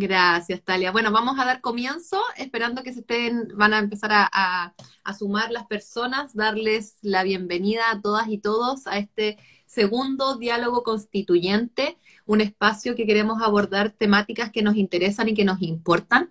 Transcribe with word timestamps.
Gracias, 0.00 0.62
Talia. 0.62 0.92
Bueno, 0.92 1.10
vamos 1.10 1.40
a 1.40 1.44
dar 1.44 1.60
comienzo, 1.60 2.22
esperando 2.36 2.84
que 2.84 2.92
se 2.92 3.00
estén, 3.00 3.48
van 3.56 3.74
a 3.74 3.78
empezar 3.80 4.12
a, 4.12 4.72
a, 5.02 5.14
sumar 5.14 5.50
las 5.50 5.66
personas, 5.66 6.36
darles 6.36 6.98
la 7.02 7.24
bienvenida 7.24 7.90
a 7.90 8.00
todas 8.00 8.28
y 8.28 8.38
todos 8.38 8.86
a 8.86 8.98
este 8.98 9.38
segundo 9.66 10.36
diálogo 10.36 10.84
constituyente, 10.84 11.98
un 12.26 12.40
espacio 12.40 12.94
que 12.94 13.06
queremos 13.06 13.42
abordar 13.42 13.90
temáticas 13.90 14.52
que 14.52 14.62
nos 14.62 14.76
interesan 14.76 15.30
y 15.30 15.34
que 15.34 15.44
nos 15.44 15.60
importan. 15.62 16.30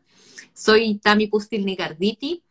Soy 0.53 0.99
Tami 0.99 1.27
Pustil 1.27 1.65
Nicarditi 1.65 2.43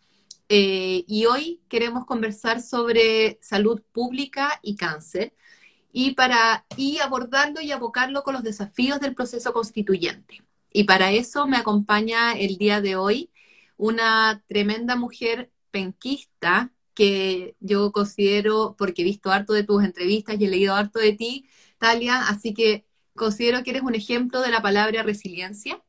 eh, 0.50 1.02
y 1.08 1.24
hoy 1.24 1.62
queremos 1.70 2.04
conversar 2.04 2.60
sobre 2.60 3.38
salud 3.40 3.80
pública 3.92 4.60
y 4.60 4.76
cáncer 4.76 5.32
y 5.92 6.10
para 6.10 6.66
y 6.76 6.98
abordarlo 6.98 7.62
y 7.62 7.72
abocarlo 7.72 8.22
con 8.22 8.34
los 8.34 8.42
desafíos 8.42 9.00
del 9.00 9.14
proceso 9.14 9.54
constituyente. 9.54 10.42
Y 10.76 10.84
para 10.84 11.10
eso 11.10 11.46
me 11.46 11.56
acompaña 11.56 12.34
el 12.34 12.58
día 12.58 12.82
de 12.82 12.96
hoy 12.96 13.30
una 13.78 14.44
tremenda 14.46 14.94
mujer 14.94 15.50
penquista 15.70 16.70
que 16.92 17.56
yo 17.60 17.92
considero, 17.92 18.74
porque 18.76 19.00
he 19.00 19.04
visto 19.06 19.30
harto 19.30 19.54
de 19.54 19.64
tus 19.64 19.82
entrevistas 19.82 20.36
y 20.38 20.44
he 20.44 20.48
leído 20.50 20.74
harto 20.74 20.98
de 20.98 21.14
ti, 21.14 21.48
Talia, 21.78 22.28
así 22.28 22.52
que 22.52 22.84
considero 23.14 23.62
que 23.64 23.70
eres 23.70 23.84
un 23.84 23.94
ejemplo 23.94 24.42
de 24.42 24.50
la 24.50 24.60
palabra 24.60 25.02
resiliencia. 25.02 25.82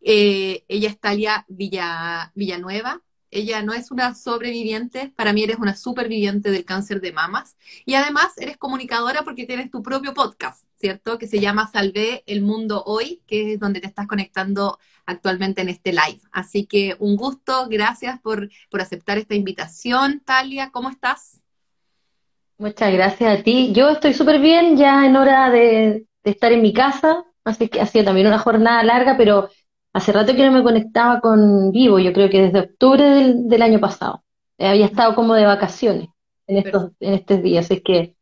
Eh, 0.00 0.64
ella 0.66 0.88
es 0.88 0.98
Talia 0.98 1.44
Villa, 1.48 2.32
Villanueva, 2.34 3.02
ella 3.32 3.62
no 3.62 3.72
es 3.72 3.90
una 3.90 4.14
sobreviviente, 4.14 5.12
para 5.16 5.32
mí 5.32 5.42
eres 5.42 5.56
una 5.58 5.74
superviviente 5.74 6.50
del 6.50 6.64
cáncer 6.64 7.00
de 7.00 7.12
mamas. 7.12 7.56
Y 7.86 7.94
además 7.94 8.36
eres 8.36 8.58
comunicadora 8.58 9.22
porque 9.22 9.46
tienes 9.46 9.70
tu 9.70 9.82
propio 9.82 10.12
podcast, 10.12 10.64
¿cierto? 10.76 11.18
Que 11.18 11.26
se 11.26 11.40
llama 11.40 11.66
Salvé 11.66 12.22
el 12.26 12.42
Mundo 12.42 12.84
Hoy, 12.84 13.22
que 13.26 13.54
es 13.54 13.58
donde 13.58 13.80
te 13.80 13.86
estás 13.86 14.06
conectando 14.06 14.78
actualmente 15.06 15.62
en 15.62 15.70
este 15.70 15.92
live. 15.92 16.20
Así 16.30 16.66
que 16.66 16.94
un 16.98 17.16
gusto, 17.16 17.66
gracias 17.68 18.20
por, 18.20 18.50
por 18.70 18.82
aceptar 18.82 19.16
esta 19.16 19.34
invitación. 19.34 20.20
Talia, 20.24 20.70
¿cómo 20.70 20.90
estás? 20.90 21.40
Muchas 22.58 22.92
gracias 22.92 23.40
a 23.40 23.42
ti. 23.42 23.72
Yo 23.72 23.88
estoy 23.88 24.12
súper 24.12 24.40
bien, 24.40 24.76
ya 24.76 25.06
en 25.06 25.16
hora 25.16 25.50
de, 25.50 26.06
de 26.22 26.30
estar 26.30 26.52
en 26.52 26.60
mi 26.60 26.74
casa, 26.74 27.24
así 27.44 27.68
que 27.68 27.80
ha 27.80 27.86
sido 27.86 28.04
también 28.04 28.26
una 28.26 28.38
jornada 28.38 28.82
larga, 28.84 29.16
pero 29.16 29.48
Hace 29.92 30.12
rato 30.12 30.34
que 30.34 30.44
no 30.44 30.52
me 30.52 30.62
conectaba 30.62 31.20
con 31.20 31.70
Vivo, 31.70 31.98
yo 31.98 32.12
creo 32.12 32.30
que 32.30 32.42
desde 32.42 32.60
octubre 32.60 33.34
del, 33.34 33.62
año 33.62 33.78
pasado. 33.78 34.22
Eh, 34.58 34.66
había 34.66 34.86
estado 34.86 35.14
como 35.14 35.34
de 35.34 35.44
vacaciones 35.44 36.08
en 36.46 36.58
estos, 36.58 36.92
en 37.00 37.14
estos 37.14 37.42
días, 37.42 37.66
así 37.66 37.80
que 37.82 38.16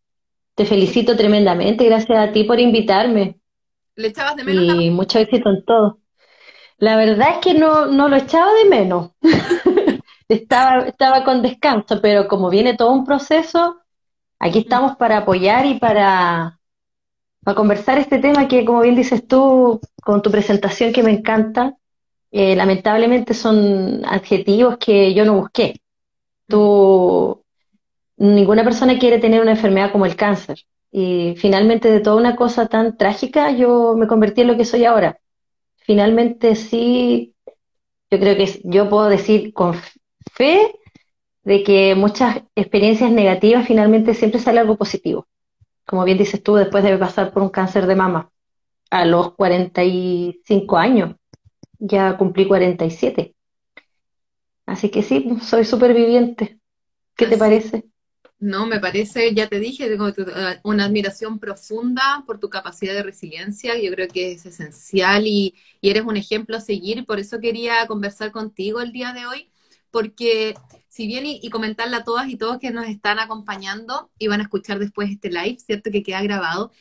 te 0.55 0.67
felicito 0.67 1.17
tremendamente, 1.17 1.85
gracias 1.85 2.19
a 2.19 2.33
ti 2.33 2.45
por 2.45 2.59
invitarme. 2.61 3.39
¿Le 3.95 4.09
echabas 4.09 4.37
de 4.37 4.45
menos? 4.45 4.83
Y 4.83 4.91
mucho 4.91 5.19
éxito 5.19 5.49
en 5.51 5.65
todo. 5.65 5.99
La 6.79 6.97
verdad 6.97 7.29
es 7.35 7.39
que 7.39 7.55
no, 7.55 7.87
no 7.87 8.09
lo 8.09 8.17
echaba 8.17 8.53
de 8.55 8.69
menos. 8.69 9.11
estaba, 10.29 10.87
estaba 10.89 11.25
con 11.25 11.43
descanso, 11.43 12.01
pero 12.01 12.29
como 12.29 12.51
viene 12.51 12.77
todo 12.77 12.93
un 12.93 13.05
proceso, 13.05 13.81
aquí 14.39 14.61
estamos 14.61 14.97
para 14.97 15.19
apoyar 15.19 15.67
y 15.67 15.79
para, 15.79 16.60
para 17.51 17.57
conversar 17.57 17.99
este 17.99 18.21
tema 18.21 18.47
que, 18.47 18.65
como 18.65 18.81
bien 18.81 18.95
dices 18.95 19.27
tú, 19.27 19.81
con 20.05 20.23
tu 20.23 20.31
presentación 20.31 20.93
que 20.93 21.03
me 21.03 21.11
encanta, 21.11 21.77
eh, 22.31 22.55
lamentablemente 22.55 23.35
son 23.35 24.05
adjetivos 24.05 24.79
que 24.79 25.13
yo 25.15 25.25
no 25.25 25.35
busqué. 25.35 25.81
Tú, 26.47 27.43
ninguna 28.17 28.63
persona 28.63 29.01
quiere 29.01 29.19
tener 29.19 29.41
una 29.41 29.51
enfermedad 29.51 29.91
como 29.91 30.07
el 30.07 30.15
cáncer. 30.15 30.61
Y 30.93 31.35
finalmente 31.39 31.91
de 31.91 31.99
toda 31.99 32.15
una 32.15 32.37
cosa 32.37 32.69
tan 32.69 32.97
trágica, 32.97 33.51
yo 33.51 33.97
me 33.97 34.07
convertí 34.07 34.43
en 34.43 34.47
lo 34.47 34.57
que 34.57 34.65
soy 34.65 34.85
ahora. 34.85 35.19
Finalmente 35.79 36.55
sí, 36.55 37.35
yo 38.13 38.21
creo 38.21 38.37
que 38.37 38.61
yo 38.63 38.89
puedo 38.89 39.09
decir 39.09 39.53
con 39.53 39.75
fe 40.35 40.73
de 41.43 41.65
que 41.65 41.97
muchas 41.97 42.43
experiencias 42.55 43.11
negativas 43.11 43.67
finalmente 43.67 44.15
siempre 44.15 44.39
sale 44.39 44.61
algo 44.61 44.77
positivo 44.77 45.27
como 45.91 46.05
bien 46.05 46.19
dices 46.19 46.41
tú, 46.41 46.55
después 46.55 46.85
de 46.85 46.97
pasar 46.97 47.33
por 47.33 47.43
un 47.43 47.49
cáncer 47.49 47.89
de 47.89 47.97
mama 47.97 48.31
a 48.91 49.05
los 49.05 49.35
45 49.35 50.77
años. 50.77 51.17
Ya 51.81 52.17
cumplí 52.17 52.47
47. 52.47 53.35
Así 54.67 54.89
que 54.89 55.03
sí, 55.03 55.37
soy 55.43 55.65
superviviente. 55.65 56.61
¿Qué 57.17 57.27
te 57.27 57.37
parece? 57.37 57.87
No, 58.39 58.67
me 58.67 58.79
parece, 58.79 59.35
ya 59.35 59.49
te 59.49 59.59
dije, 59.59 59.89
tengo 59.89 60.11
eh, 60.11 60.61
una 60.63 60.85
admiración 60.85 61.41
profunda 61.41 62.23
por 62.25 62.39
tu 62.39 62.49
capacidad 62.49 62.95
de 62.95 63.03
resiliencia, 63.03 63.77
yo 63.77 63.91
creo 63.91 64.07
que 64.07 64.31
es 64.31 64.47
esencial 64.47 65.27
y, 65.27 65.57
y, 65.81 65.91
eres 65.91 66.05
un 66.05 66.17
ejemplo 66.17 66.57
a 66.57 66.61
seguir, 66.61 67.05
por 67.05 67.19
eso 67.19 67.41
quería 67.41 67.85
conversar 67.89 68.31
contigo 68.31 68.81
el 68.81 68.93
día 68.93 69.13
de 69.13 69.27
hoy, 69.27 69.51
porque 69.91 70.55
si 70.91 71.07
bien 71.07 71.25
y, 71.25 71.49
comentarle 71.51 71.97
a 71.97 72.05
todas 72.05 72.29
y 72.29 72.37
todos 72.37 72.59
que 72.59 72.73
nos 72.73 72.87
están 72.87 73.21
acompañando 73.21 74.11
y 74.19 74.27
van 74.27 74.41
a 74.41 74.43
escuchar 74.43 74.81
después 74.81 75.09
este 75.09 75.31
live, 75.31 75.57
¿cierto? 75.65 75.91
Que 75.91 76.03
queda 76.03 76.21
grabado. 76.21 76.73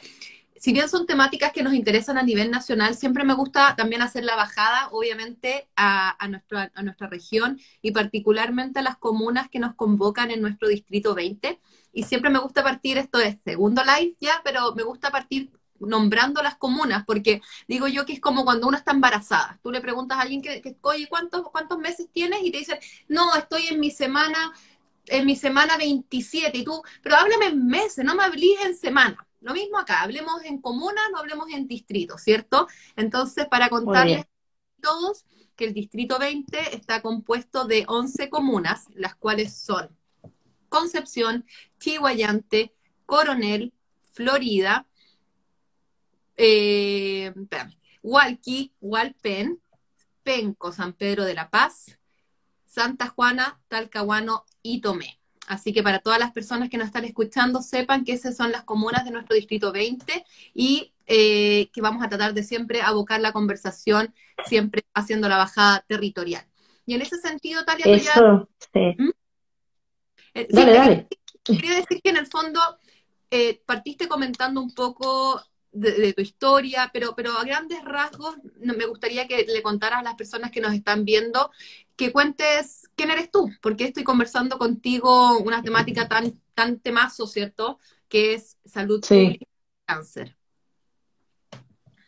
Si 0.58 0.74
bien 0.74 0.90
son 0.90 1.06
temáticas 1.06 1.54
que 1.54 1.64
nos 1.64 1.74
interesan 1.76 2.18
a 2.18 2.24
nivel 2.24 2.50
nacional, 2.52 2.96
siempre 2.96 3.24
me 3.24 3.36
gusta 3.36 3.76
también 3.78 4.02
hacer 4.02 4.26
la 4.26 4.36
bajada, 4.36 4.90
obviamente, 4.92 5.70
a, 5.76 6.10
a, 6.10 6.70
a 6.74 6.84
nuestra 6.84 7.08
región 7.08 7.60
y 7.84 7.92
particularmente 7.92 8.80
a 8.80 8.82
las 8.82 8.98
comunas 8.98 9.48
que 9.48 9.60
nos 9.60 9.76
convocan 9.76 10.32
en 10.32 10.42
nuestro 10.42 10.68
distrito 10.68 11.14
20. 11.14 11.60
Y 11.94 12.04
siempre 12.04 12.32
me 12.32 12.40
gusta 12.40 12.64
partir, 12.64 12.98
esto 12.98 13.20
es 13.20 13.38
segundo 13.46 13.84
live 13.84 14.16
ya, 14.20 14.42
pero 14.44 14.74
me 14.76 14.84
gusta 14.84 15.12
partir 15.12 15.52
nombrando 15.80 16.42
las 16.42 16.56
comunas, 16.56 17.06
porque 17.06 17.42
digo 17.68 17.88
yo 17.88 18.06
que 18.06 18.14
es 18.14 18.20
como 18.20 18.46
cuando 18.46 18.68
uno 18.68 18.78
está 18.78 18.92
embarazada. 18.92 19.60
Tú 19.64 19.72
le 19.72 19.82
preguntas 19.82 20.18
a 20.18 20.22
alguien 20.22 20.42
que, 20.42 20.78
oye, 20.82 21.08
¿cuántos, 21.08 21.44
¿cuántos 21.50 21.78
meses 21.78 22.08
tienes? 22.12 22.40
Y 22.44 22.52
te 22.52 22.60
dicen, 22.60 22.80
no, 23.08 23.36
estoy 23.36 23.68
en 23.68 23.80
mi 23.80 23.92
semana, 23.92 24.54
en 25.06 25.26
mi 25.26 25.36
semana 25.36 25.78
27. 25.78 26.58
Y 26.58 26.64
tú, 26.64 26.82
pero 27.02 27.16
háblame 27.18 27.48
en 27.48 27.68
meses, 27.68 28.04
no 28.06 28.16
me 28.16 28.24
hables 28.24 28.66
en 28.66 28.76
semana. 28.76 29.26
Lo 29.42 29.54
mismo 29.54 29.78
acá, 29.78 30.02
hablemos 30.02 30.44
en 30.44 30.60
comunas, 30.62 31.06
no 31.12 31.20
hablemos 31.20 31.50
en 31.52 31.68
distrito, 31.68 32.18
¿cierto? 32.18 32.68
Entonces, 32.96 33.48
para 33.48 33.70
contarles 33.70 34.22
a 34.22 34.28
todos 34.82 35.26
que 35.56 35.66
el 35.66 35.74
distrito 35.74 36.20
20 36.20 36.76
está 36.76 37.02
compuesto 37.02 37.66
de 37.66 37.86
11 37.88 38.30
comunas, 38.30 38.88
las 38.94 39.16
cuales 39.16 39.54
son 39.54 39.90
Concepción, 40.70 41.46
Chihuayante, 41.80 42.74
Coronel, 43.06 43.74
Florida, 44.14 44.86
eh, 46.42 47.34
Hualqui, 48.02 48.74
Hualpen, 48.80 49.62
Penco, 50.24 50.72
San 50.72 50.94
Pedro 50.94 51.26
de 51.26 51.34
la 51.34 51.50
Paz, 51.50 52.00
Santa 52.66 53.08
Juana, 53.08 53.60
Talcahuano 53.68 54.46
y 54.62 54.80
Tomé. 54.80 55.20
Así 55.48 55.74
que 55.74 55.84
para 55.84 56.00
todas 56.00 56.20
las 56.20 56.32
personas 56.32 56.70
que 56.70 56.78
nos 56.78 56.88
están 56.88 57.04
escuchando, 57.04 57.62
sepan 57.62 58.06
que 58.06 58.14
esas 58.14 58.38
son 58.38 58.52
las 58.52 58.64
comunas 58.64 59.04
de 59.04 59.12
nuestro 59.12 59.36
distrito 59.36 59.74
20 59.74 60.24
y 60.54 60.94
eh, 61.08 61.70
que 61.74 61.82
vamos 61.82 62.04
a 62.04 62.08
tratar 62.08 62.34
de 62.34 62.44
siempre 62.44 62.82
abocar 62.82 63.20
la 63.20 63.34
conversación, 63.34 64.14
siempre 64.46 64.84
haciendo 64.94 65.28
la 65.28 65.38
bajada 65.38 65.84
territorial. 65.88 66.46
Y 66.86 66.94
en 66.94 67.02
ese 67.02 67.18
sentido, 67.18 67.66
Talia, 67.66 67.86
Eso, 67.86 68.48
sí. 68.74 68.96
¿Mm? 68.98 69.10
Eh, 70.36 70.48
dale, 70.52 70.74
dale. 70.74 71.08
Quería 71.44 71.76
decir 71.76 72.00
que 72.02 72.12
en 72.12 72.18
el 72.18 72.28
fondo 72.28 72.62
eh, 73.30 73.62
partiste 73.66 74.08
comentando 74.08 74.62
un 74.62 74.74
poco 74.74 75.42
de, 75.72 76.14
tu 76.14 76.22
historia, 76.22 76.90
pero, 76.94 77.14
pero 77.16 77.32
a 77.38 77.44
grandes 77.44 77.84
rasgos 77.84 78.36
me 78.60 78.86
gustaría 78.86 79.28
que 79.28 79.46
le 79.48 79.62
contaras 79.62 80.00
a 80.00 80.04
las 80.04 80.16
personas 80.16 80.52
que 80.52 80.62
nos 80.62 80.74
están 80.74 81.06
viendo, 81.06 81.52
que 81.96 82.12
cuentes 82.12 82.90
quién 82.96 83.12
eres 83.12 83.30
tú, 83.32 83.50
porque 83.62 83.86
estoy 83.86 84.04
conversando 84.04 84.58
contigo 84.58 85.38
una 85.40 85.62
temática 85.62 86.08
tan, 86.08 86.40
tan 86.54 86.80
temazo, 86.80 87.28
¿cierto? 87.28 87.80
Que 88.08 88.34
es 88.34 88.58
salud 88.66 89.04
y 89.12 89.40
cáncer. 89.86 90.36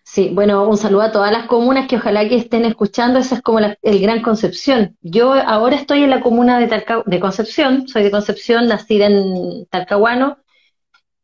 Sí, 0.04 0.30
bueno, 0.34 0.68
un 0.68 0.78
saludo 0.78 1.04
a 1.04 1.12
todas 1.14 1.32
las 1.32 1.48
comunas 1.48 1.88
que 1.88 1.96
ojalá 1.96 2.28
que 2.28 2.36
estén 2.36 2.66
escuchando, 2.66 3.20
esa 3.20 3.36
es 3.36 3.42
como 3.42 3.60
el 3.60 4.02
Gran 4.02 4.22
Concepción. 4.22 4.98
Yo 5.02 5.34
ahora 5.34 5.78
estoy 5.78 6.04
en 6.04 6.10
la 6.10 6.22
comuna 6.22 6.60
de, 6.60 6.84
de 7.06 7.20
Concepción, 7.22 7.88
soy 7.88 8.04
de 8.04 8.12
Concepción, 8.12 8.68
nacida 8.68 9.06
en 9.06 9.66
Talcahuano, 9.68 10.38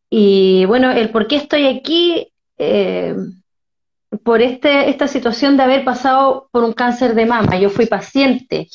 y 0.09 0.65
bueno, 0.65 0.91
el 0.91 1.09
por 1.09 1.27
qué 1.27 1.35
estoy 1.35 1.65
aquí, 1.65 2.31
eh, 2.57 3.15
por 4.24 4.42
este, 4.42 4.89
esta 4.89 5.07
situación 5.07 5.57
de 5.57 5.63
haber 5.63 5.83
pasado 5.83 6.50
por 6.51 6.63
un 6.63 6.74
cáncer 6.74 7.15
de 7.15 7.25
mama. 7.25 7.57
Yo 7.57 7.69
fui 7.69 7.86
paciente. 7.86 8.68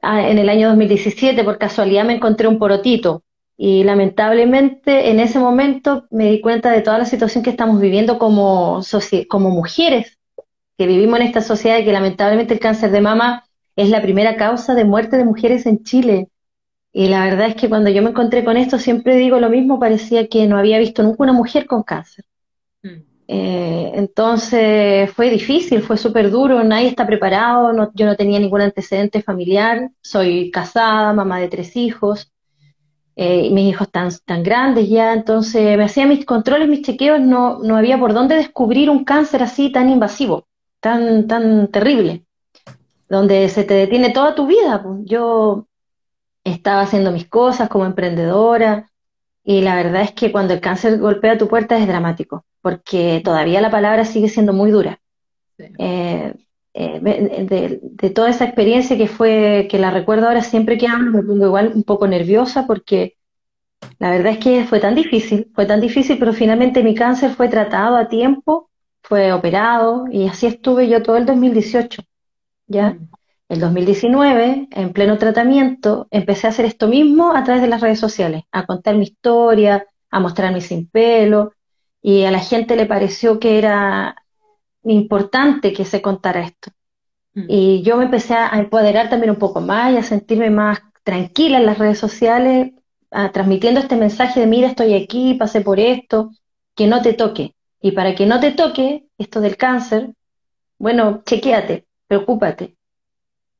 Ah, 0.00 0.28
en 0.28 0.38
el 0.38 0.48
año 0.48 0.68
2017, 0.68 1.44
por 1.44 1.58
casualidad, 1.58 2.04
me 2.04 2.14
encontré 2.14 2.48
un 2.48 2.58
porotito. 2.58 3.22
Y 3.56 3.84
lamentablemente 3.84 5.10
en 5.10 5.20
ese 5.20 5.38
momento 5.38 6.06
me 6.10 6.30
di 6.30 6.40
cuenta 6.40 6.70
de 6.72 6.80
toda 6.80 6.98
la 6.98 7.04
situación 7.04 7.44
que 7.44 7.50
estamos 7.50 7.80
viviendo 7.80 8.18
como, 8.18 8.80
como 9.28 9.50
mujeres, 9.50 10.18
que 10.76 10.86
vivimos 10.86 11.20
en 11.20 11.26
esta 11.26 11.42
sociedad 11.42 11.78
y 11.78 11.84
que 11.84 11.92
lamentablemente 11.92 12.54
el 12.54 12.60
cáncer 12.60 12.90
de 12.90 13.00
mama 13.00 13.44
es 13.76 13.88
la 13.88 14.02
primera 14.02 14.36
causa 14.36 14.74
de 14.74 14.84
muerte 14.84 15.16
de 15.16 15.24
mujeres 15.24 15.66
en 15.66 15.84
Chile. 15.84 16.28
Y 16.92 17.08
la 17.08 17.24
verdad 17.24 17.48
es 17.48 17.54
que 17.56 17.68
cuando 17.68 17.90
yo 17.90 18.02
me 18.02 18.10
encontré 18.10 18.44
con 18.44 18.56
esto, 18.56 18.78
siempre 18.78 19.16
digo 19.16 19.40
lo 19.40 19.48
mismo, 19.48 19.80
parecía 19.80 20.28
que 20.28 20.46
no 20.46 20.58
había 20.58 20.78
visto 20.78 21.02
nunca 21.02 21.22
una 21.22 21.32
mujer 21.32 21.66
con 21.66 21.82
cáncer. 21.82 22.24
Mm. 22.82 23.12
Eh, 23.28 23.92
entonces 23.94 25.10
fue 25.12 25.30
difícil, 25.30 25.82
fue 25.82 25.96
súper 25.96 26.30
duro, 26.30 26.62
nadie 26.64 26.88
está 26.88 27.06
preparado, 27.06 27.72
yo 27.94 28.06
no 28.06 28.16
tenía 28.16 28.38
ningún 28.38 28.60
antecedente 28.60 29.22
familiar, 29.22 29.90
soy 30.02 30.50
casada, 30.50 31.14
mamá 31.14 31.38
de 31.40 31.48
tres 31.48 31.74
hijos, 31.76 32.30
eh, 33.16 33.48
mis 33.50 33.70
hijos 33.70 33.90
tan, 33.90 34.10
tan 34.26 34.42
grandes 34.42 34.88
ya, 34.90 35.14
entonces 35.14 35.78
me 35.78 35.84
hacía 35.84 36.06
mis 36.06 36.26
controles, 36.26 36.68
mis 36.68 36.82
chequeos, 36.82 37.20
no, 37.20 37.58
no 37.60 37.76
había 37.76 37.98
por 37.98 38.12
dónde 38.12 38.36
descubrir 38.36 38.90
un 38.90 39.04
cáncer 39.04 39.42
así 39.42 39.70
tan 39.72 39.88
invasivo, 39.88 40.46
tan, 40.80 41.26
tan 41.26 41.68
terrible, 41.68 42.24
donde 43.08 43.48
se 43.48 43.64
te 43.64 43.74
detiene 43.74 44.10
toda 44.10 44.34
tu 44.34 44.46
vida. 44.46 44.82
Pues. 44.82 45.00
Yo 45.04 45.68
estaba 46.44 46.82
haciendo 46.82 47.12
mis 47.12 47.28
cosas 47.28 47.68
como 47.68 47.86
emprendedora 47.86 48.90
y 49.44 49.60
la 49.60 49.74
verdad 49.74 50.02
es 50.02 50.12
que 50.12 50.30
cuando 50.32 50.54
el 50.54 50.60
cáncer 50.60 50.98
golpea 50.98 51.38
tu 51.38 51.48
puerta 51.48 51.76
es 51.76 51.86
dramático, 51.86 52.44
porque 52.60 53.20
todavía 53.24 53.60
la 53.60 53.70
palabra 53.70 54.04
sigue 54.04 54.28
siendo 54.28 54.52
muy 54.52 54.70
dura. 54.70 55.00
Eh, 55.58 56.34
eh, 56.74 57.00
de, 57.00 57.80
de, 57.82 58.10
toda 58.10 58.30
esa 58.30 58.44
experiencia 58.44 58.96
que 58.96 59.06
fue, 59.06 59.68
que 59.70 59.78
la 59.78 59.90
recuerdo 59.90 60.26
ahora 60.26 60.42
siempre 60.42 60.78
que 60.78 60.88
hablo, 60.88 61.12
me 61.12 61.22
pongo 61.22 61.46
igual 61.46 61.72
un 61.74 61.82
poco 61.82 62.08
nerviosa 62.08 62.66
porque 62.66 63.16
la 63.98 64.10
verdad 64.10 64.32
es 64.32 64.38
que 64.38 64.64
fue 64.64 64.80
tan 64.80 64.94
difícil, 64.94 65.50
fue 65.54 65.66
tan 65.66 65.80
difícil, 65.80 66.18
pero 66.18 66.32
finalmente 66.32 66.82
mi 66.82 66.94
cáncer 66.94 67.32
fue 67.32 67.48
tratado 67.48 67.96
a 67.96 68.08
tiempo, 68.08 68.70
fue 69.02 69.32
operado 69.32 70.06
y 70.10 70.26
así 70.26 70.46
estuve 70.46 70.88
yo 70.88 71.02
todo 71.02 71.16
el 71.16 71.26
2018, 71.26 72.02
¿ya? 72.68 72.90
Mm. 72.90 73.08
El 73.52 73.60
2019, 73.60 74.68
en 74.70 74.92
pleno 74.94 75.18
tratamiento, 75.18 76.08
empecé 76.10 76.46
a 76.46 76.50
hacer 76.50 76.64
esto 76.64 76.88
mismo 76.88 77.36
a 77.36 77.44
través 77.44 77.60
de 77.60 77.68
las 77.68 77.82
redes 77.82 78.00
sociales, 78.00 78.44
a 78.50 78.64
contar 78.64 78.96
mi 78.96 79.02
historia, 79.02 79.86
a 80.10 80.20
mostrarme 80.20 80.62
sin 80.62 80.88
pelo, 80.88 81.52
y 82.00 82.22
a 82.22 82.30
la 82.30 82.38
gente 82.38 82.76
le 82.76 82.86
pareció 82.86 83.38
que 83.38 83.58
era 83.58 84.16
importante 84.84 85.74
que 85.74 85.84
se 85.84 86.00
contara 86.00 86.40
esto. 86.40 86.70
Mm. 87.34 87.44
Y 87.46 87.82
yo 87.82 87.98
me 87.98 88.04
empecé 88.04 88.32
a 88.32 88.58
empoderar 88.58 89.10
también 89.10 89.32
un 89.32 89.38
poco 89.38 89.60
más 89.60 89.92
y 89.92 89.98
a 89.98 90.02
sentirme 90.02 90.48
más 90.48 90.80
tranquila 91.02 91.58
en 91.58 91.66
las 91.66 91.76
redes 91.76 91.98
sociales, 91.98 92.72
transmitiendo 93.34 93.80
este 93.80 93.96
mensaje 93.96 94.40
de 94.40 94.46
mira, 94.46 94.68
estoy 94.68 94.94
aquí, 94.94 95.34
pasé 95.34 95.60
por 95.60 95.78
esto, 95.78 96.30
que 96.74 96.86
no 96.86 97.02
te 97.02 97.12
toque. 97.12 97.54
Y 97.82 97.92
para 97.92 98.14
que 98.14 98.24
no 98.24 98.40
te 98.40 98.52
toque 98.52 99.04
esto 99.18 99.42
del 99.42 99.58
cáncer, 99.58 100.14
bueno, 100.78 101.20
chequéate, 101.26 101.84
preocúpate. 102.06 102.76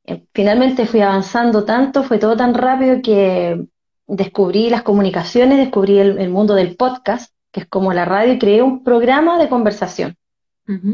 Eh, 0.05 0.25
finalmente 0.33 0.85
fui 0.85 1.01
avanzando 1.01 1.63
tanto, 1.65 2.03
fue 2.03 2.17
todo 2.17 2.35
tan 2.35 2.53
rápido 2.53 3.01
que 3.01 3.65
descubrí 4.07 4.69
las 4.69 4.83
comunicaciones, 4.83 5.57
descubrí 5.57 5.99
el 5.99 6.29
mundo 6.29 6.55
del 6.55 6.75
podcast, 6.75 7.33
que 7.51 7.61
es 7.61 7.67
como 7.67 7.93
la 7.93 8.05
radio, 8.05 8.33
y 8.33 8.39
creé 8.39 8.61
un 8.61 8.83
programa 8.83 9.37
de 9.37 9.49
conversación 9.49 10.17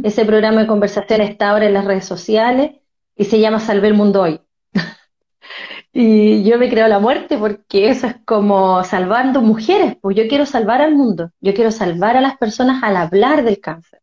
ese 0.03 0.25
programa 0.25 0.61
de 0.61 0.67
conversación 0.67 1.21
está 1.21 1.51
ahora 1.51 1.67
en 1.67 1.73
las 1.73 1.85
redes 1.85 2.06
sociales 2.06 2.71
y 3.15 3.25
se 3.25 3.39
llama 3.39 3.59
Salve 3.59 3.88
el 3.88 3.94
Mundo 3.94 4.21
Hoy. 4.21 4.41
y 5.94 6.44
yo 6.44 6.57
me 6.57 6.69
creo 6.69 6.88
la 6.88 7.00
muerte 7.00 7.38
porque 7.38 7.89
eso 7.89 8.07
es 8.07 8.15
como 8.25 8.83
salvando 8.83 9.41
mujeres, 9.41 9.95
pues 10.01 10.15
yo 10.15 10.27
quiero 10.27 10.47
salvar 10.47 10.81
al 10.81 10.95
mundo, 10.95 11.31
yo 11.39 11.53
quiero 11.53 11.71
salvar 11.71 12.17
a 12.17 12.21
las 12.21 12.38
personas 12.38 12.81
al 12.81 12.97
hablar 12.97 13.44
del 13.44 13.59
cáncer, 13.59 14.01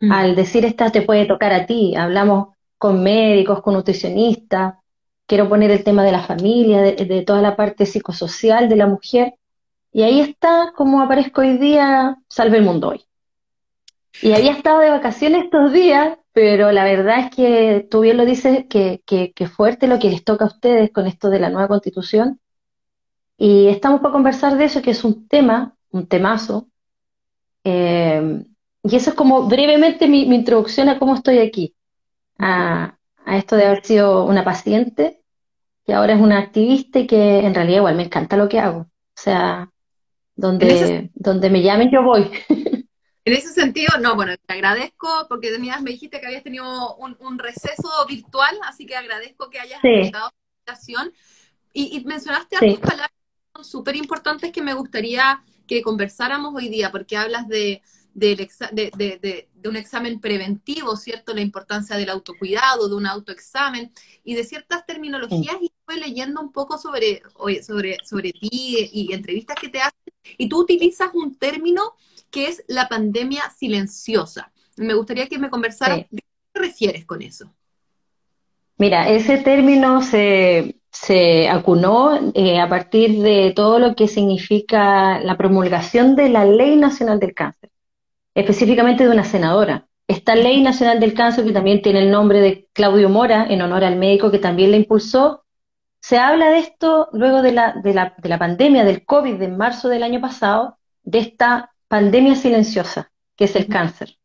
mm. 0.00 0.10
al 0.10 0.34
decir 0.34 0.64
esta 0.64 0.90
te 0.90 1.02
puede 1.02 1.26
tocar 1.26 1.52
a 1.52 1.66
ti, 1.66 1.94
hablamos 1.94 2.48
con 2.84 3.02
médicos, 3.02 3.62
con 3.62 3.72
nutricionistas, 3.72 4.74
quiero 5.26 5.48
poner 5.48 5.70
el 5.70 5.82
tema 5.84 6.04
de 6.04 6.12
la 6.12 6.22
familia, 6.22 6.82
de, 6.82 7.22
toda 7.22 7.40
la 7.40 7.56
parte 7.56 7.86
psicosocial 7.86 8.68
de 8.68 8.76
la 8.76 8.86
mujer, 8.86 9.36
y 9.90 10.02
ahí 10.02 10.20
está 10.20 10.74
como 10.76 11.00
aparezco 11.00 11.40
hoy 11.40 11.56
día, 11.56 12.18
Salve 12.28 12.58
el 12.58 12.64
Mundo 12.64 12.88
Hoy. 12.88 13.06
Y 14.20 14.34
había 14.34 14.50
estado 14.52 14.80
de 14.80 14.90
vacaciones 14.90 15.44
estos 15.44 15.72
días, 15.72 16.18
pero 16.34 16.72
la 16.72 16.84
verdad 16.84 17.20
es 17.20 17.30
que 17.34 17.88
tú 17.90 18.00
bien 18.00 18.18
lo 18.18 18.26
dices, 18.26 18.66
que, 18.68 19.00
que, 19.06 19.48
fuerte 19.48 19.86
lo 19.86 19.98
que 19.98 20.10
les 20.10 20.22
toca 20.22 20.44
a 20.44 20.48
ustedes 20.48 20.92
con 20.92 21.06
esto 21.06 21.30
de 21.30 21.40
la 21.40 21.48
nueva 21.48 21.68
constitución. 21.68 22.38
Y 23.38 23.68
estamos 23.68 24.02
para 24.02 24.12
conversar 24.12 24.58
de 24.58 24.66
eso, 24.66 24.82
que 24.82 24.90
es 24.90 25.04
un 25.04 25.26
tema, 25.26 25.74
un 25.90 26.06
temazo. 26.06 26.68
Eh, 27.64 28.44
y 28.82 28.94
eso 28.94 29.08
es 29.08 29.16
como 29.16 29.48
brevemente 29.48 30.06
mi, 30.06 30.24
introducción 30.24 30.90
a 30.90 30.98
cómo 30.98 31.14
estoy 31.14 31.38
aquí, 31.38 31.74
a, 32.38 32.98
a, 33.24 33.36
esto 33.36 33.56
de 33.56 33.66
haber 33.66 33.84
sido 33.84 34.24
una 34.24 34.44
paciente, 34.44 35.20
que 35.86 35.94
ahora 35.94 36.14
es 36.14 36.20
una 36.20 36.38
activista 36.38 36.98
y 37.00 37.06
que 37.06 37.40
en 37.40 37.54
realidad 37.54 37.78
igual 37.78 37.96
me 37.96 38.04
encanta 38.04 38.36
lo 38.36 38.48
que 38.48 38.58
hago. 38.58 38.80
O 38.80 39.20
sea, 39.20 39.70
donde, 40.36 41.10
donde 41.14 41.50
me 41.50 41.62
llamen 41.62 41.90
yo 41.90 42.02
voy. 42.02 42.30
En 43.26 43.32
ese 43.32 43.54
sentido, 43.54 43.98
no, 44.02 44.16
bueno, 44.16 44.34
te 44.36 44.52
agradezco 44.52 45.08
porque 45.30 45.50
de 45.50 45.58
me 45.58 45.90
dijiste 45.90 46.20
que 46.20 46.26
habías 46.26 46.42
tenido 46.42 46.94
un, 46.96 47.38
receso 47.38 47.88
virtual, 48.06 48.54
así 48.66 48.84
que 48.84 48.96
agradezco 48.96 49.48
que 49.48 49.60
hayas 49.60 49.80
sí. 49.80 50.12
la 50.12 50.30
invitación. 50.58 51.10
Y, 51.72 51.96
y 51.96 52.04
mencionaste 52.04 52.58
sí. 52.58 52.78
palabras 52.82 53.10
súper 53.62 53.96
importantes 53.96 54.52
que 54.52 54.60
me 54.60 54.74
gustaría 54.74 55.42
que 55.66 55.80
conversáramos 55.80 56.54
hoy 56.54 56.68
día, 56.68 56.92
porque 56.92 57.16
hablas 57.16 57.48
de, 57.48 57.80
de, 58.14 58.36
de, 58.72 59.68
un 59.68 59.76
examen 59.76 60.20
preventivo, 60.20 60.96
¿cierto? 60.96 61.34
La 61.34 61.40
importancia 61.40 61.96
del 61.96 62.10
autocuidado, 62.10 62.88
de 62.88 62.94
un 62.94 63.06
autoexamen 63.06 63.92
y 64.22 64.34
de 64.34 64.44
ciertas 64.44 64.86
terminologías. 64.86 65.56
Y 65.60 65.72
estoy 65.78 66.00
leyendo 66.00 66.40
un 66.40 66.52
poco 66.52 66.78
sobre, 66.78 67.22
sobre, 67.62 67.98
sobre 68.04 68.32
ti 68.32 68.88
y 68.92 69.12
entrevistas 69.12 69.56
que 69.60 69.68
te 69.68 69.80
hacen, 69.80 69.98
y 70.38 70.48
tú 70.48 70.60
utilizas 70.60 71.10
un 71.14 71.36
término 71.36 71.94
que 72.30 72.48
es 72.48 72.64
la 72.68 72.88
pandemia 72.88 73.42
silenciosa. 73.56 74.52
Me 74.76 74.94
gustaría 74.94 75.28
que 75.28 75.38
me 75.38 75.50
conversaras 75.50 75.98
de 76.10 76.20
qué 76.20 76.28
te 76.52 76.60
refieres 76.60 77.04
con 77.04 77.22
eso. 77.22 77.52
Mira, 78.76 79.08
ese 79.08 79.38
término 79.38 80.02
se, 80.02 80.80
se 80.90 81.48
acunó 81.48 82.32
eh, 82.34 82.58
a 82.58 82.68
partir 82.68 83.22
de 83.22 83.52
todo 83.54 83.78
lo 83.78 83.94
que 83.94 84.08
significa 84.08 85.20
la 85.20 85.36
promulgación 85.36 86.16
de 86.16 86.28
la 86.28 86.44
Ley 86.44 86.76
Nacional 86.76 87.20
del 87.20 87.34
Cáncer, 87.34 87.70
específicamente 88.34 89.04
de 89.04 89.10
una 89.10 89.24
senadora. 89.24 89.86
Esta 90.06 90.34
Ley 90.34 90.62
Nacional 90.62 91.00
del 91.00 91.14
Cáncer, 91.14 91.44
que 91.44 91.52
también 91.52 91.80
tiene 91.80 92.00
el 92.00 92.10
nombre 92.10 92.40
de 92.40 92.68
Claudio 92.72 93.08
Mora, 93.08 93.46
en 93.48 93.62
honor 93.62 93.84
al 93.84 93.96
médico 93.96 94.30
que 94.30 94.38
también 94.38 94.70
la 94.70 94.76
impulsó, 94.76 95.44
se 96.00 96.18
habla 96.18 96.50
de 96.50 96.58
esto 96.58 97.08
luego 97.12 97.40
de 97.40 97.52
la, 97.52 97.72
de 97.82 97.94
la, 97.94 98.14
de 98.18 98.28
la 98.28 98.38
pandemia 98.38 98.84
del 98.84 99.06
COVID 99.06 99.36
de 99.36 99.48
marzo 99.48 99.88
del 99.88 100.02
año 100.02 100.20
pasado, 100.20 100.76
de 101.02 101.20
esta 101.20 101.72
pandemia 101.88 102.34
silenciosa, 102.34 103.10
que 103.36 103.44
es 103.44 103.56
el 103.56 103.68
cáncer, 103.68 104.16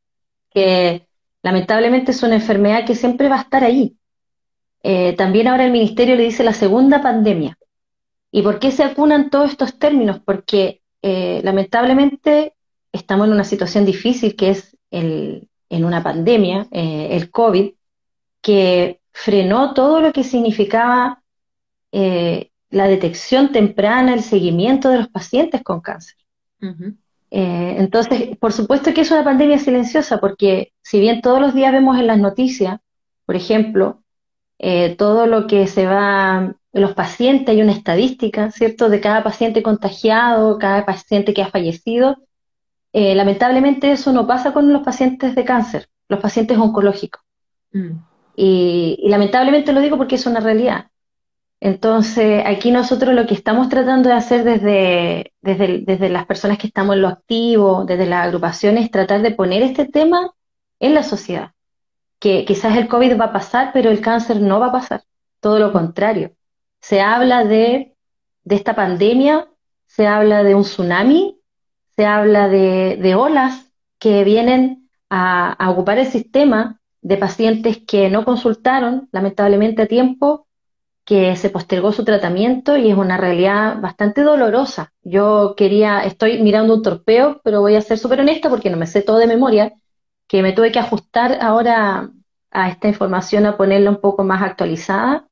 que 0.50 1.08
lamentablemente 1.42 2.12
es 2.12 2.22
una 2.22 2.36
enfermedad 2.36 2.86
que 2.86 2.96
siempre 2.96 3.30
va 3.30 3.38
a 3.38 3.42
estar 3.44 3.64
ahí. 3.64 3.96
Eh, 4.84 5.14
también 5.14 5.48
ahora 5.48 5.66
el 5.66 5.72
ministerio 5.72 6.16
le 6.16 6.24
dice 6.24 6.44
la 6.44 6.54
segunda 6.54 7.02
pandemia. 7.02 7.58
¿Y 8.32 8.42
por 8.42 8.60
qué 8.60 8.72
se 8.72 8.84
acunan 8.84 9.30
todos 9.30 9.52
estos 9.52 9.80
términos? 9.80 10.20
Porque 10.24 10.82
eh, 11.02 11.42
lamentablemente 11.44 12.54
estamos 12.92 13.28
en 13.28 13.34
una 13.34 13.44
situación 13.44 13.86
difícil 13.86 14.36
que 14.36 14.52
es 14.52 14.78
el, 14.92 15.48
en 15.70 15.86
una 15.86 16.04
pandemia, 16.04 16.68
eh, 16.72 17.10
el 17.12 17.30
COVID, 17.30 17.72
que 18.42 19.02
frenó 19.12 19.74
todo 19.74 20.02
lo 20.02 20.14
que 20.14 20.24
significaba 20.24 21.22
la 21.92 22.88
detección 22.88 23.52
temprana, 23.52 24.14
el 24.14 24.22
seguimiento 24.22 24.90
de 24.90 24.98
los 24.98 25.08
pacientes 25.08 25.64
con 25.64 25.82
cáncer. 25.82 26.16
Eh, 27.32 27.76
entonces, 27.78 28.38
por 28.38 28.54
supuesto 28.54 28.94
que 28.94 29.02
es 29.02 29.12
una 29.12 29.24
pandemia 29.24 29.60
silenciosa, 29.60 30.20
porque 30.20 30.74
si 30.82 31.00
bien 31.00 31.22
todos 31.22 31.40
los 31.40 31.54
días 31.54 31.72
vemos 31.72 31.98
en 31.98 32.08
las 32.08 32.20
noticias, 32.20 32.80
por 33.26 33.36
ejemplo, 33.36 34.02
eh, 34.58 34.96
todo 34.96 35.28
lo 35.28 35.48
que 35.48 35.68
se 35.68 35.86
va, 35.86 36.56
los 36.74 36.94
pacientes, 36.94 37.50
hay 37.50 37.62
una 37.62 37.72
estadística, 37.72 38.52
¿cierto?, 38.52 38.90
de 38.90 39.00
cada 39.00 39.24
paciente 39.24 39.64
contagiado, 39.64 40.58
cada 40.58 40.86
paciente 40.86 41.34
que 41.34 41.44
ha 41.44 41.50
fallecido. 41.50 42.18
Eh, 42.94 43.16
lamentablemente 43.16 43.92
eso 43.92 44.12
no 44.12 44.26
pasa 44.26 44.52
con 44.54 44.72
los 44.74 44.82
pacientes 44.82 45.36
de 45.36 45.46
cáncer, 45.46 45.90
los 46.08 46.20
pacientes 46.20 46.58
oncológicos. 46.58 47.22
Mm. 47.72 48.00
y, 48.36 49.08
lamentablemente 49.10 49.74
lo 49.74 49.80
digo 49.80 49.98
porque 49.98 50.16
es 50.16 50.26
una 50.26 50.40
realidad. 50.40 50.88
Entonces, 51.62 52.44
aquí 52.46 52.72
nosotros 52.72 53.14
lo 53.14 53.28
que 53.28 53.34
estamos 53.34 53.68
tratando 53.70 54.10
de 54.10 54.16
hacer 54.16 54.44
desde, 54.44 55.34
desde, 55.42 56.10
las 56.10 56.26
personas 56.26 56.58
que 56.58 56.68
estamos 56.68 56.96
en 56.96 57.02
lo 57.02 57.10
activo, 57.10 57.84
desde 57.86 58.06
las 58.06 58.26
agrupaciones, 58.26 58.86
es 58.86 58.92
tratar 58.92 59.22
de 59.22 59.32
poner 59.32 59.62
este 59.62 59.86
tema 59.86 60.32
en 60.80 60.94
la 60.94 61.04
sociedad. 61.04 61.52
Que 62.18 62.46
quizás 62.46 62.78
el 62.78 62.88
COVID 62.88 63.20
va 63.20 63.26
a 63.26 63.34
pasar, 63.34 63.72
pero 63.74 63.92
el 63.92 64.02
cáncer 64.02 64.42
no 64.42 64.60
va 64.60 64.68
a 64.68 64.72
pasar. 64.72 65.04
Todo 65.42 65.60
lo 65.60 65.74
contrario. 65.74 66.34
Se 66.80 67.02
habla 67.02 67.44
de, 67.44 67.94
de 68.44 68.56
esta 68.56 68.76
pandemia, 68.76 69.50
se 69.86 70.08
habla 70.08 70.44
de 70.44 70.56
un 70.56 70.64
tsunami, 70.64 71.39
se 72.00 72.06
habla 72.06 72.48
de, 72.48 72.96
de 72.96 73.16
olas 73.16 73.74
que 74.00 74.24
vienen 74.24 74.90
a, 75.10 75.70
ocupar 75.70 76.00
el 76.00 76.08
sistema 76.08 76.80
de 77.02 77.18
pacientes 77.18 77.80
que 77.86 78.10
no 78.10 78.24
consultaron, 78.24 79.10
lamentablemente, 79.12 79.82
a 79.82 79.86
tiempo 79.86 80.48
que 81.04 81.36
se 81.36 81.50
postergó 81.50 81.92
su 81.92 82.06
tratamiento 82.06 82.78
y 82.78 82.90
es 82.90 82.98
una 82.98 83.18
realidad 83.18 83.82
bastante 83.82 84.22
dolorosa. 84.22 84.94
Yo 85.02 85.56
quería, 85.58 86.06
estoy 86.06 86.42
mirando 86.42 86.74
un 86.74 86.84
torpeo, 86.84 87.42
pero 87.44 87.60
voy 87.60 87.76
a 87.76 87.82
ser 87.82 87.98
súper 87.98 88.22
honesta 88.22 88.50
porque 88.50 88.70
no 88.70 88.78
me 88.78 88.88
sé 88.88 89.02
todo 89.02 89.18
de 89.18 89.28
memoria, 89.28 89.74
que 90.26 90.42
me 90.42 90.54
tuve 90.54 90.72
que 90.72 90.80
ajustar 90.80 91.40
ahora 91.42 92.12
a 92.50 92.70
esta 92.70 92.88
información, 92.88 93.46
a 93.46 93.58
ponerla 93.58 93.90
un 93.90 94.00
poco 94.00 94.24
más 94.24 94.42
actualizada, 94.42 95.28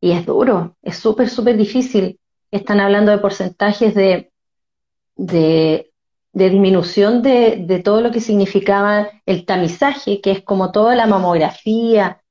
y 0.00 0.12
es 0.12 0.24
duro, 0.24 0.76
es 0.80 0.96
súper, 0.96 1.28
súper 1.28 1.58
difícil. 1.58 2.18
Están 2.50 2.80
hablando 2.80 3.12
de 3.12 3.18
porcentajes 3.18 3.94
de, 3.94 4.30
disminución 6.32 7.22
de, 7.22 7.64
de, 7.66 7.80
todo 7.80 8.00
lo 8.00 8.10
que 8.10 8.20
significaba 8.20 9.08
el 9.26 9.44
tamizaje, 9.44 10.20
que 10.20 10.30
es 10.30 10.42
como 10.42 10.70
toda 10.70 10.94
la 10.94 11.06
mamografía, 11.06 12.22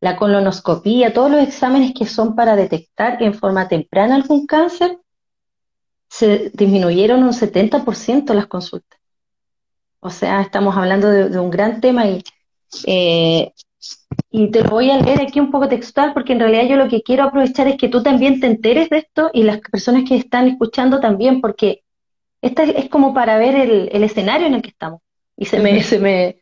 la 0.00 0.16
colonoscopía, 0.16 1.12
todos 1.12 1.30
los 1.30 1.42
exámenes 1.42 1.94
que 1.94 2.06
son 2.06 2.34
para 2.36 2.54
detectar 2.54 3.22
en 3.22 3.34
forma 3.34 3.68
temprana 3.68 4.16
algún 4.16 4.46
cáncer, 4.46 4.98
se 6.08 6.50
disminuyeron 6.54 7.22
un 7.22 7.32
70% 7.32 8.34
las 8.34 8.46
consultas. 8.46 8.98
O 10.00 10.10
sea, 10.10 10.40
estamos 10.42 10.76
hablando 10.76 11.08
de, 11.10 11.38
un 11.38 11.50
gran 11.50 11.80
tema 11.80 12.06
y, 12.06 12.22
eh, 12.86 13.52
y 14.30 14.50
te 14.50 14.62
lo 14.62 14.70
voy 14.70 14.90
a 14.90 15.00
leer 15.00 15.22
aquí 15.22 15.40
un 15.40 15.50
poco 15.50 15.68
textual 15.68 16.12
porque 16.12 16.32
en 16.32 16.40
realidad 16.40 16.66
yo 16.68 16.76
lo 16.76 16.88
que 16.88 17.02
quiero 17.02 17.24
aprovechar 17.24 17.66
es 17.68 17.76
que 17.76 17.88
tú 17.88 18.02
también 18.02 18.40
te 18.40 18.46
enteres 18.46 18.90
de 18.90 18.98
esto 18.98 19.30
y 19.32 19.42
las 19.42 19.58
personas 19.60 20.04
que 20.08 20.16
están 20.16 20.46
escuchando 20.48 21.00
también 21.00 21.40
porque 21.40 21.82
esta 22.46 22.64
es 22.64 22.88
como 22.88 23.12
para 23.14 23.38
ver 23.38 23.54
el, 23.54 24.02
escenario 24.04 24.46
en 24.46 24.54
el 24.54 24.62
que 24.62 24.70
estamos 24.70 25.00
y 25.36 25.46
se 25.46 25.58
me, 25.58 25.82
se 25.82 25.98
me, 25.98 26.38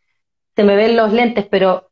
se 0.54 0.62
me 0.62 0.76
ven 0.76 0.96
los 0.96 1.12
lentes, 1.12 1.46
pero 1.50 1.90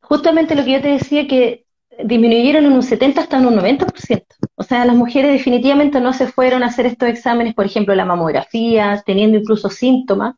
justamente 0.00 0.54
lo 0.54 0.64
que 0.64 0.72
yo 0.72 0.82
te 0.82 0.88
decía 0.88 1.26
que 1.26 1.66
disminuyeron 2.04 2.64
en 2.64 2.72
un 2.72 2.82
70 2.82 3.20
hasta 3.20 3.38
en 3.38 3.46
un 3.46 3.56
90%. 3.56 4.24
O 4.56 4.62
sea, 4.62 4.84
las 4.84 4.96
mujeres 4.96 5.32
definitivamente 5.32 6.00
no 6.00 6.12
se 6.12 6.26
fueron 6.26 6.62
a 6.62 6.66
hacer 6.66 6.86
estos 6.86 7.08
exámenes, 7.08 7.54
por 7.54 7.66
ejemplo, 7.66 7.94
la 7.94 8.04
mamografía, 8.04 9.02
teniendo 9.04 9.38
incluso 9.38 9.68
síntomas. 9.68 10.36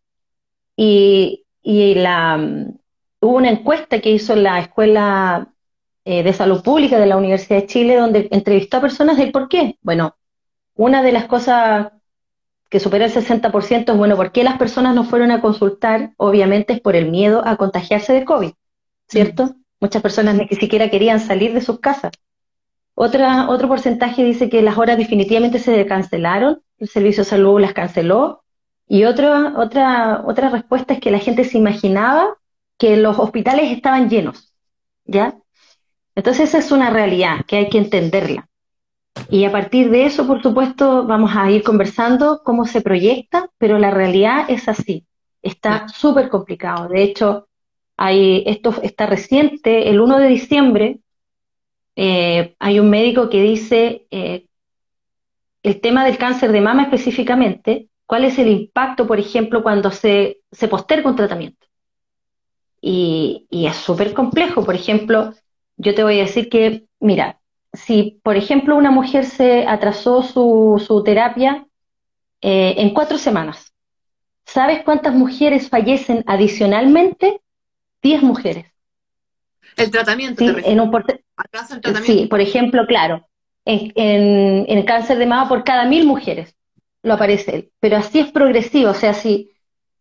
Y, 0.77 1.45
la, 1.65 2.37
hubo 3.21 3.37
una 3.37 3.51
encuesta 3.51 4.01
que 4.01 4.11
hizo 4.11 4.37
la 4.37 4.61
Escuela 4.61 5.49
eh, 6.05 6.23
de 6.23 6.33
Salud 6.33 6.63
Pública 6.63 6.99
de 6.99 7.07
la 7.07 7.17
Universidad 7.17 7.61
de 7.61 7.67
Chile, 7.67 7.97
donde 7.97 8.29
entrevistó 8.31 8.79
a 8.79 8.83
personas 8.83 9.17
del 9.17 9.33
por 9.33 9.49
qué. 9.49 9.79
Bueno, 9.83 10.17
una 10.75 11.03
de 11.03 11.13
las 11.13 11.27
cosas 11.27 11.93
que 12.75 12.81
supera 12.81 13.05
el 13.05 13.13
60% 13.13 13.93
es, 13.93 13.97
bueno, 13.97 14.17
¿por 14.17 14.33
qué 14.33 14.43
las 14.43 14.59
personas 14.59 14.97
no 14.97 15.05
fueron 15.05 15.31
a 15.31 15.41
consultar? 15.41 16.13
Obviamente 16.17 16.73
es 16.73 16.81
por 16.81 16.97
el 16.97 17.09
miedo 17.09 17.41
a 17.47 17.55
contagiarse 17.57 18.13
de 18.13 18.25
COVID, 18.25 18.51
¿cierto? 19.07 19.55
Muchas 19.79 20.03
personas 20.03 20.35
ni 20.35 20.49
siquiera 20.49 20.91
querían 20.91 21.21
salir 21.21 21.55
de 21.55 21.61
sus 21.61 21.79
casas. 21.79 22.11
Otra, 22.97 23.49
otro 23.49 23.69
porcentaje 23.69 24.25
dice 24.25 24.51
que 24.51 24.61
las 24.61 24.77
horas 24.77 24.99
definitivamente 24.99 25.61
se 25.61 25.87
cancelaron, 25.87 26.63
el 26.79 26.89
servicio 26.89 27.23
de 27.23 27.31
salud 27.31 27.61
las 27.61 27.75
canceló. 27.75 28.43
Y 28.89 29.05
otra, 29.05 29.55
otra, 29.57 30.25
otra 30.27 30.49
respuesta 30.49 30.95
es 30.95 31.01
que 31.01 31.13
la 31.13 31.21
gente 31.21 31.45
se 31.45 31.59
imaginaba 31.59 32.39
que 32.77 32.97
los 32.97 33.21
hospitales 33.21 33.71
estaban 33.71 34.11
llenos. 34.11 34.53
¿Ya? 35.05 35.37
Entonces 36.17 36.49
esa 36.49 36.59
es 36.59 36.73
una 36.73 36.91
realidad 36.91 37.47
que 37.47 37.55
hay 37.55 37.69
que 37.69 37.79
entenderla. 37.79 38.49
Y 39.31 39.45
a 39.45 39.53
partir 39.53 39.91
de 39.91 40.07
eso, 40.07 40.27
por 40.27 40.43
supuesto, 40.43 41.07
vamos 41.07 41.33
a 41.35 41.51
ir 41.51 41.63
conversando 41.63 42.43
cómo 42.45 42.67
se 42.67 42.81
proyecta, 42.81 43.49
pero 43.59 43.79
la 43.79 43.91
realidad 43.91 44.47
es 44.49 44.69
así. 44.69 45.07
Está 45.43 45.89
súper 45.89 46.29
complicado. 46.29 46.89
De 46.89 47.03
hecho, 47.03 47.49
hay, 47.97 48.43
esto 48.47 48.75
está 48.83 49.07
reciente, 49.07 49.89
el 49.89 50.01
1 50.01 50.19
de 50.19 50.29
diciembre, 50.29 50.99
eh, 51.97 52.55
hay 52.59 52.81
un 52.81 52.91
médico 52.91 53.29
que 53.31 53.41
dice 53.41 54.07
eh, 54.11 54.47
el 55.63 55.81
tema 55.81 56.05
del 56.05 56.19
cáncer 56.19 56.51
de 56.53 56.61
mama 56.61 56.83
específicamente, 56.83 57.89
cuál 58.07 58.25
es 58.25 58.39
el 58.39 58.49
impacto, 58.49 59.07
por 59.07 59.19
ejemplo, 59.19 59.63
cuando 59.63 59.91
se, 59.91 60.41
se 60.51 60.69
posterga 60.69 61.09
un 61.09 61.17
tratamiento. 61.17 61.67
Y, 62.81 63.47
y 63.49 63.67
es 63.67 63.77
súper 63.77 64.13
complejo. 64.13 64.65
Por 64.65 64.75
ejemplo, 64.75 65.33
yo 65.77 65.95
te 65.95 66.03
voy 66.03 66.19
a 66.19 66.25
decir 66.25 66.51
que, 66.51 66.85
mira, 67.01 67.41
si 67.75 68.21
por 68.23 68.37
ejemplo 68.37 68.77
una 68.77 68.91
mujer 68.91 69.25
se 69.25 69.67
atrasó 69.67 70.23
su, 70.23 70.83
su 70.85 71.03
terapia 71.03 71.67
eh, 72.41 72.75
en 72.79 72.95
cuatro 72.95 73.19
semanas, 73.19 73.73
¿sabes 74.45 74.83
cuántas 74.85 75.15
mujeres 75.15 75.69
fallecen 75.69 76.25
adicionalmente 76.27 77.41
10 78.05 78.23
mujeres. 78.23 78.67
El 79.77 79.91
tratamiento. 79.91 80.45
Sí, 80.45 80.55
en 80.65 80.79
un 80.79 80.93
sí, 82.05 82.27
por 82.27 82.41
ejemplo, 82.41 82.87
claro, 82.87 83.27
en, 83.65 84.67
el 84.69 84.85
cáncer 84.85 85.19
de 85.19 85.27
mama 85.27 85.49
por 85.49 85.65
cada 85.65 85.87
mil 85.87 86.07
mujeres 86.07 86.55
lo 87.03 87.15
aparece 87.15 87.57
él. 87.57 87.71
Pero 87.81 87.97
así 87.97 88.21
es 88.21 88.31
progresivo, 88.31 88.91
o 88.91 88.95
sea, 88.95 89.15
si, 89.15 89.53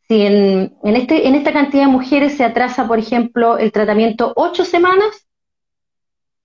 si 0.07 0.21
en, 0.21 0.77
en, 0.83 0.95
este, 0.95 1.27
en 1.27 1.35
esta 1.35 1.53
cantidad 1.53 1.85
de 1.85 1.91
mujeres 1.91 2.35
se 2.37 2.43
atrasa, 2.43 2.87
por 2.87 2.99
ejemplo, 2.99 3.57
el 3.57 3.71
tratamiento 3.71 4.33
ocho 4.35 4.63
semanas, 4.65 5.25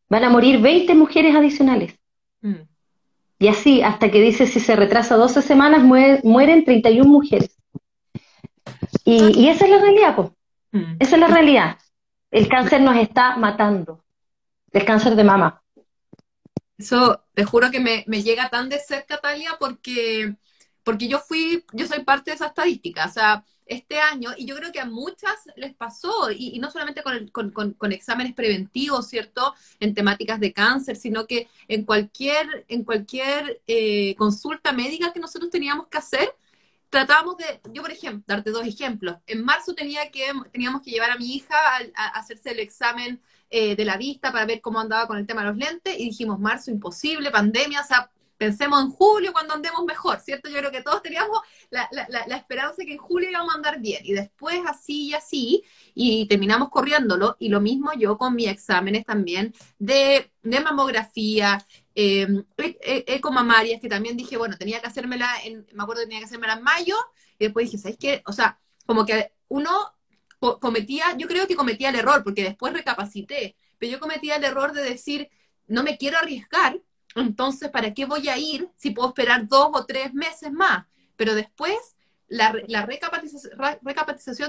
van 0.09 0.25
a 0.25 0.31
morir 0.31 0.61
20 0.61 0.95
mujeres 0.95 1.35
adicionales. 1.35 1.99
Mm. 2.41 2.63
Y 3.41 3.49
así, 3.49 3.83
hasta 3.83 4.11
que 4.11 4.21
dice 4.21 4.47
si 4.47 4.61
se 4.61 4.75
retrasa 4.75 5.17
12 5.17 5.43
semanas, 5.43 5.83
mueren 5.83 6.65
31 6.65 7.09
mujeres. 7.09 7.57
Y, 9.05 9.41
y 9.41 9.49
esa 9.49 9.65
es 9.65 9.71
la 9.71 9.79
realidad, 9.79 10.17
pues. 10.17 10.29
Mm. 10.73 10.97
Esa 10.99 11.17
es 11.17 11.21
la 11.21 11.29
realidad. 11.29 11.79
El 12.31 12.49
cáncer 12.49 12.81
nos 12.81 12.97
está 12.97 13.37
matando. 13.37 14.05
El 14.73 14.85
cáncer 14.85 15.15
de 15.17 15.25
mama. 15.25 15.63
Eso, 16.77 17.25
te 17.35 17.45
juro 17.45 17.71
que 17.71 17.81
me, 17.81 18.05
llega 18.23 18.51
tan 18.51 18.69
de 18.69 18.79
cerca, 18.79 19.19
Talia, 19.19 19.57
porque, 19.59 20.35
porque 20.85 21.09
yo 21.09 21.19
fui, 21.19 21.65
yo 21.73 21.87
soy 21.87 22.05
parte 22.05 22.31
de 22.31 22.37
esa 22.37 22.47
estadística. 22.47 23.07
O 23.07 23.11
sea, 23.11 23.45
este 23.69 24.01
año, 24.01 24.31
y 24.37 24.47
yo 24.47 24.57
creo 24.57 24.73
que 24.73 24.81
a 24.81 24.87
muchas 24.87 25.37
les 25.57 25.75
pasó, 25.75 26.31
y, 26.31 26.59
no 26.59 26.71
solamente 26.71 27.03
con, 27.03 27.53
con, 27.53 27.93
exámenes 27.93 28.35
preventivos, 28.35 29.09
¿cierto? 29.09 29.55
En 29.81 29.95
temáticas 29.95 30.41
de 30.41 30.53
cáncer, 30.53 30.97
sino 30.97 31.27
que 31.27 31.49
en 31.69 31.85
cualquier, 31.85 32.65
en 32.69 32.85
cualquier 32.85 33.61
eh, 33.67 34.15
consulta 34.17 34.73
médica 34.73 35.13
que 35.13 35.21
nosotros 35.21 35.51
teníamos 35.51 35.89
que 35.89 35.99
hacer, 35.99 36.35
tratábamos 36.91 37.37
de, 37.37 37.61
yo 37.73 37.83
por 37.83 37.93
ejemplo, 37.93 38.25
darte 38.27 38.51
dos 38.51 38.67
ejemplos. 38.67 39.17
En 39.27 39.45
marzo 39.45 39.75
tenía 39.75 40.11
que, 40.11 40.33
teníamos 40.53 40.83
que 40.83 40.91
llevar 40.91 41.11
a 41.11 41.17
mi 41.17 41.35
hija 41.35 41.55
a, 41.95 42.07
hacerse 42.19 42.51
el 42.53 42.61
examen 42.61 43.21
eh, 43.51 43.77
de 43.77 43.85
la 43.85 43.97
vista 43.97 44.33
para 44.33 44.47
ver 44.47 44.61
cómo 44.61 44.81
andaba 44.81 45.07
con 45.07 45.19
el 45.19 45.27
tema 45.27 45.43
de 45.43 45.49
los 45.49 45.57
lentes 45.57 45.99
y 45.99 46.07
dijimos, 46.07 46.39
marzo 46.39 46.71
imposible, 46.71 47.31
pandemia, 47.31 47.81
o 47.81 47.87
sea, 47.87 48.11
pensemos 48.39 48.81
en 48.81 48.91
julio 48.91 49.33
cuando 49.33 49.55
andemos 49.55 49.85
mejor, 49.85 50.21
¿cierto? 50.21 50.49
Yo 50.49 50.59
creo 50.59 50.71
que 50.71 50.83
todos 50.83 51.03
teníamos 51.03 51.41
la, 51.71 51.89
la, 51.91 52.37
esperanza 52.37 52.77
de 52.79 52.87
que 52.87 52.93
en 52.93 52.99
julio 52.99 53.29
íbamos 53.29 53.53
a 53.53 53.57
andar 53.57 53.81
bien 53.81 54.01
y 54.05 54.13
después 54.13 54.61
así 54.67 55.09
y 55.09 55.15
así 55.15 55.65
y 55.95 56.27
terminamos 56.27 56.71
corriéndolo 56.71 57.37
y 57.41 57.49
lo 57.49 57.61
mismo 57.61 57.93
yo 57.99 58.17
con 58.17 58.37
mis 58.37 58.49
exámenes 58.49 59.05
también 59.05 59.53
de, 59.79 60.31
mamografía, 60.43 61.65
eh, 61.95 62.27
ecomamarias, 62.57 63.81
que 63.81 63.89
también 63.89 64.17
dije, 64.17 64.37
bueno, 64.37 64.57
tenía 64.57 64.81
que 64.81 64.87
hacérmela, 64.87 65.29
en, 65.45 65.67
me 65.73 65.83
acuerdo 65.83 66.03
que 66.03 66.07
tenía 66.07 66.21
que 66.21 66.27
hacérmela 66.27 66.55
en 66.55 66.63
mayo, 66.63 66.97
y 67.39 67.45
después 67.45 67.67
dije, 67.67 67.79
¿sabes 67.79 67.99
qué? 67.99 68.23
O 68.27 68.33
sea, 68.33 68.59
como 68.87 69.05
que 69.05 69.33
uno 69.49 69.71
cometía, 70.61 71.17
yo 71.17 71.27
creo 71.27 71.47
que 71.49 71.57
cometía 71.57 71.91
el 71.91 71.97
error, 71.97 72.23
porque 72.23 72.45
después 72.45 72.73
recapacité, 72.73 73.57
pero 73.79 73.93
yo 73.93 74.01
cometía 74.01 74.37
el 74.37 74.45
error 74.45 74.73
de 74.73 74.83
decir, 74.83 75.29
no 75.67 75.83
me 75.83 75.99
quiero 75.99 76.19
arriesgar, 76.19 76.81
entonces, 77.21 77.71
¿para 77.71 77.95
qué 77.95 78.07
voy 78.07 78.29
a 78.29 78.39
ir 78.39 78.69
si 78.77 78.91
puedo 78.91 79.09
esperar 79.09 79.47
dos 79.47 79.71
o 79.73 79.85
tres 79.87 80.13
meses 80.15 80.53
más? 80.53 80.87
Pero 81.17 81.35
después, 81.35 81.97
la, 82.29 82.55
la 82.67 82.87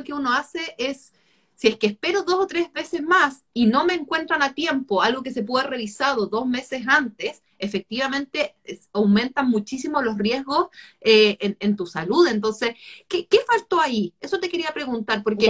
que 0.03 0.13
uno 0.13 0.33
hace 0.33 0.75
es 0.77 1.13
si 1.59 1.67
es 1.67 1.75
que 1.75 1.87
espero 1.87 2.23
dos 2.23 2.35
o 2.35 2.47
tres 2.47 2.71
veces 2.71 3.01
más 3.01 3.43
y 3.53 3.65
no 3.65 3.83
me 3.83 3.93
encuentran 3.93 4.41
a 4.41 4.53
tiempo 4.53 5.01
algo 5.01 5.21
que 5.21 5.33
se 5.33 5.43
pudo 5.43 5.59
haber 5.59 5.71
revisado 5.71 6.27
dos 6.27 6.45
meses 6.45 6.83
antes, 6.87 7.43
efectivamente 7.57 8.55
aumentan 8.93 9.49
muchísimo 9.49 10.01
los 10.01 10.17
riesgos 10.17 10.69
eh, 11.01 11.37
en, 11.59 11.75
tu 11.75 11.85
salud. 11.85 12.25
Entonces, 12.29 12.75
¿qué, 13.09 13.27
faltó 13.45 13.81
ahí? 13.81 14.13
Eso 14.21 14.39
te 14.39 14.47
quería 14.47 14.71
preguntar. 14.73 15.21
porque 15.21 15.47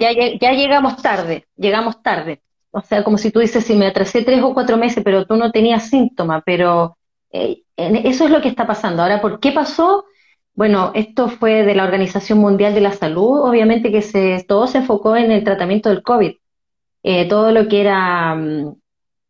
ya, 0.00 0.52
llegamos 0.52 1.02
tarde, 1.02 1.48
llegamos 1.56 2.00
tarde. 2.04 2.40
O 2.72 2.80
sea, 2.80 3.04
como 3.04 3.18
si 3.18 3.30
tú 3.30 3.40
dices, 3.40 3.64
si 3.64 3.76
me 3.76 3.86
atrasé 3.86 4.22
tres 4.22 4.42
o 4.42 4.54
cuatro 4.54 4.76
meses, 4.78 5.04
pero 5.04 5.26
tú 5.26 5.36
no 5.36 5.52
tenías 5.52 5.88
síntomas, 5.88 6.42
pero 6.44 6.96
eh, 7.30 7.62
eso 7.76 8.24
es 8.24 8.30
lo 8.30 8.40
que 8.40 8.48
está 8.48 8.66
pasando. 8.66 9.02
Ahora, 9.02 9.20
¿por 9.20 9.40
qué 9.40 9.52
pasó? 9.52 10.06
Bueno, 10.54 10.90
esto 10.94 11.28
fue 11.28 11.64
de 11.64 11.74
la 11.74 11.84
Organización 11.84 12.38
Mundial 12.38 12.74
de 12.74 12.80
la 12.80 12.92
Salud, 12.92 13.40
obviamente 13.42 13.92
que 13.92 14.02
se, 14.02 14.44
todo 14.48 14.66
se 14.66 14.78
enfocó 14.78 15.16
en 15.16 15.30
el 15.30 15.44
tratamiento 15.44 15.90
del 15.90 16.02
COVID. 16.02 16.32
Eh, 17.02 17.28
todo 17.28 17.52
lo 17.52 17.68
que 17.68 17.80
era 17.82 18.34
mm, 18.34 18.74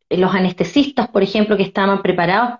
los 0.09 0.33
anestesistas, 0.33 1.09
por 1.09 1.23
ejemplo, 1.23 1.57
que 1.57 1.63
estaban 1.63 2.01
preparados, 2.01 2.59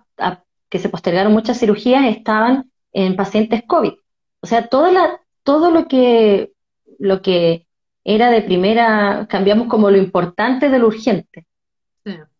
que 0.69 0.79
se 0.79 0.89
postergaron 0.89 1.33
muchas 1.33 1.59
cirugías, 1.59 2.05
estaban 2.05 2.71
en 2.91 3.15
pacientes 3.15 3.63
COVID. 3.67 3.93
O 4.41 4.47
sea, 4.47 4.67
toda 4.67 4.91
la, 4.91 5.21
todo 5.43 5.71
lo 5.71 5.87
que, 5.87 6.51
lo 6.99 7.21
que 7.21 7.67
era 8.03 8.29
de 8.29 8.41
primera, 8.41 9.27
cambiamos 9.29 9.67
como 9.67 9.89
lo 9.89 9.97
importante 9.97 10.69
de 10.69 10.79
lo 10.79 10.87
urgente. 10.87 11.45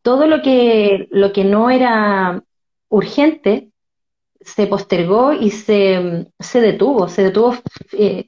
Todo 0.02 0.28
lo 0.28 0.42
que, 0.42 1.08
lo 1.12 1.32
que 1.32 1.46
no 1.46 1.70
era 1.70 2.44
urgente 2.90 3.70
se 4.42 4.68
postergó 4.68 5.34
y 5.34 5.52
se, 5.52 6.28
se 6.40 6.62
detuvo, 6.62 7.08
se 7.08 7.24
detuvo 7.24 7.56
eh, 7.94 8.28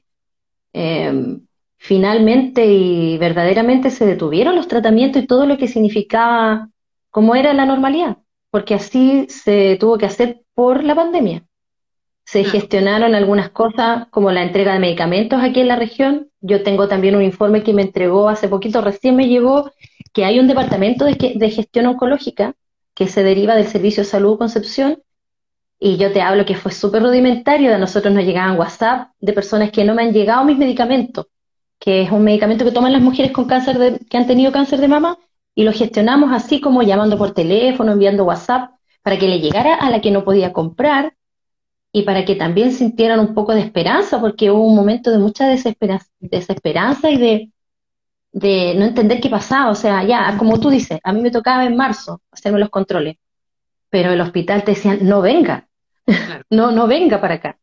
em, 0.72 1.46
finalmente 1.76 2.64
y 2.66 3.18
verdaderamente 3.18 3.90
se 3.90 4.06
detuvieron 4.06 4.56
los 4.56 4.68
tratamientos 4.68 5.22
y 5.22 5.26
todo 5.26 5.46
lo 5.46 5.58
que 5.58 5.68
significaba 5.68 6.70
cómo 7.10 7.34
era 7.34 7.52
la 7.52 7.66
normalidad, 7.66 8.18
porque 8.50 8.74
así 8.74 9.26
se 9.28 9.76
tuvo 9.78 9.98
que 9.98 10.06
hacer 10.06 10.42
por 10.54 10.84
la 10.84 10.94
pandemia. 10.94 11.45
Se 12.26 12.44
gestionaron 12.44 13.14
algunas 13.14 13.50
cosas 13.50 14.08
como 14.10 14.30
la 14.32 14.42
entrega 14.42 14.74
de 14.74 14.80
medicamentos 14.80 15.40
aquí 15.40 15.60
en 15.60 15.68
la 15.68 15.76
región. 15.76 16.28
Yo 16.40 16.62
tengo 16.62 16.88
también 16.88 17.16
un 17.16 17.22
informe 17.22 17.62
que 17.62 17.72
me 17.72 17.82
entregó 17.82 18.28
hace 18.28 18.48
poquito, 18.48 18.82
recién 18.82 19.16
me 19.16 19.28
llegó, 19.28 19.70
que 20.12 20.24
hay 20.24 20.38
un 20.38 20.48
departamento 20.48 21.04
de, 21.04 21.34
de 21.36 21.50
gestión 21.50 21.86
oncológica 21.86 22.54
que 22.94 23.06
se 23.06 23.22
deriva 23.22 23.54
del 23.54 23.66
Servicio 23.66 24.02
de 24.02 24.08
Salud 24.08 24.38
Concepción 24.38 24.98
y 25.78 25.96
yo 25.98 26.12
te 26.12 26.22
hablo 26.22 26.44
que 26.44 26.56
fue 26.56 26.72
súper 26.72 27.02
rudimentario, 27.02 27.74
a 27.74 27.78
nosotros 27.78 28.12
nos 28.12 28.24
llegaban 28.24 28.58
WhatsApp 28.58 29.10
de 29.20 29.32
personas 29.32 29.70
que 29.70 29.84
no 29.84 29.94
me 29.94 30.02
han 30.02 30.12
llegado 30.12 30.44
mis 30.44 30.56
medicamentos, 30.56 31.26
que 31.78 32.02
es 32.02 32.10
un 32.10 32.24
medicamento 32.24 32.64
que 32.64 32.72
toman 32.72 32.92
las 32.92 33.02
mujeres 33.02 33.32
con 33.32 33.44
cáncer 33.44 33.78
de, 33.78 33.98
que 33.98 34.16
han 34.16 34.26
tenido 34.26 34.52
cáncer 34.52 34.80
de 34.80 34.88
mama, 34.88 35.18
y 35.54 35.64
lo 35.64 35.72
gestionamos 35.72 36.32
así 36.32 36.60
como 36.60 36.82
llamando 36.82 37.18
por 37.18 37.32
teléfono, 37.32 37.92
enviando 37.92 38.24
WhatsApp, 38.24 38.70
para 39.02 39.18
que 39.18 39.28
le 39.28 39.40
llegara 39.40 39.74
a 39.74 39.90
la 39.90 40.00
que 40.00 40.10
no 40.10 40.24
podía 40.24 40.52
comprar 40.52 41.14
y 41.96 42.02
para 42.02 42.26
que 42.26 42.34
también 42.36 42.72
sintieran 42.72 43.20
un 43.20 43.32
poco 43.32 43.54
de 43.54 43.62
esperanza, 43.62 44.20
porque 44.20 44.50
hubo 44.50 44.66
un 44.66 44.76
momento 44.76 45.10
de 45.10 45.16
mucha 45.16 45.48
desesperanza 45.48 47.10
y 47.10 47.16
de, 47.16 47.50
de 48.32 48.74
no 48.76 48.84
entender 48.84 49.18
qué 49.18 49.30
pasaba. 49.30 49.70
O 49.70 49.74
sea, 49.74 50.04
ya, 50.04 50.36
como 50.36 50.60
tú 50.60 50.68
dices, 50.68 51.00
a 51.02 51.14
mí 51.14 51.22
me 51.22 51.30
tocaba 51.30 51.64
en 51.64 51.74
marzo 51.74 52.20
hacerme 52.30 52.58
los 52.58 52.68
controles, 52.68 53.16
pero 53.88 54.12
el 54.12 54.20
hospital 54.20 54.62
te 54.62 54.72
decían, 54.72 54.98
no 55.08 55.22
venga, 55.22 55.68
no, 56.50 56.70
no 56.70 56.86
venga 56.86 57.18
para 57.18 57.36
acá. 57.36 57.58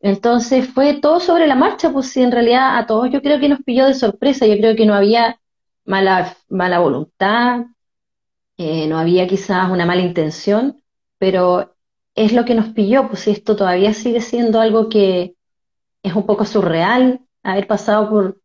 Entonces 0.00 0.66
fue 0.66 0.94
todo 0.94 1.20
sobre 1.20 1.46
la 1.46 1.54
marcha, 1.54 1.92
pues 1.92 2.08
sí, 2.08 2.22
en 2.22 2.32
realidad 2.32 2.78
a 2.78 2.86
todos 2.86 3.10
yo 3.10 3.20
creo 3.20 3.40
que 3.40 3.50
nos 3.50 3.60
pilló 3.62 3.84
de 3.84 3.92
sorpresa, 3.92 4.46
yo 4.46 4.56
creo 4.56 4.74
que 4.74 4.86
no 4.86 4.94
había 4.94 5.38
mala, 5.84 6.34
mala 6.48 6.78
voluntad, 6.78 7.66
eh, 8.56 8.86
no 8.88 8.96
había 8.98 9.26
quizás 9.26 9.70
una 9.70 9.84
mala 9.84 10.00
intención, 10.00 10.82
pero 11.18 11.74
es 12.24 12.32
lo 12.34 12.44
que 12.44 12.54
nos 12.54 12.68
pilló, 12.74 13.08
pues 13.08 13.26
esto 13.28 13.56
todavía 13.56 13.94
sigue 13.94 14.20
siendo 14.20 14.60
algo 14.60 14.90
que 14.90 15.36
es 16.02 16.14
un 16.14 16.26
poco 16.26 16.44
surreal, 16.44 17.20
haber 17.42 17.66
pasado 17.66 18.10
por, 18.10 18.40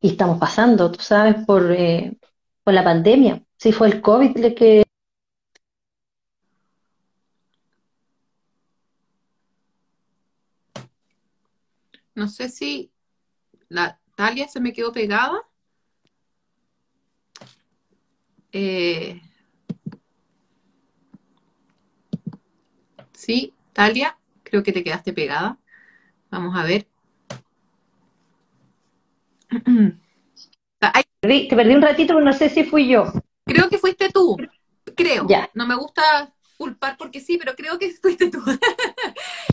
y 0.00 0.10
estamos 0.10 0.38
pasando, 0.38 0.92
tú 0.92 1.00
sabes, 1.00 1.44
por, 1.44 1.72
eh, 1.72 2.16
la 2.64 2.84
pandemia. 2.84 3.42
Si 3.58 3.72
fue 3.72 3.88
el 3.88 4.00
COVID 4.00 4.36
el 4.36 4.54
que 4.54 4.84
No 12.14 12.28
sé 12.28 12.50
si 12.50 12.92
la 13.68 13.98
Talia 14.14 14.46
se 14.46 14.60
me 14.60 14.72
quedó 14.72 14.92
pegada. 14.92 15.42
Eh, 18.52 19.20
sí, 23.22 23.54
Talia, 23.72 24.16
creo 24.42 24.62
que 24.62 24.72
te 24.72 24.82
quedaste 24.82 25.12
pegada. 25.12 25.56
Vamos 26.30 26.56
a 26.56 26.64
ver. 26.64 26.86
te 31.48 31.56
perdí 31.56 31.74
un 31.74 31.82
ratito, 31.82 32.14
pero 32.14 32.24
no 32.24 32.32
sé 32.32 32.48
si 32.48 32.64
fui 32.64 32.88
yo. 32.88 33.12
Creo 33.44 33.68
que 33.68 33.78
fuiste 33.78 34.10
tú. 34.10 34.36
Creo. 34.96 35.26
Ya. 35.28 35.48
No 35.54 35.66
me 35.66 35.76
gusta 35.76 36.02
culpar 36.56 36.96
porque 36.96 37.20
sí, 37.20 37.38
pero 37.38 37.54
creo 37.54 37.78
que 37.78 37.90
fuiste 38.02 38.30
tú. 38.30 38.40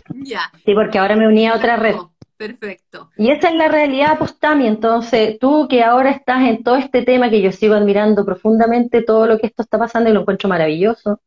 ya. 0.08 0.50
Sí, 0.64 0.74
porque 0.74 0.98
ahora 0.98 1.16
me 1.16 1.28
uní 1.28 1.46
a 1.46 1.54
otra 1.54 1.76
red. 1.76 1.96
Perfecto. 2.36 3.10
Y 3.18 3.30
esa 3.30 3.50
es 3.50 3.54
la 3.54 3.68
realidad, 3.68 4.18
Postami. 4.18 4.66
Entonces, 4.66 5.38
tú 5.38 5.68
que 5.68 5.82
ahora 5.84 6.10
estás 6.10 6.42
en 6.48 6.64
todo 6.64 6.76
este 6.76 7.02
tema 7.02 7.28
que 7.28 7.42
yo 7.42 7.52
sigo 7.52 7.74
admirando 7.74 8.24
profundamente, 8.24 9.02
todo 9.02 9.26
lo 9.26 9.38
que 9.38 9.46
esto 9.46 9.62
está 9.62 9.78
pasando 9.78 10.08
y 10.08 10.14
lo 10.14 10.22
encuentro 10.22 10.48
maravilloso, 10.48 11.20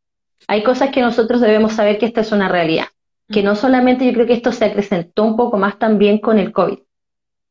hay 0.48 0.64
cosas 0.64 0.92
que 0.92 1.02
nosotros 1.02 1.42
debemos 1.42 1.74
saber 1.74 1.98
que 1.98 2.06
esta 2.06 2.22
es 2.22 2.32
una 2.32 2.48
realidad. 2.48 2.88
Que 3.30 3.44
no 3.44 3.56
solamente 3.56 4.06
yo 4.06 4.14
creo 4.14 4.28
que 4.28 4.34
esto 4.34 4.52
se 4.52 4.66
acrecentó 4.66 5.24
un 5.24 5.36
poco 5.36 5.58
más 5.58 5.80
también 5.80 6.20
con 6.20 6.40
el 6.40 6.52
COVID. 6.52 6.80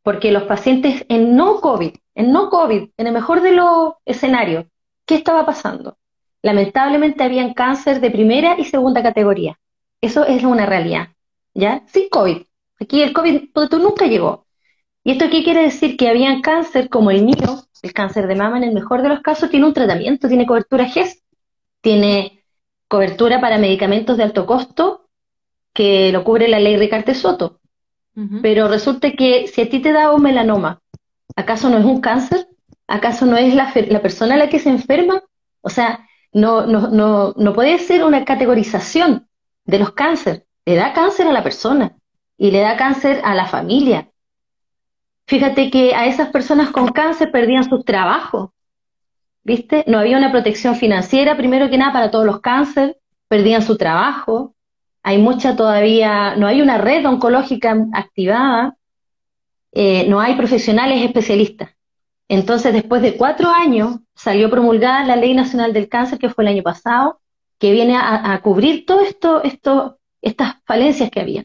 Porque 0.03 0.33
los 0.33 0.45
pacientes 0.45 1.05
en 1.09 1.37
no 1.37 1.61
COVID, 1.61 1.95
en 2.15 2.33
no 2.33 2.51
COVID, 2.51 2.91
en 2.97 3.07
el 3.07 3.13
mejor 3.13 3.41
de 3.41 3.53
los 3.53 3.95
escenarios, 4.05 4.67
¿qué 5.07 5.15
estaba 5.15 5.47
pasando? 5.47 5.97
Lamentablemente 6.43 7.23
habían 7.23 7.55
cáncer 7.55 8.01
de 8.01 8.11
primera 8.11 8.57
y 8.59 8.65
segunda 8.65 9.03
categoría. 9.03 9.59
Eso 10.01 10.25
es 10.25 10.43
una 10.43 10.67
realidad. 10.67 11.09
¿Ya? 11.55 11.83
Sin 11.87 12.09
COVID 12.09 12.43
Aquí 12.83 13.01
el 13.01 13.13
COVID 13.13 13.51
nunca 13.79 14.07
llegó. 14.07 14.47
¿Y 15.05 15.13
esto 15.13 15.27
qué 15.31 15.45
quiere 15.45 15.63
decir? 15.63 15.97
Que 15.97 16.09
había 16.09 16.41
cáncer 16.41 16.89
como 16.89 17.13
el 17.13 17.25
mío, 17.25 17.65
el 17.83 17.93
cáncer 17.93 18.27
de 18.27 18.35
mama 18.35 18.57
en 18.59 18.65
el 18.65 18.75
mejor 18.75 19.03
de 19.03 19.09
los 19.09 19.21
casos, 19.21 19.51
tiene 19.51 19.67
un 19.67 19.73
tratamiento, 19.73 20.27
tiene 20.27 20.47
cobertura 20.47 20.87
GES, 20.87 21.23
tiene 21.81 22.42
cobertura 22.93 23.41
para 23.41 23.57
medicamentos 23.57 24.19
de 24.19 24.25
alto 24.25 24.45
costo 24.45 25.09
que 25.73 26.13
lo 26.13 26.25
cubre 26.25 26.47
la 26.47 26.61
ley 26.61 26.77
Ricarte 26.77 27.15
Soto. 27.15 27.59
Pero 28.43 28.69
resulta 28.69 29.13
que 29.13 29.47
si 29.47 29.63
a 29.63 29.71
ti 29.71 29.81
te 29.81 29.93
da 29.93 30.13
un 30.13 30.23
melanoma, 30.23 30.83
¿acaso 31.35 31.71
no 31.71 31.79
es 31.79 31.87
un 31.87 32.03
cáncer? 32.03 32.47
¿Acaso 32.87 33.25
no 33.25 33.39
es 33.39 33.55
la, 33.55 33.73
la 33.89 34.03
persona 34.03 34.37
la 34.37 34.51
que 34.51 34.59
se 34.59 34.69
enferma? 34.69 35.23
O 35.63 35.71
sea, 35.71 36.07
no, 36.35 36.67
no, 36.67 36.89
no, 36.89 37.33
no 37.35 37.53
puede 37.55 37.79
ser 37.79 38.05
una 38.05 38.27
categorización 38.27 39.27
de 39.65 39.79
los 39.79 39.93
cánceres. 39.93 40.43
Le 40.67 40.75
da 40.75 40.93
cáncer 40.93 41.27
a 41.27 41.33
la 41.33 41.43
persona 41.43 41.97
y 42.37 42.51
le 42.51 42.61
da 42.61 42.77
cáncer 42.77 43.23
a 43.25 43.35
la 43.35 43.47
familia. 43.47 44.11
Fíjate 45.27 45.71
que 45.71 45.95
a 45.95 46.05
esas 46.05 46.29
personas 46.29 46.69
con 46.69 46.89
cáncer 46.89 47.33
perdían 47.33 47.65
sus 47.65 47.87
trabajos, 47.87 48.51
¿viste? 49.45 49.85
No 49.87 49.99
había 49.99 50.19
una 50.19 50.31
protección 50.31 50.77
financiera, 50.77 51.37
primero 51.37 51.71
que 51.71 51.79
nada, 51.79 51.93
para 51.93 52.11
todos 52.11 52.27
los 52.27 52.41
cánceres, 52.41 52.97
perdían 53.29 53.63
su 53.63 53.77
trabajo, 53.77 54.55
hay 55.03 55.19
mucha 55.19 55.57
todavía, 55.57 56.37
no 56.37 56.47
hay 56.47 56.63
una 56.63 56.79
red 56.79 57.05
oncológica 57.07 57.77
activada, 57.93 58.77
eh, 59.73 60.07
no 60.09 60.21
hay 60.21 60.35
profesionales 60.37 61.03
especialistas. 61.03 61.71
Entonces, 62.29 62.73
después 62.73 63.03
de 63.03 63.17
cuatro 63.17 63.51
años, 63.51 63.99
salió 64.15 64.49
promulgada 64.49 65.05
la 65.05 65.17
Ley 65.17 65.35
Nacional 65.35 65.73
del 65.73 65.89
Cáncer, 65.89 66.19
que 66.19 66.31
fue 66.31 66.45
el 66.45 66.49
año 66.49 66.63
pasado, 66.63 67.21
que 67.59 67.73
viene 67.73 67.97
a, 67.97 68.41
cubrir 68.43 68.87
todo 68.87 69.03
esto, 69.03 69.43
esto, 69.43 69.99
estas 70.21 70.57
falencias 70.65 71.11
que 71.11 71.21
había. 71.21 71.45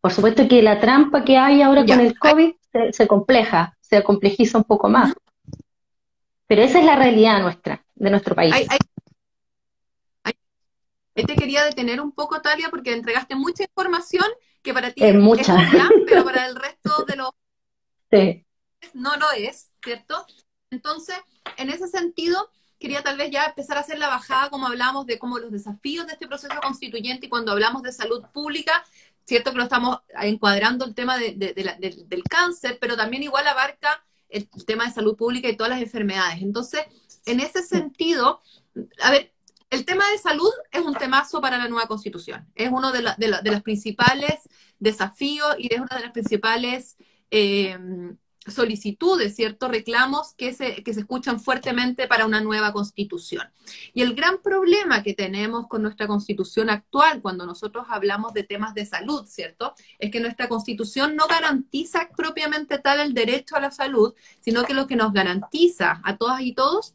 Por 0.00 0.12
supuesto 0.12 0.48
que 0.48 0.62
la 0.62 0.80
trampa 0.80 1.24
que 1.24 1.36
hay 1.36 1.62
ahora 1.62 1.84
con 1.84 2.00
el 2.00 2.18
COVID 2.18 2.52
se, 2.92 3.06
compleja, 3.06 3.76
se 3.80 4.02
complejiza 4.02 4.58
un 4.58 4.64
poco 4.64 4.88
más. 4.88 5.14
Pero 6.46 6.62
esa 6.62 6.78
es 6.78 6.84
la 6.84 6.96
realidad 6.96 7.40
nuestra, 7.40 7.84
de 7.94 8.10
nuestro 8.10 8.34
país. 8.34 8.54
te 11.14 11.34
quería 11.34 11.64
detener 11.64 12.00
un 12.00 12.12
poco, 12.12 12.40
Talia, 12.40 12.68
porque 12.70 12.92
entregaste 12.92 13.34
mucha 13.34 13.64
información 13.64 14.26
que 14.62 14.74
para 14.74 14.92
ti 14.92 15.04
es, 15.04 15.14
mucha. 15.14 15.56
pero 16.06 16.24
para 16.24 16.46
el 16.46 16.56
resto 16.56 17.04
de 17.06 17.16
los... 17.16 17.30
No 18.94 19.16
lo 19.16 19.30
es, 19.32 19.72
¿cierto? 19.82 20.24
Entonces, 20.70 21.16
en 21.56 21.70
ese 21.70 21.88
sentido, 21.88 22.50
quería 22.78 23.02
tal 23.02 23.16
vez 23.16 23.30
ya 23.30 23.46
empezar 23.46 23.76
a 23.76 23.80
hacer 23.80 23.98
la 23.98 24.08
bajada, 24.08 24.50
como 24.50 24.66
hablamos 24.66 25.06
de 25.06 25.18
cómo 25.18 25.38
los 25.38 25.50
desafíos 25.50 26.06
de 26.06 26.12
este 26.12 26.28
proceso 26.28 26.54
constituyente 26.62 27.26
y 27.26 27.28
cuando 27.28 27.52
hablamos 27.52 27.82
de 27.82 27.92
salud 27.92 28.24
pública, 28.32 28.84
cierto 29.24 29.50
que 29.50 29.58
lo 29.58 29.64
estamos 29.64 29.98
encuadrando 30.20 30.84
el 30.84 30.94
tema 30.94 31.18
del 31.18 32.22
cáncer, 32.28 32.78
pero 32.80 32.96
también 32.96 33.22
igual 33.22 33.46
abarca 33.48 34.04
el 34.28 34.48
tema 34.66 34.86
de 34.86 34.92
salud 34.92 35.16
pública 35.16 35.48
y 35.48 35.56
todas 35.56 35.70
las 35.70 35.82
enfermedades. 35.82 36.42
Entonces, 36.42 36.82
en 37.26 37.40
ese 37.40 37.62
sentido, 37.62 38.40
a 39.02 39.10
ver, 39.10 39.32
el 39.70 39.84
tema 39.84 40.04
de 40.10 40.18
salud 40.18 40.50
es 40.70 40.80
un 40.80 40.94
temazo 40.94 41.40
para 41.40 41.58
la 41.58 41.68
nueva 41.68 41.88
constitución. 41.88 42.46
Es 42.54 42.70
uno 42.70 42.92
de, 42.92 43.02
los 43.02 43.62
principales 43.62 44.34
desafíos 44.78 45.56
y 45.58 45.72
es 45.72 45.80
una 45.80 45.96
de 45.96 46.02
las 46.02 46.12
principales 46.12 46.96
eh, 47.30 47.76
solicitudes, 48.46 49.34
¿cierto? 49.34 49.68
Reclamos 49.68 50.34
que 50.34 50.52
se, 50.52 50.82
que 50.82 50.94
se 50.94 51.00
escuchan 51.00 51.40
fuertemente 51.40 52.06
para 52.06 52.26
una 52.26 52.40
nueva 52.40 52.72
constitución. 52.72 53.44
Y 53.94 54.02
el 54.02 54.14
gran 54.14 54.38
problema 54.42 55.02
que 55.02 55.14
tenemos 55.14 55.66
con 55.66 55.82
nuestra 55.82 56.06
constitución 56.06 56.70
actual, 56.70 57.20
cuando 57.22 57.46
nosotros 57.46 57.86
hablamos 57.88 58.32
de 58.32 58.44
temas 58.44 58.74
de 58.74 58.86
salud, 58.86 59.26
¿cierto? 59.26 59.74
Es 59.98 60.10
que 60.10 60.20
nuestra 60.20 60.48
constitución 60.48 61.16
no 61.16 61.26
garantiza 61.26 62.08
propiamente 62.16 62.78
tal 62.78 63.00
el 63.00 63.14
derecho 63.14 63.56
a 63.56 63.60
la 63.60 63.70
salud, 63.70 64.14
sino 64.40 64.64
que 64.64 64.74
lo 64.74 64.86
que 64.86 64.96
nos 64.96 65.12
garantiza 65.12 66.00
a 66.04 66.16
todas 66.16 66.40
y 66.42 66.52
todos 66.52 66.94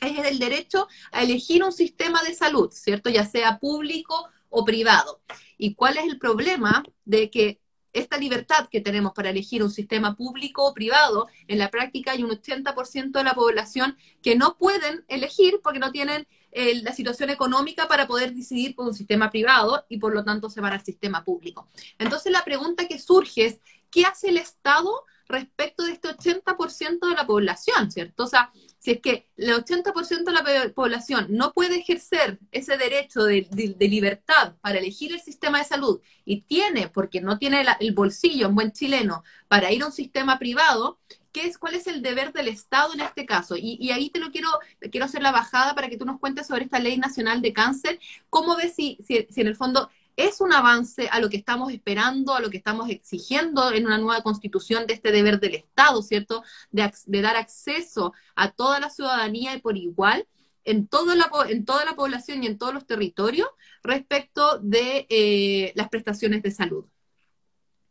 es 0.00 0.18
el 0.26 0.38
derecho 0.38 0.88
a 1.12 1.22
elegir 1.22 1.64
un 1.64 1.72
sistema 1.72 2.22
de 2.22 2.34
salud, 2.34 2.70
¿cierto? 2.70 3.10
Ya 3.10 3.24
sea 3.26 3.58
público 3.58 4.28
o 4.50 4.64
privado. 4.64 5.20
¿Y 5.58 5.74
cuál 5.74 5.96
es 5.96 6.04
el 6.04 6.18
problema 6.18 6.82
de 7.04 7.30
que 7.30 7.60
esta 7.96 8.18
libertad 8.18 8.68
que 8.70 8.80
tenemos 8.80 9.12
para 9.12 9.30
elegir 9.30 9.62
un 9.62 9.70
sistema 9.70 10.14
público 10.16 10.64
o 10.64 10.74
privado, 10.74 11.28
en 11.48 11.58
la 11.58 11.70
práctica 11.70 12.12
hay 12.12 12.22
un 12.22 12.30
80% 12.30 13.10
de 13.12 13.24
la 13.24 13.34
población 13.34 13.96
que 14.22 14.36
no 14.36 14.56
pueden 14.56 15.04
elegir 15.08 15.60
porque 15.62 15.78
no 15.78 15.92
tienen 15.92 16.26
eh, 16.52 16.82
la 16.82 16.92
situación 16.92 17.30
económica 17.30 17.88
para 17.88 18.06
poder 18.06 18.34
decidir 18.34 18.74
por 18.74 18.86
un 18.86 18.94
sistema 18.94 19.30
privado 19.30 19.84
y 19.88 19.98
por 19.98 20.14
lo 20.14 20.24
tanto 20.24 20.50
se 20.50 20.60
van 20.60 20.72
al 20.72 20.84
sistema 20.84 21.24
público. 21.24 21.68
Entonces 21.98 22.32
la 22.32 22.44
pregunta 22.44 22.86
que 22.86 22.98
surge 22.98 23.46
es, 23.46 23.60
¿qué 23.90 24.04
hace 24.04 24.28
el 24.28 24.36
Estado 24.36 25.04
respecto 25.28 25.84
de 25.84 25.92
este 25.92 26.08
80% 26.08 27.08
de 27.08 27.14
la 27.14 27.26
población, 27.26 27.90
¿cierto? 27.90 28.24
O 28.24 28.26
sea, 28.26 28.50
si 28.78 28.92
es 28.92 29.00
que 29.00 29.28
el 29.36 29.52
80% 29.52 30.24
de 30.24 30.32
la 30.32 30.72
población 30.74 31.26
no 31.30 31.52
puede 31.52 31.76
ejercer 31.76 32.38
ese 32.52 32.76
derecho 32.76 33.24
de, 33.24 33.48
libertad 33.80 34.54
para 34.60 34.78
elegir 34.78 35.12
el 35.12 35.20
sistema 35.20 35.58
de 35.58 35.64
salud 35.64 36.00
y 36.24 36.42
tiene, 36.42 36.88
porque 36.88 37.20
no 37.20 37.38
tiene 37.38 37.64
el 37.80 37.92
bolsillo 37.92 38.46
en 38.46 38.54
buen 38.54 38.72
chileno, 38.72 39.24
para 39.48 39.72
ir 39.72 39.82
a 39.82 39.86
un 39.86 39.92
sistema 39.92 40.38
privado, 40.38 40.98
¿qué 41.32 41.46
es, 41.46 41.58
¿cuál 41.58 41.74
es 41.74 41.86
el 41.86 42.02
deber 42.02 42.32
del 42.32 42.48
Estado 42.48 42.94
en 42.94 43.00
este 43.00 43.26
caso? 43.26 43.56
Y, 43.56 43.90
ahí 43.90 44.10
te 44.10 44.20
lo 44.20 44.30
quiero, 44.30 44.48
quiero 44.90 45.06
hacer 45.06 45.22
la 45.22 45.32
bajada 45.32 45.74
para 45.74 45.88
que 45.88 45.96
tú 45.96 46.04
nos 46.04 46.20
cuentes 46.20 46.46
sobre 46.46 46.64
esta 46.64 46.78
ley 46.78 46.96
nacional 46.96 47.42
de 47.42 47.52
cáncer. 47.52 47.98
¿Cómo 48.30 48.56
ves 48.56 48.74
si 48.74 48.98
en 49.08 49.46
el 49.46 49.56
fondo 49.56 49.90
es 50.16 50.40
un 50.40 50.52
avance 50.52 51.08
a 51.10 51.20
lo 51.20 51.28
que 51.28 51.36
estamos 51.36 51.72
esperando, 51.72 52.34
a 52.34 52.40
lo 52.40 52.50
que 52.50 52.56
estamos 52.56 52.88
exigiendo 52.88 53.70
en 53.72 53.86
una 53.86 53.98
nueva 53.98 54.22
constitución 54.22 54.86
de 54.86 54.94
este 54.94 55.12
deber 55.12 55.38
del 55.38 55.54
Estado, 55.54 56.02
¿cierto? 56.02 56.42
De, 56.70 56.90
dar 57.20 57.36
acceso 57.36 58.14
a 58.34 58.50
toda 58.50 58.80
la 58.80 58.90
ciudadanía 58.90 59.54
y 59.54 59.60
por 59.60 59.76
igual 59.76 60.26
en 60.64 60.88
toda 60.88 61.14
la, 61.14 61.30
en 61.48 61.64
toda 61.64 61.84
la 61.84 61.94
población 61.94 62.42
y 62.42 62.46
en 62.46 62.58
todos 62.58 62.74
los 62.74 62.86
territorios 62.86 63.48
respecto 63.82 64.58
de 64.58 65.06
eh, 65.08 65.72
las 65.76 65.88
prestaciones 65.88 66.42
de 66.42 66.50
salud. 66.50 66.86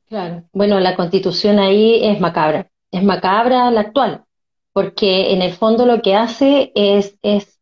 Claro, 0.08 0.44
bueno, 0.52 0.80
la 0.80 0.96
constitución 0.96 1.58
ahí 1.60 2.04
es 2.04 2.20
macabra, 2.20 2.70
es 2.92 3.04
macabra 3.04 3.72
la 3.72 3.82
actual, 3.82 4.26
porque 4.74 5.34
en 5.34 5.42
el 5.42 5.54
fondo 5.54 5.86
lo 5.86 6.02
que 6.02 6.16
hace 6.16 6.72
es, 6.76 7.18
es 7.22 7.60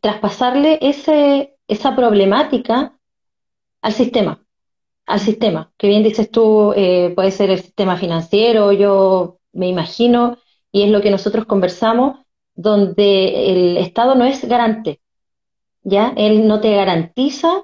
traspasarle 0.00 0.78
ese, 0.82 1.56
esa 1.66 1.96
problemática 1.96 2.95
al 3.86 3.92
sistema, 3.92 4.44
al 5.06 5.20
sistema, 5.20 5.70
que 5.76 5.86
bien 5.86 6.02
dices 6.02 6.28
tú, 6.28 6.72
eh, 6.74 7.12
puede 7.14 7.30
ser 7.30 7.50
el 7.50 7.60
sistema 7.60 7.96
financiero, 7.96 8.72
yo 8.72 9.38
me 9.52 9.68
imagino, 9.68 10.38
y 10.72 10.82
es 10.82 10.90
lo 10.90 11.00
que 11.00 11.12
nosotros 11.12 11.46
conversamos, 11.46 12.18
donde 12.56 13.52
el 13.52 13.76
Estado 13.76 14.16
no 14.16 14.24
es 14.24 14.44
garante, 14.44 15.00
¿ya? 15.84 16.12
Él 16.16 16.48
no 16.48 16.60
te 16.60 16.74
garantiza 16.74 17.62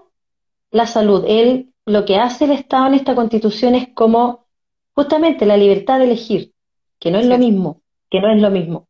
la 0.71 0.87
salud, 0.87 1.25
él 1.27 1.73
lo 1.87 2.05
que 2.05 2.19
hace 2.19 2.45
el 2.45 2.53
Estado 2.53 2.87
en 2.87 2.95
esta 2.95 3.17
constitución 3.17 3.75
es 3.75 3.89
como 3.93 4.47
justamente 4.95 5.45
la 5.45 5.57
libertad 5.57 5.99
de 5.99 6.05
elegir, 6.05 6.53
que 7.01 7.11
no 7.11 7.19
es 7.19 7.27
lo 7.27 7.37
mismo, 7.37 7.83
que 8.11 8.21
no 8.21 8.33
es 8.33 8.41
lo 8.41 8.53
mismo. 8.53 8.87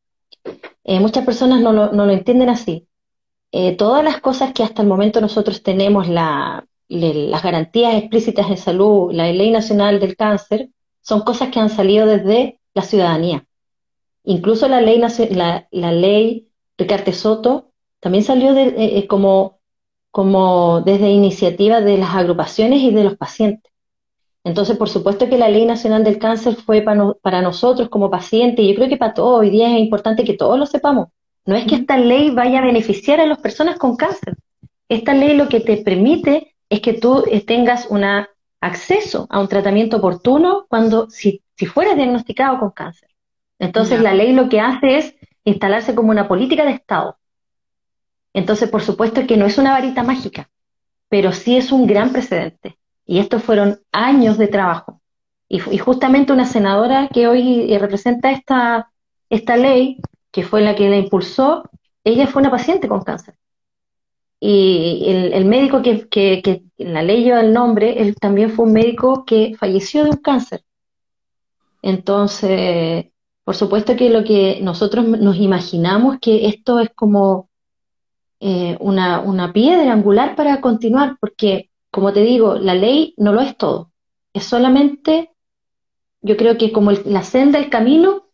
Eh, 0.84 1.00
muchas 1.00 1.24
personas 1.24 1.62
no 1.62 1.72
lo, 1.72 1.92
no 1.92 2.04
lo 2.04 2.12
entienden 2.12 2.50
así. 2.50 2.88
Eh, 3.52 3.74
todas 3.74 4.04
las 4.04 4.20
cosas 4.20 4.52
que 4.52 4.62
hasta 4.62 4.82
el 4.82 4.88
momento 4.88 5.22
nosotros 5.22 5.62
tenemos 5.62 6.08
la, 6.08 6.66
las 6.88 7.42
garantías 7.42 7.94
explícitas 7.94 8.48
de 8.48 8.56
salud, 8.56 9.12
la 9.12 9.30
Ley 9.32 9.50
Nacional 9.50 10.00
del 10.00 10.16
Cáncer, 10.16 10.70
son 11.00 11.22
cosas 11.22 11.48
que 11.50 11.60
han 11.60 11.70
salido 11.70 12.06
desde 12.06 12.58
la 12.74 12.82
ciudadanía. 12.82 13.46
Incluso 14.24 14.68
la 14.68 14.80
ley, 14.80 15.00
la, 15.30 15.66
la 15.70 15.92
ley 15.92 16.48
Ricardo 16.78 17.12
Soto 17.12 17.72
también 18.00 18.24
salió 18.24 18.54
de, 18.54 18.62
eh, 18.62 18.98
eh, 18.98 19.06
como, 19.06 19.60
como 20.10 20.80
desde 20.80 21.10
iniciativa 21.10 21.80
de 21.80 21.98
las 21.98 22.14
agrupaciones 22.14 22.82
y 22.82 22.90
de 22.92 23.04
los 23.04 23.16
pacientes. 23.16 23.72
Entonces, 24.44 24.76
por 24.76 24.88
supuesto 24.88 25.28
que 25.28 25.38
la 25.38 25.48
Ley 25.48 25.64
Nacional 25.64 26.02
del 26.02 26.18
Cáncer 26.18 26.56
fue 26.56 26.82
para, 26.82 27.12
para 27.22 27.42
nosotros 27.42 27.88
como 27.88 28.10
pacientes, 28.10 28.64
y 28.64 28.68
yo 28.68 28.74
creo 28.74 28.88
que 28.88 28.96
para 28.96 29.14
todos 29.14 29.40
hoy 29.40 29.50
día 29.50 29.68
es 29.68 29.78
importante 29.78 30.24
que 30.24 30.34
todos 30.34 30.58
lo 30.58 30.66
sepamos. 30.66 31.08
No 31.46 31.54
es 31.54 31.64
que 31.66 31.76
esta 31.76 31.96
ley 31.96 32.30
vaya 32.30 32.58
a 32.58 32.64
beneficiar 32.64 33.20
a 33.20 33.26
las 33.26 33.38
personas 33.38 33.78
con 33.78 33.96
cáncer. 33.96 34.36
Esta 34.88 35.14
ley 35.14 35.36
lo 35.36 35.48
que 35.48 35.60
te 35.60 35.76
permite 35.78 36.51
es 36.72 36.80
que 36.80 36.94
tú 36.94 37.22
eh, 37.30 37.44
tengas 37.44 37.86
un 37.90 38.02
acceso 38.58 39.26
a 39.28 39.40
un 39.40 39.48
tratamiento 39.48 39.98
oportuno 39.98 40.64
cuando, 40.70 41.10
si, 41.10 41.42
si 41.54 41.66
fueras 41.66 41.96
diagnosticado 41.96 42.58
con 42.58 42.70
cáncer. 42.70 43.10
Entonces 43.58 44.00
la 44.00 44.14
ley 44.14 44.32
lo 44.32 44.48
que 44.48 44.60
hace 44.60 44.96
es 44.96 45.14
instalarse 45.44 45.94
como 45.94 46.10
una 46.10 46.28
política 46.28 46.64
de 46.64 46.70
Estado. 46.70 47.18
Entonces, 48.32 48.70
por 48.70 48.80
supuesto 48.80 49.26
que 49.26 49.36
no 49.36 49.44
es 49.44 49.58
una 49.58 49.72
varita 49.72 50.02
mágica, 50.02 50.48
pero 51.10 51.32
sí 51.32 51.58
es 51.58 51.72
un 51.72 51.86
gran 51.86 52.10
precedente. 52.10 52.78
Y 53.04 53.18
estos 53.18 53.42
fueron 53.42 53.82
años 53.92 54.38
de 54.38 54.48
trabajo. 54.48 55.02
Y, 55.48 55.60
y 55.74 55.76
justamente 55.76 56.32
una 56.32 56.46
senadora 56.46 57.08
que 57.12 57.28
hoy 57.28 57.70
eh, 57.70 57.78
representa 57.78 58.30
esta, 58.30 58.90
esta 59.28 59.58
ley, 59.58 59.98
que 60.30 60.42
fue 60.42 60.62
la 60.62 60.74
que 60.74 60.88
la 60.88 60.96
impulsó, 60.96 61.68
ella 62.02 62.26
fue 62.28 62.40
una 62.40 62.50
paciente 62.50 62.88
con 62.88 63.02
cáncer. 63.02 63.34
Y 64.44 65.04
el, 65.06 65.44
médico 65.44 65.82
que, 65.82 66.08
que, 66.08 66.64
la 66.76 67.04
ley 67.04 67.22
lleva 67.22 67.42
el 67.42 67.52
nombre, 67.52 68.02
él 68.02 68.16
también 68.16 68.50
fue 68.50 68.64
un 68.64 68.72
médico 68.72 69.24
que 69.24 69.54
falleció 69.56 70.02
de 70.02 70.10
un 70.10 70.16
cáncer. 70.16 70.64
Entonces, 71.80 73.06
por 73.44 73.54
supuesto 73.54 73.94
que 73.94 74.10
lo 74.10 74.24
que 74.24 74.58
nosotros 74.60 75.06
nos 75.06 75.36
imaginamos 75.36 76.18
que 76.20 76.46
esto 76.46 76.80
es 76.80 76.90
como 76.92 77.50
eh, 78.40 78.76
una, 78.80 79.20
una 79.20 79.52
piedra 79.52 79.92
angular 79.92 80.34
para 80.34 80.60
continuar, 80.60 81.18
porque, 81.20 81.70
como 81.92 82.12
te 82.12 82.22
digo, 82.22 82.56
la 82.56 82.74
ley 82.74 83.14
no 83.18 83.32
lo 83.32 83.42
es 83.42 83.56
todo. 83.56 83.92
Es 84.32 84.42
solamente, 84.42 85.30
yo 86.20 86.36
creo 86.36 86.58
que 86.58 86.72
como 86.72 86.90
la 86.90 87.22
senda, 87.22 87.60
el 87.60 87.70
camino 87.70 88.24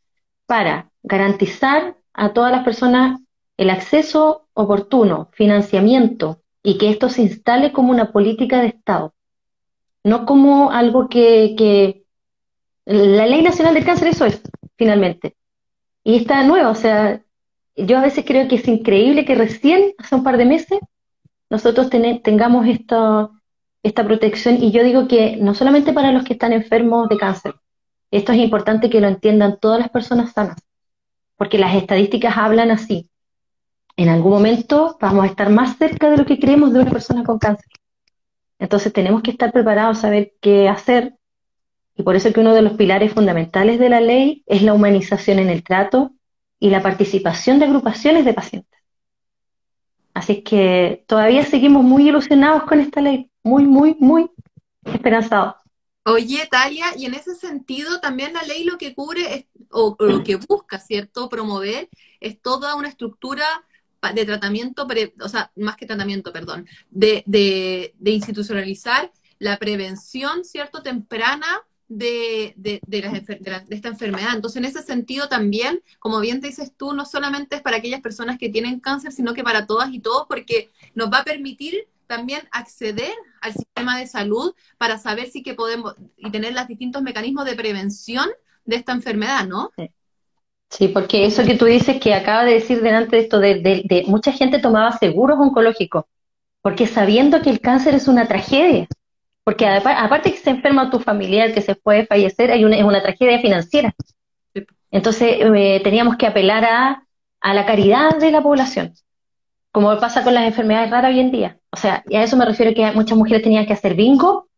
para 0.47 0.91
garantizar 1.03 1.99
a 2.15 2.33
todas 2.33 2.51
las 2.51 2.65
personas 2.65 3.21
el 3.59 3.71
acceso 3.71 4.47
oportuno, 4.55 5.29
financiamiento 5.33 6.41
y 6.63 6.79
que 6.79 6.91
esto 6.91 7.11
se 7.11 7.23
instale 7.23 7.73
como 7.73 7.91
una 7.91 8.13
política 8.13 8.61
de 8.61 8.69
Estado, 8.69 9.15
no 10.05 10.25
como 10.25 10.71
algo 10.71 11.09
que, 11.09 12.05
la 12.87 13.27
ley 13.27 13.43
nacional 13.43 13.75
del 13.75 13.85
cáncer 13.85 14.09
eso 14.09 14.25
es, 14.25 14.41
finalmente. 14.77 15.37
Y 16.05 16.17
está 16.17 16.43
nueva, 16.45 16.71
o 16.71 16.75
sea, 16.75 17.23
yo 17.77 17.99
a 17.99 18.03
veces 18.03 18.25
creo 18.25 18.49
que 18.49 18.55
es 18.55 18.67
increíble 18.67 19.27
que 19.27 19.35
recién, 19.35 19.93
hace 19.99 20.15
un 20.15 20.23
par 20.23 20.39
de 20.39 20.47
meses, 20.47 20.79
nosotros 21.51 21.91
tengamos 21.91 22.67
esta, 22.67 23.29
esta 23.83 24.05
protección 24.05 24.63
y 24.63 24.71
yo 24.71 24.85
digo 24.85 25.09
que 25.09 25.37
no 25.37 25.55
solamente 25.55 25.93
para 25.93 26.13
los 26.13 26.25
que 26.25 26.35
están 26.35 26.53
enfermos 26.53 27.09
de 27.09 27.19
cáncer, 27.19 27.55
esto 28.11 28.33
es 28.33 28.39
importante 28.39 28.89
que 28.89 29.01
lo 29.01 29.09
entiendan 29.09 29.59
todas 29.61 29.81
las 29.81 29.91
personas 29.91 30.33
sanas, 30.33 30.57
porque 31.37 31.59
las 31.59 31.75
estadísticas 31.75 32.39
hablan 32.39 32.71
así 32.71 33.11
en 33.99 34.09
algún 34.09 34.31
momento 34.31 34.97
vamos 35.01 35.25
a 35.25 35.27
estar 35.27 35.51
más 35.51 35.77
cerca 35.77 36.09
de 36.09 36.17
lo 36.17 36.25
que 36.25 36.39
creemos 36.39 36.73
de 36.73 36.81
una 36.81 36.91
persona 36.91 37.25
con 37.25 37.41
cáncer. 37.41 37.69
Entonces 38.61 38.93
tenemos 38.93 39.23
que 39.23 39.33
estar 39.33 39.53
preparados 39.53 39.99
saber 39.99 40.35
qué 40.41 40.69
hacer 40.69 41.15
y 41.97 42.05
por 42.05 42.15
eso 42.15 42.33
que 42.33 42.39
uno 42.39 42.55
de 42.55 42.63
los 42.63 42.75
pilares 42.75 43.13
fundamentales 43.13 43.81
de 43.81 43.89
la 43.89 44.01
ley 44.01 44.45
es 44.47 44.63
la 44.63 44.73
humanización 44.73 45.41
en 45.41 45.51
el 45.51 45.65
trato 45.65 46.13
y 46.61 46.71
la 46.71 46.81
participación 46.81 47.59
de 47.59 47.65
agrupaciones 47.65 48.25
de 48.25 48.35
pacientes. 48.35 48.81
Así 50.15 50.43
que 50.43 51.05
todavía 51.09 51.45
seguimos 51.45 51.83
muy 51.83 52.09
ilusionados 52.09 52.63
con 52.65 52.79
esta 52.79 53.01
ley, 53.01 53.33
muy, 53.43 53.65
muy, 53.65 53.97
muy 53.99 54.31
esperanzados. 54.85 55.57
Oye, 56.05 56.47
Talia, 56.49 56.87
y 56.97 57.07
en 57.07 57.15
ese 57.15 57.35
sentido 57.35 57.99
también 57.99 58.33
la 58.33 58.45
ley 58.45 58.63
lo 58.63 58.79
que 58.79 58.95
cubre 58.95 59.49
o, 59.71 59.97
lo 59.99 60.23
que 60.23 60.37
busca, 60.37 60.79
¿cierto?, 60.79 61.29
promover 61.29 61.89
es 62.21 62.41
toda 62.41 62.77
una 62.77 62.89
estructura 62.89 63.45
de 64.15 64.25
tratamiento, 64.25 64.87
o 65.21 65.29
sea, 65.29 65.53
más 65.57 65.77
que 65.77 65.87
tratamiento, 65.87 66.33
perdón, 66.33 66.67
de, 66.91 67.23
de, 67.27 68.11
institucionalizar 68.11 69.13
la 69.39 69.57
prevención, 69.59 70.45
¿cierto?, 70.45 70.83
temprana 70.83 71.47
de, 71.89 72.53
de, 72.57 72.81
de, 72.87 73.65
esta 73.71 73.89
enfermedad. 73.89 74.35
Entonces, 74.35 74.59
en 74.59 74.65
ese 74.67 74.83
sentido 74.83 75.29
también, 75.29 75.83
como 75.99 76.21
bien 76.21 76.41
te 76.41 76.49
dices 76.49 76.73
tú, 76.77 76.93
no 76.93 77.07
solamente 77.07 77.57
es 77.57 77.63
para 77.63 77.79
aquellas 77.79 78.01
personas 78.01 78.39
que 78.39 78.51
tienen 78.51 78.81
cáncer, 78.81 79.13
sino 79.13 79.35
que 79.35 79.43
para 79.43 79.67
todas 79.67 79.93
y 79.93 80.01
todos, 80.01 80.27
porque 80.29 80.71
nos 80.95 81.11
va 81.11 81.19
a 81.19 81.25
permitir 81.25 81.89
también 82.07 82.43
acceder 82.53 83.13
al 83.41 83.53
sistema 83.53 83.99
de 83.99 84.07
salud 84.07 84.55
para 84.79 84.99
saber 84.99 85.31
si 85.31 85.43
que 85.43 85.55
podemos 85.55 85.95
y 86.17 86.31
tener 86.31 86.55
los 86.55 86.67
distintos 86.67 87.03
mecanismos 87.03 87.45
de 87.45 87.55
prevención 87.55 88.29
de 88.65 88.77
esta 88.77 88.93
enfermedad, 88.93 89.47
¿no? 89.47 89.71
Sí. 89.77 89.91
Sí, 90.71 90.89
porque 90.89 91.25
eso 91.25 91.45
que 91.45 91.55
tú 91.55 91.65
dices 91.65 91.99
que 91.99 92.15
acaba 92.15 92.45
de 92.45 92.55
decir 92.55 92.83
delante 92.83 93.17
de 93.17 93.23
esto, 93.23 93.41
de, 93.41 94.05
mucha 94.07 94.33
gente 94.33 94.59
tomaba 94.59 94.93
seguros 94.93 95.39
oncológicos, 95.41 96.05
porque 96.61 96.87
sabiendo 96.87 97.41
que 97.41 97.51
el 97.51 97.61
cáncer 97.61 97.95
es 97.95 98.07
una 98.07 98.29
tragedia, 98.29 98.87
porque 99.45 99.67
aparte 99.67 100.31
que 100.31 100.39
se 100.39 100.51
enferma 100.51 100.91
tu 100.91 101.01
familiar, 101.01 101.55
que 101.55 101.63
se 101.63 101.75
puede 101.75 102.07
fallecer, 102.07 102.53
hay 102.53 102.65
una, 102.65 102.77
es 102.77 102.85
una 102.85 103.03
tragedia 103.03 103.39
financiera. 103.41 103.95
Entonces 104.91 105.39
eh, 105.41 105.81
teníamos 105.83 106.17
que 106.17 106.27
apelar 106.27 106.65
a, 106.65 107.03
a 107.41 107.55
la 107.55 107.65
caridad 107.65 108.19
de 108.19 108.31
la 108.31 108.43
población, 108.43 108.93
como 109.73 109.99
pasa 109.99 110.23
con 110.23 110.35
las 110.35 110.45
enfermedades 110.45 110.91
raras 110.91 111.13
hoy 111.13 111.21
en 111.21 111.31
día. 111.31 111.59
O 111.71 111.77
sea, 111.79 112.05
y 112.09 112.17
a 112.17 112.23
eso 112.23 112.37
me 112.37 112.45
refiero 112.45 112.75
que 112.75 112.93
muchas 112.93 113.17
mujeres 113.17 113.43
tenían 113.43 113.65
que 113.65 113.73
hacer 113.73 113.95
bingo, 113.95 114.49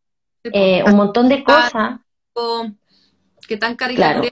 eh, 0.42 0.82
un 0.84 0.96
montón 0.96 1.28
de 1.28 1.44
cosas. 1.44 2.00
Que 3.46 3.56
tan 3.56 3.76
caridad 3.76 4.22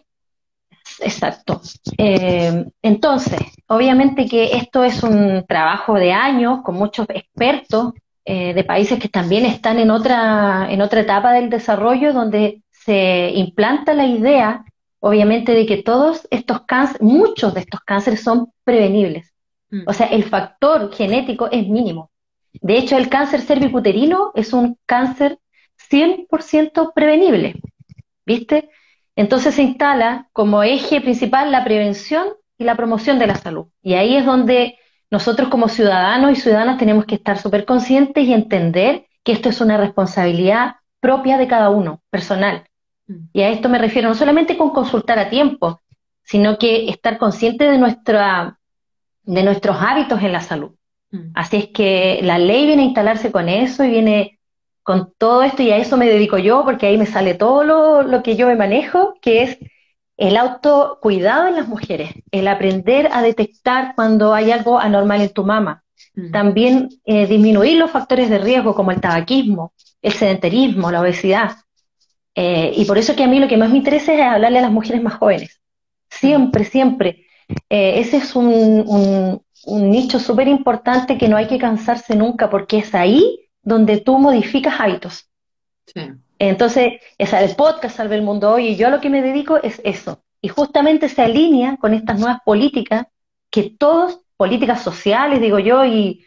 Exacto. 1.00 1.60
Eh, 1.96 2.64
entonces, 2.82 3.40
obviamente 3.66 4.26
que 4.26 4.56
esto 4.56 4.84
es 4.84 5.02
un 5.02 5.44
trabajo 5.46 5.94
de 5.94 6.12
años 6.12 6.60
con 6.62 6.74
muchos 6.74 7.06
expertos 7.10 7.92
eh, 8.24 8.52
de 8.54 8.64
países 8.64 8.98
que 8.98 9.08
también 9.08 9.46
están 9.46 9.78
en 9.78 9.90
otra, 9.90 10.66
en 10.70 10.82
otra 10.82 11.00
etapa 11.00 11.32
del 11.32 11.50
desarrollo 11.50 12.12
donde 12.12 12.62
se 12.70 13.30
implanta 13.34 13.94
la 13.94 14.06
idea 14.06 14.64
obviamente, 15.00 15.52
de 15.52 15.66
que 15.66 15.82
todos 15.82 16.26
estos 16.30 16.62
cánceres, 16.62 17.02
muchos 17.02 17.54
de 17.54 17.60
estos 17.60 17.80
cánceres 17.80 18.22
son 18.22 18.52
prevenibles. 18.64 19.32
Mm. 19.70 19.82
O 19.86 19.92
sea, 19.92 20.06
el 20.06 20.24
factor 20.24 20.92
genético 20.92 21.48
es 21.50 21.66
mínimo. 21.68 22.10
De 22.52 22.78
hecho, 22.78 22.96
el 22.96 23.08
cáncer 23.08 23.42
cervicuterino 23.42 24.32
es 24.34 24.52
un 24.52 24.78
cáncer 24.86 25.38
100% 25.90 26.92
prevenible, 26.94 27.54
¿viste? 28.26 28.70
Entonces 29.18 29.56
se 29.56 29.64
instala 29.64 30.28
como 30.32 30.62
eje 30.62 31.00
principal 31.00 31.50
la 31.50 31.64
prevención 31.64 32.28
y 32.56 32.62
la 32.62 32.76
promoción 32.76 33.18
de 33.18 33.26
la 33.26 33.34
salud. 33.34 33.66
Y 33.82 33.94
ahí 33.94 34.14
es 34.14 34.24
donde 34.24 34.78
nosotros 35.10 35.48
como 35.48 35.68
ciudadanos 35.68 36.30
y 36.30 36.40
ciudadanas 36.40 36.78
tenemos 36.78 37.04
que 37.04 37.16
estar 37.16 37.36
súper 37.36 37.64
conscientes 37.64 38.24
y 38.24 38.32
entender 38.32 39.06
que 39.24 39.32
esto 39.32 39.48
es 39.48 39.60
una 39.60 39.76
responsabilidad 39.76 40.76
propia 41.00 41.36
de 41.36 41.48
cada 41.48 41.68
uno, 41.68 42.00
personal. 42.10 42.62
Mm. 43.08 43.14
Y 43.32 43.40
a 43.40 43.48
esto 43.48 43.68
me 43.68 43.78
refiero 43.78 44.08
no 44.08 44.14
solamente 44.14 44.56
con 44.56 44.70
consultar 44.70 45.18
a 45.18 45.30
tiempo, 45.30 45.80
sino 46.22 46.56
que 46.56 46.88
estar 46.88 47.18
consciente 47.18 47.64
de, 47.64 47.76
nuestra, 47.76 48.60
de 49.24 49.42
nuestros 49.42 49.78
hábitos 49.80 50.22
en 50.22 50.30
la 50.30 50.42
salud. 50.42 50.76
Mm. 51.10 51.32
Así 51.34 51.56
es 51.56 51.66
que 51.70 52.20
la 52.22 52.38
ley 52.38 52.66
viene 52.66 52.82
a 52.82 52.86
instalarse 52.86 53.32
con 53.32 53.48
eso 53.48 53.82
y 53.82 53.90
viene 53.90 54.37
con 54.88 55.12
todo 55.18 55.42
esto 55.42 55.62
y 55.62 55.70
a 55.70 55.76
eso 55.76 55.98
me 55.98 56.08
dedico 56.08 56.38
yo 56.38 56.64
porque 56.64 56.86
ahí 56.86 56.96
me 56.96 57.04
sale 57.04 57.34
todo 57.34 57.62
lo, 57.62 58.02
lo 58.02 58.22
que 58.22 58.36
yo 58.36 58.46
me 58.46 58.56
manejo, 58.56 59.18
que 59.20 59.42
es 59.42 59.58
el 60.16 60.34
autocuidado 60.38 61.46
en 61.46 61.56
las 61.56 61.68
mujeres, 61.68 62.12
el 62.30 62.48
aprender 62.48 63.10
a 63.12 63.20
detectar 63.20 63.92
cuando 63.94 64.32
hay 64.32 64.50
algo 64.50 64.78
anormal 64.78 65.20
en 65.20 65.28
tu 65.28 65.44
mama. 65.44 65.84
Mm. 66.14 66.30
También 66.30 66.88
eh, 67.04 67.26
disminuir 67.26 67.76
los 67.76 67.90
factores 67.90 68.30
de 68.30 68.38
riesgo 68.38 68.74
como 68.74 68.90
el 68.90 68.98
tabaquismo, 68.98 69.74
el 70.00 70.14
sedentarismo, 70.14 70.90
la 70.90 71.02
obesidad. 71.02 71.50
Eh, 72.34 72.72
y 72.74 72.86
por 72.86 72.96
eso 72.96 73.14
que 73.14 73.24
a 73.24 73.28
mí 73.28 73.40
lo 73.40 73.48
que 73.48 73.58
más 73.58 73.68
me 73.68 73.76
interesa 73.76 74.14
es 74.14 74.22
hablarle 74.22 74.60
a 74.60 74.62
las 74.62 74.72
mujeres 74.72 75.02
más 75.02 75.16
jóvenes. 75.16 75.60
Siempre, 76.08 76.64
siempre. 76.64 77.26
Eh, 77.68 78.00
ese 78.00 78.16
es 78.16 78.34
un, 78.34 78.48
un, 78.86 79.42
un 79.66 79.90
nicho 79.90 80.18
súper 80.18 80.48
importante 80.48 81.18
que 81.18 81.28
no 81.28 81.36
hay 81.36 81.46
que 81.46 81.58
cansarse 81.58 82.16
nunca 82.16 82.48
porque 82.48 82.78
es 82.78 82.94
ahí 82.94 83.47
donde 83.62 84.00
tú 84.00 84.18
modificas 84.18 84.80
hábitos. 84.80 85.28
Sí. 85.86 86.02
Entonces, 86.38 87.00
esa 87.18 87.42
el 87.42 87.56
podcast 87.56 87.96
Salve 87.96 88.16
el 88.16 88.22
Mundo 88.22 88.52
Hoy 88.52 88.68
y 88.68 88.76
yo 88.76 88.88
a 88.88 88.90
lo 88.90 89.00
que 89.00 89.10
me 89.10 89.22
dedico 89.22 89.56
es 89.62 89.80
eso. 89.84 90.22
Y 90.40 90.48
justamente 90.48 91.08
se 91.08 91.22
alinea 91.22 91.76
con 91.78 91.94
estas 91.94 92.18
nuevas 92.18 92.38
políticas 92.44 93.06
que 93.50 93.70
todos, 93.70 94.20
políticas 94.36 94.82
sociales, 94.82 95.40
digo 95.40 95.58
yo, 95.58 95.84
y 95.84 96.24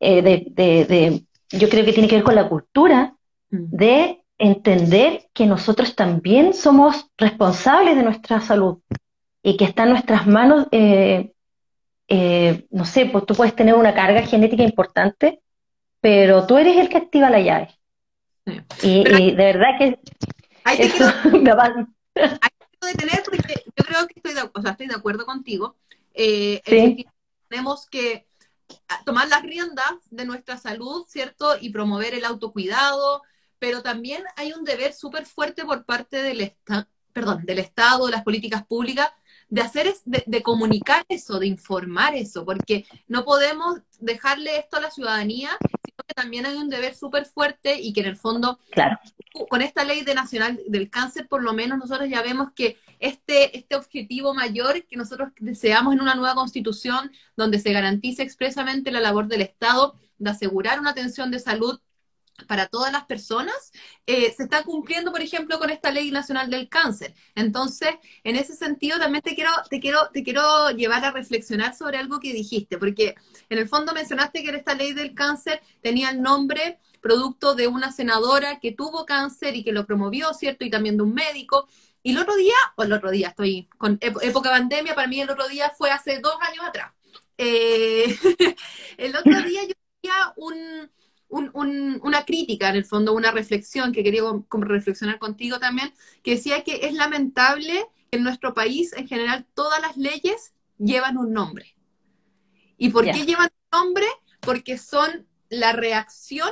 eh, 0.00 0.22
de, 0.22 0.46
de, 0.50 0.84
de, 0.86 1.26
yo 1.50 1.68
creo 1.68 1.84
que 1.84 1.92
tiene 1.92 2.08
que 2.08 2.16
ver 2.16 2.24
con 2.24 2.34
la 2.34 2.48
cultura, 2.48 3.14
Mm. 3.52 3.66
de 3.70 4.24
entender 4.38 5.28
que 5.34 5.46
nosotros 5.46 5.94
también 5.94 6.54
somos 6.54 7.06
responsables 7.18 7.94
de 7.94 8.02
nuestra 8.02 8.40
salud 8.40 8.78
y 9.42 9.56
que 9.56 9.64
está 9.64 9.84
en 9.84 9.90
nuestras 9.90 10.26
manos, 10.26 10.66
eh, 10.72 11.32
eh, 12.08 12.66
no 12.70 12.84
sé, 12.84 13.06
pues 13.06 13.26
tú 13.26 13.34
puedes 13.34 13.54
tener 13.54 13.74
una 13.74 13.94
carga 13.94 14.22
genética 14.22 14.62
importante, 14.62 15.42
pero 16.02 16.46
tú 16.46 16.58
eres 16.58 16.76
el 16.76 16.88
que 16.90 16.98
activa 16.98 17.30
la 17.30 17.40
llave. 17.40 17.78
Sí. 18.44 18.60
Y, 18.82 19.08
y 19.16 19.30
de 19.30 19.44
verdad 19.44 19.78
que 19.78 20.00
Ahí 20.64 20.76
te 20.76 20.86
eso 20.86 21.10
quiero 21.22 21.38
me 21.42 21.54
va- 21.54 21.88
detener 22.82 23.22
porque 23.24 23.62
yo 23.64 23.84
creo 23.84 24.06
que 24.08 24.14
estoy 24.16 24.34
de, 24.34 24.50
o 24.52 24.60
sea, 24.60 24.72
estoy 24.72 24.88
de 24.88 24.96
acuerdo 24.96 25.24
contigo. 25.24 25.76
Eh, 26.12 26.60
Sí. 26.66 27.06
tenemos 27.48 27.88
que 27.88 28.26
ah, 28.88 29.00
tomar 29.06 29.28
las 29.28 29.42
riendas 29.42 29.94
de 30.10 30.24
nuestra 30.26 30.58
salud, 30.58 31.06
¿cierto? 31.08 31.56
Y 31.60 31.70
promover 31.70 32.14
el 32.14 32.24
autocuidado, 32.24 33.22
pero 33.60 33.82
también 33.82 34.24
hay 34.36 34.52
un 34.52 34.64
deber 34.64 34.92
súper 34.92 35.24
fuerte 35.26 35.64
por 35.64 35.84
parte 35.84 36.20
del, 36.22 36.40
esta- 36.40 36.88
perdón, 37.12 37.44
del 37.44 37.60
Estado, 37.60 38.06
de 38.06 38.12
las 38.12 38.24
políticas 38.24 38.66
públicas, 38.66 39.10
de 39.48 39.60
hacer 39.60 39.86
es, 39.86 40.02
de, 40.04 40.24
de 40.26 40.42
comunicar 40.42 41.04
eso, 41.08 41.38
de 41.38 41.46
informar 41.46 42.16
eso, 42.16 42.44
porque 42.44 42.86
no 43.06 43.24
podemos 43.24 43.78
dejarle 44.00 44.56
esto 44.58 44.78
a 44.78 44.80
la 44.80 44.90
ciudadanía, 44.90 45.50
que 46.06 46.14
también 46.14 46.46
hay 46.46 46.56
un 46.56 46.68
deber 46.68 46.94
súper 46.94 47.26
fuerte 47.26 47.80
y 47.80 47.92
que 47.92 48.00
en 48.00 48.06
el 48.06 48.16
fondo 48.16 48.58
claro, 48.70 48.98
con 49.48 49.62
esta 49.62 49.84
ley 49.84 50.02
de 50.02 50.14
nacional 50.14 50.60
del 50.66 50.90
cáncer, 50.90 51.28
por 51.28 51.42
lo 51.42 51.52
menos 51.52 51.78
nosotros 51.78 52.08
ya 52.08 52.22
vemos 52.22 52.52
que 52.54 52.78
este, 53.00 53.56
este 53.56 53.74
objetivo 53.74 54.34
mayor 54.34 54.84
que 54.84 54.96
nosotros 54.96 55.30
deseamos 55.40 55.94
en 55.94 56.00
una 56.00 56.14
nueva 56.14 56.34
constitución, 56.34 57.10
donde 57.36 57.58
se 57.58 57.72
garantice 57.72 58.22
expresamente 58.22 58.90
la 58.90 59.00
labor 59.00 59.28
del 59.28 59.42
Estado 59.42 59.96
de 60.18 60.30
asegurar 60.30 60.78
una 60.78 60.90
atención 60.90 61.30
de 61.30 61.38
salud 61.38 61.80
para 62.48 62.66
todas 62.66 62.92
las 62.92 63.04
personas, 63.04 63.72
eh, 64.06 64.32
se 64.36 64.44
está 64.44 64.62
cumpliendo, 64.64 65.12
por 65.12 65.20
ejemplo, 65.22 65.58
con 65.58 65.70
esta 65.70 65.90
ley 65.90 66.10
nacional 66.10 66.50
del 66.50 66.68
cáncer. 66.68 67.14
Entonces, 67.34 67.90
en 68.24 68.36
ese 68.36 68.54
sentido, 68.56 68.98
también 68.98 69.22
te 69.22 69.34
quiero, 69.34 69.50
te 69.70 69.80
quiero, 69.80 70.08
te 70.12 70.22
quiero 70.22 70.70
llevar 70.70 71.04
a 71.04 71.12
reflexionar 71.12 71.74
sobre 71.76 71.98
algo 71.98 72.20
que 72.20 72.32
dijiste, 72.32 72.78
porque 72.78 73.14
en 73.48 73.58
el 73.58 73.68
fondo 73.68 73.92
mencionaste 73.92 74.42
que 74.42 74.50
esta 74.50 74.74
ley 74.74 74.92
del 74.92 75.14
cáncer 75.14 75.60
tenía 75.82 76.10
el 76.10 76.20
nombre 76.22 76.78
producto 77.00 77.54
de 77.54 77.66
una 77.68 77.92
senadora 77.92 78.60
que 78.60 78.72
tuvo 78.72 79.04
cáncer 79.06 79.56
y 79.56 79.64
que 79.64 79.72
lo 79.72 79.86
promovió, 79.86 80.32
¿cierto? 80.34 80.64
Y 80.64 80.70
también 80.70 80.96
de 80.96 81.02
un 81.02 81.14
médico. 81.14 81.68
Y 82.02 82.12
el 82.12 82.18
otro 82.18 82.34
día, 82.36 82.54
o 82.76 82.82
el 82.82 82.92
otro 82.92 83.10
día, 83.10 83.28
estoy 83.28 83.68
con 83.78 83.98
ép- 84.00 84.18
época 84.22 84.50
pandemia, 84.50 84.94
para 84.94 85.08
mí 85.08 85.20
el 85.20 85.30
otro 85.30 85.48
día 85.48 85.72
fue 85.76 85.90
hace 85.90 86.18
dos 86.20 86.34
años 86.40 86.64
atrás. 86.64 86.92
Eh, 87.38 88.16
el 88.98 89.16
otro 89.16 89.42
día 89.42 89.62
yo 89.64 89.74
tenía 90.00 90.32
un, 90.36 90.90
un- 91.32 91.50
un- 91.54 91.98
una 92.04 92.24
crítica, 92.24 92.68
en 92.68 92.76
el 92.76 92.84
fondo, 92.84 93.14
una 93.14 93.30
reflexión 93.30 93.90
que 93.92 94.04
quería 94.04 94.22
como- 94.48 94.64
reflexionar 94.64 95.18
contigo 95.18 95.58
también, 95.58 95.92
que 96.22 96.32
decía 96.32 96.62
que 96.62 96.86
es 96.86 96.92
lamentable 96.92 97.86
que 98.10 98.18
en 98.18 98.22
nuestro 98.22 98.52
país, 98.52 98.92
en 98.92 99.08
general, 99.08 99.46
todas 99.54 99.80
las 99.80 99.96
leyes 99.96 100.52
llevan 100.78 101.16
un 101.16 101.32
nombre. 101.32 101.74
¿Y 102.76 102.90
por 102.90 103.04
qué 103.04 103.24
llevan 103.24 103.50
un 103.72 103.78
nombre? 103.80 104.06
Porque 104.40 104.76
son 104.76 105.26
la 105.48 105.72
reacción 105.72 106.50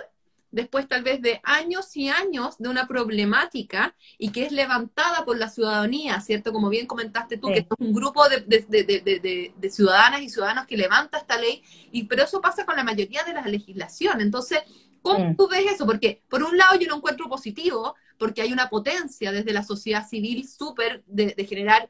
después 0.51 0.89
tal 0.89 1.03
vez 1.03 1.21
de 1.23 1.41
años 1.45 1.97
y 1.97 2.09
años 2.09 2.59
de 2.59 2.69
una 2.69 2.87
problemática 2.89 3.95
y 4.19 4.31
que 4.33 4.45
es 4.47 4.53
levantada 4.53 5.25
por 5.25 5.39
la 5.39 5.49
ciudadanía, 5.49 6.21
¿cierto? 6.21 6.53
Como 6.53 6.69
bien 6.69 6.87
comentaste 6.87 7.37
tú, 7.39 7.49
Sí. 7.49 7.55
que 7.55 7.59
es 7.61 7.67
un 7.79 7.93
grupo 7.93 8.29
de, 8.29 8.41
de- 8.41 8.65
de- 8.69 9.53
de- 9.57 9.71
ciudadanas 9.71 10.23
y 10.23 10.29
ciudadanos 10.29 10.67
que 10.67 10.77
levanta 10.77 11.19
esta 11.19 11.39
ley, 11.39 11.63
y 11.93 12.05
pero 12.05 12.25
eso 12.25 12.41
pasa 12.41 12.67
con 12.67 12.77
la 12.77 12.85
mayoría 12.85 13.23
de 13.25 13.33
la 13.35 13.43
legislación. 13.43 14.21
Entonces, 14.21 14.61
¿cómo 15.03 15.35
tú 15.37 15.49
ves 15.49 15.73
eso? 15.73 15.87
Porque 15.87 16.23
por 16.29 16.43
un 16.43 16.57
lado 16.57 16.79
yo 16.79 16.89
lo 16.89 16.97
encuentro 16.97 17.29
positivo, 17.29 17.95
porque 18.19 18.43
hay 18.43 18.53
una 18.53 18.69
potencia 18.69 19.33
desde 19.33 19.53
la 19.53 19.63
sociedad 19.63 20.07
civil 20.09 20.47
súper 20.49 21.03
de, 21.07 21.35
de 21.37 21.45
generar 21.47 21.89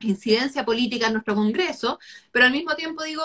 incidencia 0.00 0.64
política 0.64 1.06
en 1.06 1.12
nuestro 1.12 1.34
Congreso, 1.34 1.98
pero 2.32 2.46
al 2.46 2.52
mismo 2.52 2.74
tiempo 2.74 3.04
digo, 3.04 3.22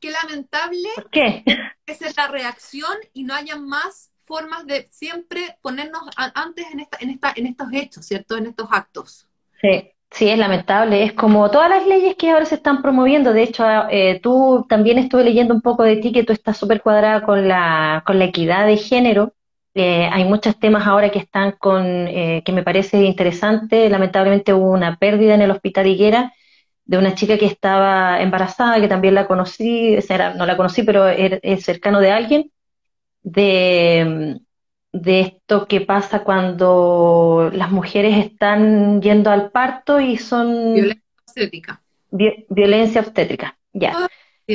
qué 0.00 0.10
lamentable 0.10 0.88
¿por 0.96 1.10
qué? 1.10 1.44
Es 1.92 2.16
la 2.16 2.28
reacción 2.28 2.92
y 3.12 3.24
no 3.24 3.34
haya 3.34 3.56
más 3.56 4.10
formas 4.24 4.66
de 4.66 4.86
siempre 4.90 5.58
ponernos 5.62 6.02
antes 6.16 6.66
en, 6.70 6.80
esta, 6.80 6.98
en, 7.00 7.10
esta, 7.10 7.32
en 7.34 7.46
estos 7.46 7.68
hechos, 7.72 8.04
¿cierto? 8.04 8.36
En 8.36 8.46
estos 8.46 8.68
actos. 8.70 9.26
Sí, 9.60 9.90
sí, 10.10 10.28
es 10.28 10.38
lamentable. 10.38 11.02
Es 11.02 11.14
como 11.14 11.50
todas 11.50 11.70
las 11.70 11.86
leyes 11.86 12.14
que 12.16 12.30
ahora 12.30 12.44
se 12.44 12.56
están 12.56 12.82
promoviendo. 12.82 13.32
De 13.32 13.42
hecho, 13.42 13.64
eh, 13.90 14.20
tú 14.22 14.66
también 14.68 14.98
estuve 14.98 15.24
leyendo 15.24 15.54
un 15.54 15.62
poco 15.62 15.82
de 15.82 15.96
ti 15.96 16.12
que 16.12 16.24
tú 16.24 16.32
estás 16.32 16.58
súper 16.58 16.82
cuadrada 16.82 17.22
con 17.22 17.48
la, 17.48 18.02
con 18.06 18.18
la 18.18 18.26
equidad 18.26 18.66
de 18.66 18.76
género. 18.76 19.34
Eh, 19.74 20.08
hay 20.12 20.24
muchos 20.24 20.58
temas 20.58 20.86
ahora 20.86 21.10
que 21.10 21.20
están 21.20 21.52
con, 21.52 21.84
eh, 22.08 22.42
que 22.44 22.52
me 22.52 22.62
parece 22.62 23.02
interesante. 23.04 23.88
Lamentablemente 23.88 24.52
hubo 24.52 24.70
una 24.72 24.96
pérdida 24.96 25.34
en 25.34 25.42
el 25.42 25.50
hospital 25.50 25.86
Higuera 25.86 26.34
de 26.88 26.98
una 26.98 27.14
chica 27.16 27.38
que 27.38 27.46
estaba 27.46 28.20
embarazada, 28.22 28.80
que 28.80 28.88
también 28.88 29.14
la 29.16 29.28
conocí, 29.28 29.96
o 29.98 30.02
sea, 30.02 30.16
era- 30.16 30.34
no 30.34 30.46
la 30.46 30.58
conocí, 30.58 30.84
pero 30.84 31.08
er- 31.08 31.40
es 31.44 31.64
cercano 31.64 32.00
de 32.00 32.12
alguien, 32.12 32.52
de, 33.22 34.40
de 34.92 35.20
esto 35.20 35.66
que 35.68 35.80
pasa 35.82 36.24
cuando 36.24 37.50
las 37.52 37.70
mujeres 37.72 38.16
están 38.26 39.02
yendo 39.02 39.30
al 39.30 39.50
parto 39.52 40.00
y 40.00 40.16
son 40.18 40.74
Violencia 40.74 41.02
obstétrica. 41.26 41.82
vi- 42.10 42.46
violencia 42.48 43.00
obstétrica. 43.00 43.58
Ya. 43.72 43.92
Ah, 43.94 44.08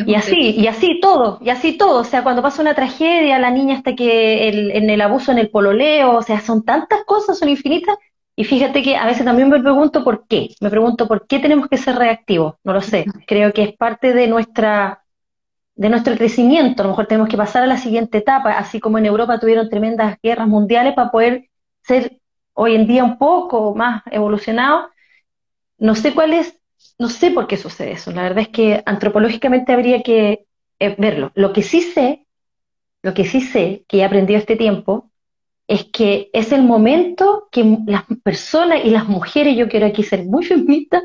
Y 0.05 0.15
así, 0.15 0.51
y 0.57 0.67
así 0.67 0.99
todo, 1.01 1.39
y 1.41 1.49
así 1.49 1.77
todo. 1.77 2.01
O 2.01 2.03
sea, 2.03 2.23
cuando 2.23 2.41
pasa 2.41 2.61
una 2.61 2.75
tragedia, 2.75 3.39
la 3.39 3.51
niña 3.51 3.77
hasta 3.77 3.95
que 3.95 4.49
el, 4.49 4.71
en 4.71 4.89
el 4.89 5.01
abuso 5.01 5.31
en 5.31 5.37
el 5.39 5.49
pololeo, 5.49 6.17
o 6.17 6.21
sea, 6.23 6.41
son 6.41 6.63
tantas 6.65 7.05
cosas, 7.05 7.39
son 7.39 7.49
infinitas. 7.49 7.95
Y 8.35 8.43
fíjate 8.45 8.81
que 8.81 8.95
a 8.95 9.05
veces 9.05 9.25
también 9.25 9.49
me 9.49 9.59
pregunto 9.61 10.03
por 10.03 10.27
qué. 10.27 10.49
Me 10.59 10.69
pregunto 10.69 11.07
por 11.07 11.27
qué 11.27 11.39
tenemos 11.39 11.67
que 11.67 11.77
ser 11.77 11.95
reactivos. 11.95 12.55
No 12.63 12.73
lo 12.73 12.81
sé. 12.81 13.05
Creo 13.27 13.53
que 13.53 13.63
es 13.63 13.73
parte 13.77 14.13
de 14.13 14.27
nuestra, 14.27 15.03
de 15.75 15.89
nuestro 15.89 16.15
crecimiento. 16.15 16.81
A 16.81 16.85
lo 16.85 16.91
mejor 16.91 17.07
tenemos 17.07 17.29
que 17.29 17.37
pasar 17.37 17.63
a 17.63 17.67
la 17.67 17.77
siguiente 17.77 18.19
etapa, 18.19 18.53
así 18.57 18.79
como 18.79 18.97
en 18.97 19.05
Europa 19.05 19.39
tuvieron 19.39 19.69
tremendas 19.69 20.17
guerras 20.23 20.47
mundiales 20.47 20.95
para 20.95 21.11
poder 21.11 21.49
ser 21.83 22.19
hoy 22.53 22.75
en 22.75 22.87
día 22.87 23.03
un 23.03 23.17
poco 23.19 23.75
más 23.75 24.03
evolucionados. 24.11 24.91
No 25.77 25.95
sé 25.95 26.13
cuál 26.13 26.33
es, 26.33 26.57
no 26.97 27.09
sé 27.09 27.31
por 27.31 27.47
qué 27.47 27.57
sucede 27.57 27.93
eso. 27.93 28.11
La 28.11 28.23
verdad 28.23 28.39
es 28.39 28.49
que 28.49 28.83
antropológicamente 28.85 29.73
habría 29.73 30.01
que 30.03 30.45
eh, 30.79 30.95
verlo. 30.97 31.31
Lo 31.35 31.53
que 31.53 31.61
sí 31.63 31.81
sé, 31.81 32.25
lo 33.03 33.13
que 33.13 33.25
sí 33.25 33.41
sé, 33.41 33.85
que 33.87 33.99
he 33.99 34.05
aprendido 34.05 34.39
este 34.39 34.55
tiempo, 34.55 35.11
es 35.73 35.85
que 35.85 36.29
es 36.33 36.51
el 36.51 36.61
momento 36.61 37.47
que 37.51 37.79
las 37.87 38.03
personas 38.21 38.85
y 38.85 38.91
las 38.91 39.07
mujeres, 39.07 39.57
yo 39.57 39.67
quiero 39.67 39.87
aquí 39.87 40.03
ser 40.03 40.23
muy 40.23 40.45
feminista, 40.45 41.01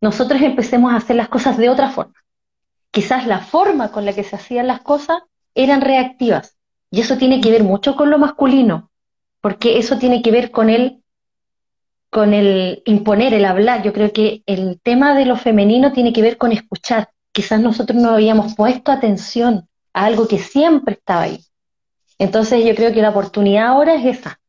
nosotros 0.00 0.42
empecemos 0.42 0.92
a 0.92 0.96
hacer 0.96 1.14
las 1.14 1.28
cosas 1.28 1.56
de 1.56 1.68
otra 1.68 1.90
forma. 1.90 2.14
Quizás 2.90 3.24
la 3.28 3.38
forma 3.38 3.92
con 3.92 4.04
la 4.04 4.12
que 4.12 4.24
se 4.24 4.34
hacían 4.34 4.66
las 4.66 4.80
cosas 4.80 5.18
eran 5.54 5.80
reactivas. 5.80 6.56
Y 6.90 7.02
eso 7.02 7.18
tiene 7.18 7.40
que 7.40 7.52
ver 7.52 7.62
mucho 7.62 7.94
con 7.94 8.10
lo 8.10 8.18
masculino, 8.18 8.90
porque 9.40 9.78
eso 9.78 9.96
tiene 9.96 10.22
que 10.22 10.32
ver 10.32 10.50
con 10.50 10.70
el, 10.70 11.00
con 12.10 12.34
el 12.34 12.82
imponer, 12.86 13.32
el 13.32 13.44
hablar. 13.44 13.84
Yo 13.84 13.92
creo 13.92 14.12
que 14.12 14.42
el 14.46 14.80
tema 14.82 15.14
de 15.14 15.24
lo 15.24 15.36
femenino 15.36 15.92
tiene 15.92 16.12
que 16.12 16.22
ver 16.22 16.36
con 16.36 16.50
escuchar. 16.50 17.10
Quizás 17.30 17.60
nosotros 17.60 17.96
no 18.00 18.10
habíamos 18.10 18.56
puesto 18.56 18.90
atención 18.90 19.68
a 19.92 20.06
algo 20.06 20.26
que 20.26 20.38
siempre 20.38 20.94
estaba 20.94 21.22
ahí. 21.22 21.44
Entonces 22.18 22.64
yo 22.64 22.74
creo 22.74 22.92
que 22.92 23.02
la 23.02 23.10
oportunidad 23.10 23.66
ahora 23.66 23.94
es 23.94 24.18
esa, 24.18 24.40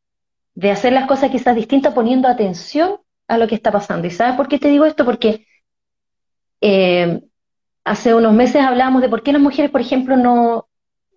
de 0.53 0.71
hacer 0.71 0.93
las 0.93 1.07
cosas 1.07 1.31
quizás 1.31 1.55
distintas 1.55 1.93
poniendo 1.93 2.27
atención 2.27 2.97
a 3.27 3.37
lo 3.37 3.47
que 3.47 3.55
está 3.55 3.71
pasando. 3.71 4.07
¿Y 4.07 4.11
sabes 4.11 4.35
por 4.35 4.47
qué 4.47 4.59
te 4.59 4.69
digo 4.69 4.85
esto? 4.85 5.05
Porque 5.05 5.47
eh, 6.61 7.21
hace 7.83 8.13
unos 8.13 8.33
meses 8.33 8.61
hablábamos 8.61 9.01
de 9.01 9.09
por 9.09 9.23
qué 9.23 9.33
las 9.33 9.41
mujeres, 9.41 9.71
por 9.71 9.81
ejemplo, 9.81 10.15
no, 10.15 10.67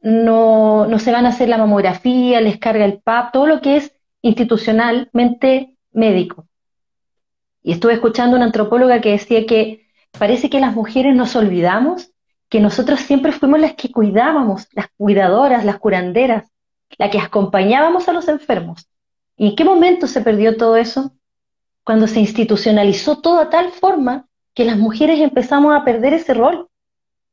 no, 0.02 0.86
no 0.86 0.98
se 0.98 1.12
van 1.12 1.26
a 1.26 1.30
hacer 1.30 1.48
la 1.48 1.58
mamografía, 1.58 2.40
les 2.40 2.58
carga 2.58 2.84
el 2.84 3.00
PAP, 3.00 3.32
todo 3.32 3.46
lo 3.46 3.60
que 3.60 3.76
es 3.76 3.92
institucionalmente 4.22 5.76
médico. 5.92 6.46
Y 7.62 7.72
estuve 7.72 7.94
escuchando 7.94 8.36
una 8.36 8.46
antropóloga 8.46 9.00
que 9.00 9.10
decía 9.10 9.46
que 9.46 9.86
parece 10.18 10.48
que 10.48 10.60
las 10.60 10.74
mujeres 10.74 11.14
nos 11.14 11.36
olvidamos 11.36 12.10
que 12.48 12.60
nosotros 12.60 13.00
siempre 13.00 13.32
fuimos 13.32 13.60
las 13.60 13.74
que 13.74 13.90
cuidábamos, 13.90 14.68
las 14.72 14.88
cuidadoras, 14.96 15.64
las 15.64 15.78
curanderas, 15.78 16.50
las 16.96 17.10
que 17.10 17.18
acompañábamos 17.18 18.08
a 18.08 18.12
los 18.12 18.28
enfermos. 18.28 18.88
¿Y 19.36 19.50
en 19.50 19.56
qué 19.56 19.64
momento 19.64 20.06
se 20.06 20.22
perdió 20.22 20.56
todo 20.56 20.76
eso? 20.76 21.12
Cuando 21.84 22.06
se 22.06 22.20
institucionalizó 22.20 23.20
todo 23.20 23.38
a 23.40 23.50
tal 23.50 23.70
forma 23.70 24.26
que 24.54 24.64
las 24.64 24.78
mujeres 24.78 25.20
empezamos 25.20 25.76
a 25.76 25.84
perder 25.84 26.14
ese 26.14 26.34
rol 26.34 26.68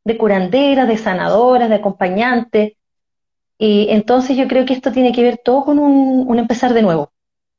de 0.04 0.18
curanderas, 0.18 0.88
de 0.88 0.98
sanadoras, 0.98 1.70
de 1.70 1.76
acompañantes. 1.76 2.74
Y 3.58 3.88
entonces 3.90 4.38
yo 4.38 4.48
creo 4.48 4.66
que 4.66 4.74
esto 4.74 4.92
tiene 4.92 5.12
que 5.12 5.24
ver 5.24 5.42
todo 5.44 5.66
con 5.66 5.80
un, 5.80 6.38
empezar 6.38 6.74
de 6.74 6.84
nuevo. 6.84 7.12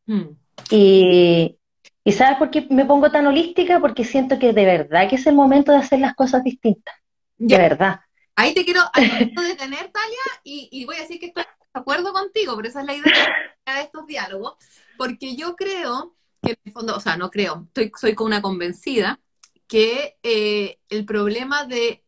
Hmm. 0.07 0.37
Y, 0.71 1.57
¿Y 2.05 2.13
sabes 2.13 2.39
por 2.39 2.51
qué 2.51 2.67
me 2.71 2.85
pongo 2.85 3.11
tan 3.11 3.27
holística? 3.27 3.81
Porque 3.81 4.05
siento 4.05 4.39
que 4.39 4.53
de 4.53 4.65
verdad 4.65 5.09
que 5.09 5.17
es 5.17 5.27
el 5.27 5.35
momento 5.35 5.73
de 5.73 5.79
hacer 5.79 5.99
las 5.99 6.15
cosas 6.15 6.45
distintas. 6.45 6.95
De 7.39 7.59
verdad. 7.59 8.01
Ahí 8.35 8.53
te 8.55 8.65
quiero, 8.65 8.83
detener, 8.95 9.91
Talia, 9.91 10.41
y, 10.45 10.85
voy 10.85 10.97
a 10.97 11.01
decir 11.01 11.19
que 11.19 11.27
estoy 11.27 11.43
de 11.43 11.81
acuerdo 11.81 12.13
contigo, 12.13 12.55
pero 12.57 12.69
esa 12.69 12.81
es 12.81 12.87
la 12.87 12.95
idea 12.95 13.35
de 13.67 13.81
estos 13.81 14.07
diálogos, 14.07 14.57
porque 14.99 15.37
yo 15.37 15.57
creo 15.57 16.15
que 16.43 16.51
en 16.53 16.59
el 16.65 16.73
fondo, 16.73 16.97
o 16.97 17.01
sea, 17.01 17.17
no 17.17 17.31
creo, 17.31 17.65
estoy, 17.69 17.91
soy 17.99 18.15
con 18.15 18.27
una 18.27 18.43
convencida 18.43 19.21
que 19.67 20.17
eh, 20.23 20.79
el 20.91 21.05
problema 21.07 21.65
de 21.65 22.05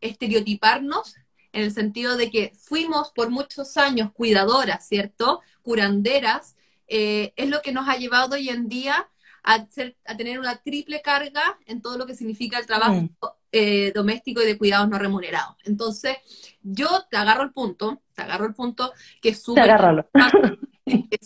estereotiparnos 0.00 1.16
en 1.52 1.64
el 1.64 1.72
sentido 1.72 2.16
de 2.16 2.30
que 2.30 2.52
fuimos 2.56 3.10
por 3.12 3.30
muchos 3.30 3.76
años 3.76 4.12
cuidadoras, 4.12 4.86
¿cierto? 4.86 5.40
Curanderas, 5.62 6.56
eh, 6.86 7.32
es 7.36 7.48
lo 7.48 7.60
que 7.60 7.72
nos 7.72 7.88
ha 7.88 7.96
llevado 7.96 8.34
hoy 8.34 8.48
en 8.48 8.68
día 8.68 9.08
a, 9.42 9.66
a, 10.06 10.16
tener 10.16 10.38
una 10.38 10.56
triple 10.56 11.02
carga 11.02 11.58
en 11.66 11.82
todo 11.82 11.98
lo 11.98 12.06
que 12.06 12.14
significa 12.14 12.58
el 12.58 12.66
trabajo 12.66 12.94
mm. 12.94 13.16
Eh, 13.52 13.92
doméstico 13.94 14.42
y 14.42 14.46
de 14.46 14.58
cuidados 14.58 14.88
no 14.88 14.98
remunerados. 14.98 15.56
Entonces, 15.64 16.16
yo 16.62 16.88
te 17.10 17.16
agarro 17.16 17.42
el 17.42 17.52
punto, 17.52 18.02
te 18.14 18.22
agarro 18.22 18.46
el 18.46 18.54
punto 18.54 18.92
que 19.20 19.28
es 19.30 19.42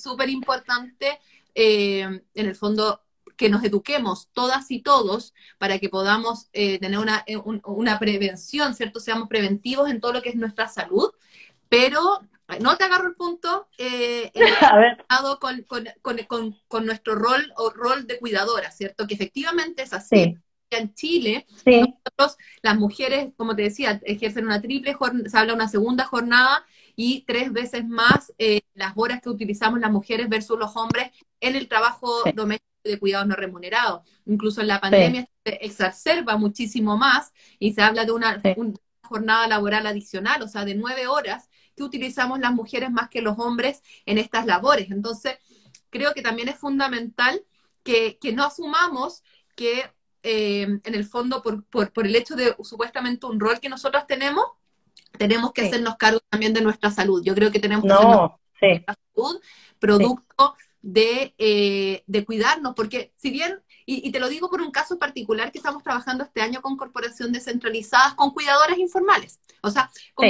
súper 0.02 0.28
importante, 0.28 1.18
eh, 1.54 2.00
en 2.02 2.46
el 2.46 2.54
fondo 2.54 3.00
que 3.36 3.48
nos 3.48 3.62
eduquemos 3.64 4.28
todas 4.32 4.70
y 4.70 4.80
todos 4.80 5.34
para 5.58 5.78
que 5.78 5.88
podamos 5.88 6.48
eh, 6.52 6.78
tener 6.78 6.98
una, 6.98 7.24
una 7.64 7.98
prevención, 7.98 8.74
¿cierto? 8.74 8.98
Seamos 8.98 9.28
preventivos 9.28 9.88
en 9.90 10.00
todo 10.00 10.14
lo 10.14 10.22
que 10.22 10.30
es 10.30 10.36
nuestra 10.36 10.68
salud, 10.68 11.10
pero 11.68 12.20
no 12.60 12.76
te 12.76 12.84
agarro 12.84 13.08
el 13.08 13.14
punto, 13.14 13.68
eh, 13.78 14.32
con, 15.40 15.62
con, 15.62 15.86
con, 16.26 16.56
con, 16.68 16.86
nuestro 16.86 17.14
rol 17.14 17.52
o 17.56 17.70
rol 17.70 18.06
de 18.06 18.18
cuidadora, 18.18 18.70
¿cierto? 18.70 19.06
Que 19.06 19.14
efectivamente 19.14 19.82
es 19.82 19.92
así. 19.92 20.38
En 20.70 20.94
Chile, 20.94 21.46
nosotros, 21.64 22.36
las 22.62 22.76
mujeres, 22.76 23.32
como 23.36 23.54
te 23.54 23.62
decía, 23.62 24.00
ejercen 24.04 24.46
una 24.46 24.60
triple 24.60 24.94
jornada, 24.94 25.28
se 25.28 25.38
habla 25.38 25.54
una 25.54 25.68
segunda 25.68 26.04
jornada 26.04 26.64
y 26.96 27.22
tres 27.26 27.52
veces 27.52 27.86
más 27.86 28.32
eh, 28.38 28.62
las 28.74 28.92
horas 28.96 29.20
que 29.22 29.28
utilizamos 29.28 29.80
las 29.80 29.92
mujeres 29.92 30.28
versus 30.28 30.58
los 30.58 30.74
hombres 30.76 31.10
en 31.40 31.56
el 31.56 31.68
trabajo 31.68 32.24
doméstico 32.34 32.66
de 32.82 32.98
cuidados 32.98 33.28
no 33.28 33.36
remunerados. 33.36 34.02
Incluso 34.26 34.60
en 34.60 34.68
la 34.68 34.80
pandemia 34.80 35.28
se 35.44 35.54
exacerba 35.64 36.36
muchísimo 36.36 36.96
más 36.96 37.32
y 37.58 37.72
se 37.72 37.82
habla 37.82 38.04
de 38.04 38.12
una, 38.12 38.42
una 38.56 38.74
jornada 39.02 39.46
laboral 39.46 39.86
adicional, 39.86 40.42
o 40.42 40.48
sea, 40.48 40.64
de 40.64 40.74
nueve 40.74 41.06
horas 41.06 41.48
que 41.76 41.82
utilizamos 41.82 42.40
las 42.40 42.52
mujeres 42.52 42.90
más 42.90 43.08
que 43.08 43.22
los 43.22 43.38
hombres 43.38 43.82
en 44.06 44.18
estas 44.18 44.46
labores. 44.46 44.90
Entonces, 44.90 45.36
creo 45.90 46.12
que 46.14 46.22
también 46.22 46.48
es 46.48 46.56
fundamental 46.56 47.44
que, 47.82 48.18
no 48.34 48.44
asumamos 48.44 49.22
que 49.54 49.90
eh, 50.28 50.62
en 50.62 50.94
el 50.94 51.04
fondo, 51.04 51.40
por, 51.40 51.62
por, 51.64 52.04
el 52.04 52.16
hecho 52.16 52.34
de 52.34 52.56
supuestamente 52.60 53.26
un 53.26 53.38
rol 53.38 53.60
que 53.60 53.68
nosotros 53.68 54.08
tenemos, 54.08 54.44
tenemos 55.16 55.52
que 55.52 55.62
hacernos 55.62 55.96
cargo 55.96 56.18
también 56.28 56.52
de 56.52 56.62
nuestra 56.62 56.90
salud. 56.90 57.22
Yo 57.24 57.32
creo 57.32 57.52
que 57.52 57.60
tenemos 57.60 57.84
que 57.84 57.92
hacernos 57.92 58.32
de 58.60 58.68
nuestra 58.68 58.98
salud, 59.14 59.40
producto 59.78 60.56
de, 60.82 61.32
eh, 61.38 62.02
de, 62.08 62.24
cuidarnos, 62.24 62.74
porque 62.74 63.12
si 63.16 63.30
bien, 63.30 63.62
y, 63.84 64.10
te 64.10 64.18
lo 64.18 64.28
digo 64.28 64.50
por 64.50 64.60
un 64.60 64.72
caso 64.72 64.98
particular 64.98 65.52
que 65.52 65.58
estamos 65.58 65.84
trabajando 65.84 66.24
este 66.24 66.40
año 66.40 66.60
con 66.60 66.76
corporaciones 66.76 67.32
descentralizadas, 67.32 68.14
con 68.14 68.32
cuidadoras 68.32 68.78
informales, 68.78 69.38
o 69.62 69.70
sea, 69.70 69.88
con 70.12 70.26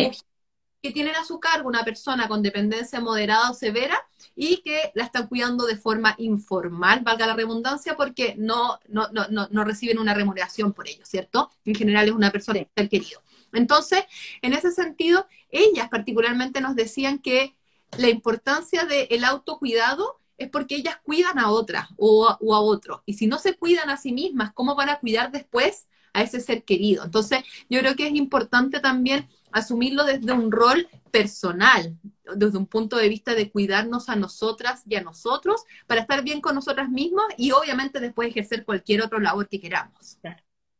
que 0.87 0.93
tienen 0.93 1.17
a 1.17 1.25
su 1.25 1.41
cargo 1.41 1.69
una 1.69 1.85
persona 1.85 2.29
con 2.29 2.43
dependencia 2.43 3.01
moderada 3.01 3.51
o 3.51 3.55
severa 3.55 4.01
y 4.37 4.59
que 4.59 4.93
la 4.95 5.05
están 5.05 5.27
cuidando 5.27 5.67
de 5.67 5.77
forma 5.77 6.15
informal, 6.19 7.01
valga 7.01 7.27
la 7.27 7.35
redundancia, 7.35 7.97
porque 7.97 8.37
no, 8.39 8.79
no, 8.87 9.09
no, 9.11 9.49
no, 9.51 9.65
reciben 9.65 9.99
una 9.99 10.15
remuneración 10.15 10.73
por 10.73 10.87
ello, 10.87 11.05
¿cierto? 11.05 11.51
En 11.65 11.75
general 11.75 12.07
es 12.07 12.13
una 12.13 12.31
persona 12.31 12.61
sí. 12.61 12.89
querido. 12.89 13.21
Entonces, 13.53 14.05
en 14.43 14.53
ese 14.53 14.71
sentido, 14.71 15.27
ellas 15.51 15.89
particularmente 15.89 16.61
nos 16.61 16.77
decían 16.77 17.19
que 17.19 17.57
la 17.99 18.09
importancia 18.09 18.85
del 18.85 19.25
autocuidado 19.25 20.21
es 20.39 20.51
porque 20.51 20.77
ellas 20.77 20.99
cuidan 21.03 21.41
a 21.41 21.51
otras 21.51 21.89
o 21.97 22.29
a, 22.29 22.39
o 22.41 22.55
a 22.55 22.61
otros. 22.61 23.01
Y 23.07 23.15
si 23.15 23.27
no 23.27 23.39
se 23.39 23.55
cuidan 23.55 23.91
a 23.91 23.97
sí 23.97 24.13
mismas, 24.13 24.53
¿cómo 24.53 24.77
van 24.77 24.91
a 24.91 25.01
cuidar 25.01 25.33
después 25.33 25.89
a 26.13 26.23
ese 26.23 26.39
ser 26.39 26.63
querido? 26.63 27.03
Entonces, 27.03 27.43
yo 27.69 27.81
creo 27.81 27.97
que 27.97 28.07
es 28.07 28.15
importante 28.15 28.79
también 28.79 29.29
asumirlo 29.53 30.05
desde 30.05 30.33
un 30.33 30.51
rol 30.51 30.89
personal, 31.11 31.97
desde 32.35 32.59
un 32.59 32.67
punto 32.67 32.97
de 32.97 33.09
vista 33.09 33.35
de 33.35 33.51
cuidarnos 33.51 34.09
a 34.09 34.17
nosotras 34.17 34.83
y 34.87 34.97
a 34.97 35.03
nosotros 35.03 35.65
para 35.87 36.03
estar 36.03 36.23
bien 36.23 36.41
con 36.41 36.55
nosotras 36.55 36.89
mismas 36.89 37.27
y 37.37 37.53
obviamente 37.53 38.01
después 38.01 38.29
ejercer 38.29 38.65
cualquier 38.65 39.03
otro 39.03 39.19
labor 39.19 39.49
que 39.49 39.61
queramos. 39.61 40.19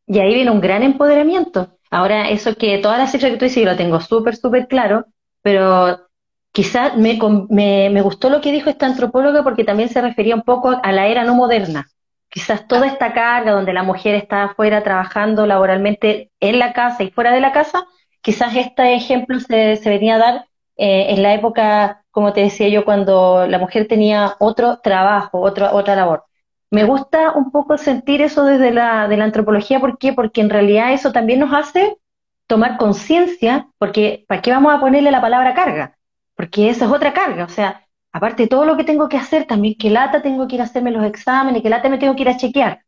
Y 0.07 0.19
ahí 0.19 0.35
viene 0.35 0.51
un 0.51 0.61
gran 0.61 0.83
empoderamiento. 0.83 1.79
Ahora, 1.91 2.29
eso 2.31 2.57
que 2.57 2.79
toda 2.79 2.99
la 2.99 3.07
sección 3.07 3.33
que 3.33 3.39
tú 3.39 3.45
dices, 3.45 3.63
yo 3.63 3.71
lo 3.71 3.77
tengo 3.77 4.01
súper, 4.01 4.37
súper 4.37 4.69
claro, 4.69 5.07
pero 5.43 6.07
quizás 6.53 6.97
me, 6.97 7.19
me, 7.51 7.91
me, 7.91 8.03
gustó 8.03 8.31
lo 8.31 8.41
que 8.41 8.53
dijo 8.53 8.71
esta 8.71 8.87
antropóloga 8.87 9.43
porque 9.43 9.65
también 9.65 9.89
se 9.89 10.01
refería 10.01 10.35
un 10.35 10.43
poco 10.43 10.81
a 10.83 10.93
la 10.93 11.07
era 11.07 11.25
no 11.25 11.35
moderna. 11.35 11.89
Quizás 12.29 12.67
toda 12.67 12.87
esta 12.87 13.15
carga 13.15 13.53
donde 13.53 13.73
la 13.73 13.83
mujer 13.83 14.15
está 14.15 14.45
afuera 14.45 14.83
trabajando 14.83 15.47
laboralmente 15.47 16.31
en 16.41 16.59
la 16.59 16.73
casa 16.73 17.03
y 17.03 17.11
fuera 17.11 17.33
de 17.33 17.41
la 17.41 17.53
casa, 17.53 17.87
Quizás 18.27 18.57
este 18.57 18.97
ejemplo 18.97 19.39
se, 19.39 19.79
venía 19.85 20.17
a 20.17 20.19
dar 20.19 20.47
eh, 20.77 21.07
en 21.11 21.23
la 21.23 21.33
época, 21.33 22.03
como 22.11 22.33
te 22.33 22.41
decía 22.41 22.69
yo, 22.69 22.85
cuando 22.85 23.47
la 23.47 23.61
mujer 23.61 23.87
tenía 23.87 24.35
otro 24.41 24.81
trabajo, 24.81 25.41
otra 25.41 25.73
otra 25.73 25.95
labor. 25.95 26.25
Me 26.73 26.83
gusta 26.83 27.31
un 27.31 27.53
poco 27.53 27.79
sentir 27.79 28.23
eso 28.23 28.45
desde 28.45 28.73
la, 28.73 29.07
de 29.07 29.17
la 29.17 29.23
antropología, 29.23 29.79
¿por 29.79 29.97
qué? 29.97 30.13
Porque 30.13 30.41
en 30.41 30.51
realidad 30.51 30.93
eso 30.93 31.13
también 31.13 31.39
nos 31.39 31.55
hace 31.55 31.99
tomar 32.49 32.79
conciencia, 32.79 33.69
porque 33.79 34.25
¿para 34.27 34.43
qué 34.43 34.51
vamos 34.51 34.75
a 34.75 34.81
ponerle 34.81 35.13
la 35.13 35.21
palabra 35.21 35.55
carga? 35.55 35.97
Porque 36.35 36.69
esa 36.69 36.87
es 36.87 36.91
otra 36.91 37.13
carga, 37.13 37.45
o 37.45 37.49
sea, 37.49 37.87
aparte 38.13 38.43
de 38.43 38.49
todo 38.49 38.65
lo 38.65 38.77
que 38.77 38.83
tengo 38.83 39.09
que 39.09 39.19
hacer, 39.19 39.45
también 39.45 39.77
que 39.79 39.89
lata 39.89 40.21
tengo 40.21 40.49
que 40.49 40.57
ir 40.57 40.63
a 40.63 40.65
hacerme 40.65 40.91
los 40.91 41.05
exámenes, 41.05 41.63
que 41.63 41.71
lata 41.71 41.89
me 41.89 41.99
tengo 41.99 42.17
que 42.17 42.23
ir 42.23 42.29
a 42.31 42.37
chequear. 42.37 42.83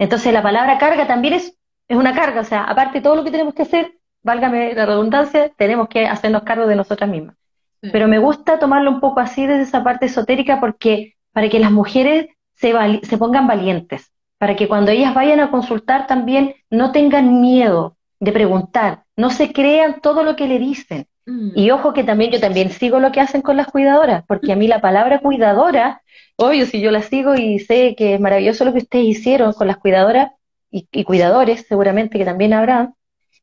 Entonces 0.00 0.32
la 0.32 0.42
palabra 0.42 0.78
carga 0.78 1.06
también 1.06 1.34
es, 1.34 1.56
es 1.86 1.96
una 1.96 2.12
carga, 2.12 2.40
o 2.40 2.44
sea, 2.44 2.64
aparte 2.64 2.98
de 2.98 3.02
todo 3.02 3.14
lo 3.14 3.22
que 3.22 3.30
tenemos 3.30 3.54
que 3.54 3.62
hacer, 3.62 3.99
válgame 4.22 4.74
la 4.74 4.86
redundancia, 4.86 5.50
tenemos 5.56 5.88
que 5.88 6.06
hacernos 6.06 6.42
cargo 6.42 6.66
de 6.66 6.76
nosotras 6.76 7.08
mismas. 7.08 7.36
Pero 7.80 8.08
me 8.08 8.18
gusta 8.18 8.58
tomarlo 8.58 8.90
un 8.90 9.00
poco 9.00 9.20
así 9.20 9.46
desde 9.46 9.62
esa 9.62 9.82
parte 9.82 10.06
esotérica 10.06 10.60
porque 10.60 11.16
para 11.32 11.48
que 11.48 11.58
las 11.58 11.70
mujeres 11.70 12.28
se, 12.54 12.74
se 13.02 13.18
pongan 13.18 13.46
valientes, 13.46 14.12
para 14.38 14.54
que 14.54 14.68
cuando 14.68 14.90
ellas 14.90 15.14
vayan 15.14 15.40
a 15.40 15.50
consultar 15.50 16.06
también 16.06 16.54
no 16.68 16.92
tengan 16.92 17.40
miedo 17.40 17.96
de 18.18 18.32
preguntar, 18.32 19.04
no 19.16 19.30
se 19.30 19.52
crean 19.52 20.00
todo 20.02 20.24
lo 20.24 20.36
que 20.36 20.46
le 20.46 20.58
dicen, 20.58 21.06
Mm. 21.30 21.52
Y 21.54 21.70
ojo 21.70 21.92
que 21.92 22.04
también 22.04 22.30
yo 22.30 22.40
también 22.40 22.70
sigo 22.70 22.98
lo 22.98 23.12
que 23.12 23.20
hacen 23.20 23.42
con 23.42 23.56
las 23.56 23.68
cuidadoras, 23.68 24.24
porque 24.26 24.52
a 24.52 24.56
mí 24.56 24.66
la 24.66 24.80
palabra 24.80 25.20
cuidadora, 25.20 26.02
obvio, 26.36 26.66
si 26.66 26.80
yo 26.80 26.90
la 26.90 27.02
sigo 27.02 27.34
y 27.34 27.60
sé 27.60 27.94
que 27.96 28.14
es 28.14 28.20
maravilloso 28.20 28.64
lo 28.64 28.72
que 28.72 28.78
ustedes 28.78 29.04
hicieron 29.04 29.52
con 29.52 29.66
las 29.66 29.76
cuidadoras 29.76 30.32
y, 30.70 31.04
cuidadores, 31.04 31.66
seguramente 31.68 32.18
que 32.18 32.24
también 32.24 32.52
habrá, 32.52 32.92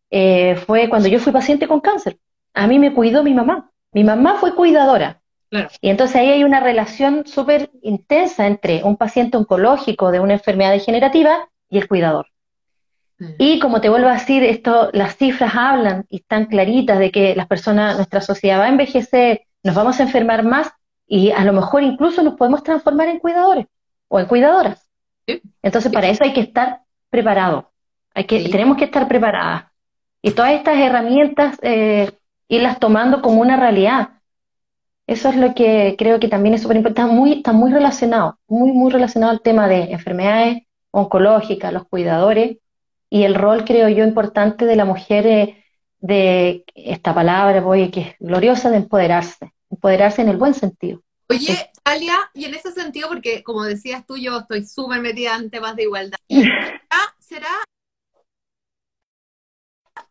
eh, 0.09 0.55
fue 0.65 0.89
cuando 0.89 1.07
yo 1.07 1.19
fui 1.19 1.31
paciente 1.31 1.67
con 1.67 1.79
cáncer. 1.79 2.17
A 2.53 2.67
mí 2.67 2.79
me 2.79 2.93
cuidó 2.93 3.23
mi 3.23 3.33
mamá. 3.33 3.71
Mi 3.91 4.03
mamá 4.03 4.35
fue 4.35 4.55
cuidadora. 4.55 5.21
Y 5.81 5.89
entonces 5.89 6.17
ahí 6.17 6.29
hay 6.29 6.43
una 6.43 6.59
relación 6.59 7.25
súper 7.25 7.71
intensa 7.81 8.47
entre 8.47 8.83
un 8.83 8.97
paciente 8.97 9.37
oncológico 9.37 10.11
de 10.11 10.19
una 10.19 10.33
enfermedad 10.33 10.71
degenerativa 10.71 11.49
y 11.69 11.77
el 11.77 11.87
cuidador. 11.87 12.27
Y 13.37 13.59
como 13.59 13.81
te 13.81 13.89
vuelvo 13.89 14.09
a 14.09 14.13
decir, 14.13 14.43
esto, 14.43 14.89
las 14.93 15.15
cifras 15.15 15.55
hablan 15.55 16.05
y 16.09 16.17
están 16.17 16.45
claritas 16.45 16.99
de 16.99 17.11
que 17.11 17.35
las 17.35 17.47
personas, 17.47 17.95
nuestra 17.95 18.21
sociedad 18.21 18.59
va 18.59 18.65
a 18.65 18.69
envejecer, 18.69 19.41
nos 19.63 19.73
vamos 19.73 19.99
a 19.99 20.03
enfermar 20.03 20.43
más 20.43 20.71
y 21.07 21.31
a 21.31 21.43
lo 21.43 21.53
mejor 21.53 21.81
incluso 21.81 22.21
nos 22.21 22.35
podemos 22.35 22.61
transformar 22.61 23.07
en 23.07 23.19
cuidadores 23.19 23.65
o 24.07 24.19
en 24.19 24.27
cuidadoras. 24.27 24.87
Entonces 25.63 25.91
para 25.91 26.09
eso 26.09 26.23
hay 26.23 26.33
que 26.33 26.41
estar 26.41 26.81
preparados, 27.09 27.65
hay 28.13 28.25
que, 28.25 28.49
tenemos 28.49 28.77
que 28.77 28.85
estar 28.85 29.07
preparadas. 29.07 29.65
Y 30.21 30.31
todas 30.31 30.53
estas 30.53 30.77
herramientas, 30.77 31.57
eh, 31.61 32.11
irlas 32.47 32.79
tomando 32.79 33.21
como 33.21 33.41
una 33.41 33.57
realidad. 33.57 34.09
Eso 35.05 35.29
es 35.29 35.37
lo 35.37 35.53
que 35.53 35.95
creo 35.97 36.19
que 36.19 36.27
también 36.27 36.53
es 36.55 36.61
súper 36.61 36.77
importante, 36.77 37.13
muy, 37.13 37.33
está 37.33 37.53
muy 37.53 37.71
relacionado, 37.71 38.39
muy, 38.47 38.71
muy 38.71 38.91
relacionado 38.91 39.31
al 39.31 39.41
tema 39.41 39.67
de 39.67 39.91
enfermedades 39.91 40.63
oncológicas, 40.91 41.71
los 41.71 41.87
cuidadores, 41.87 42.57
y 43.09 43.23
el 43.23 43.35
rol, 43.35 43.63
creo 43.63 43.87
yo, 43.89 44.03
importante 44.03 44.65
de 44.65 44.75
la 44.75 44.85
mujer 44.85 45.27
eh, 45.27 45.63
de 45.99 46.65
esta 46.75 47.13
palabra, 47.13 47.61
voy, 47.61 47.89
que 47.89 48.01
es 48.01 48.15
gloriosa, 48.19 48.69
de 48.69 48.77
empoderarse, 48.77 49.53
empoderarse 49.69 50.21
en 50.21 50.29
el 50.29 50.37
buen 50.37 50.53
sentido. 50.53 51.01
Oye, 51.29 51.69
Alia, 51.83 52.17
y 52.33 52.45
en 52.45 52.55
ese 52.55 52.71
sentido, 52.71 53.09
porque 53.09 53.43
como 53.43 53.63
decías 53.63 54.05
tú, 54.05 54.17
yo 54.17 54.39
estoy 54.39 54.65
súper 54.65 55.01
metida 55.01 55.35
en 55.35 55.49
temas 55.49 55.75
de 55.75 55.83
igualdad, 55.83 56.17
¿será, 57.19 57.49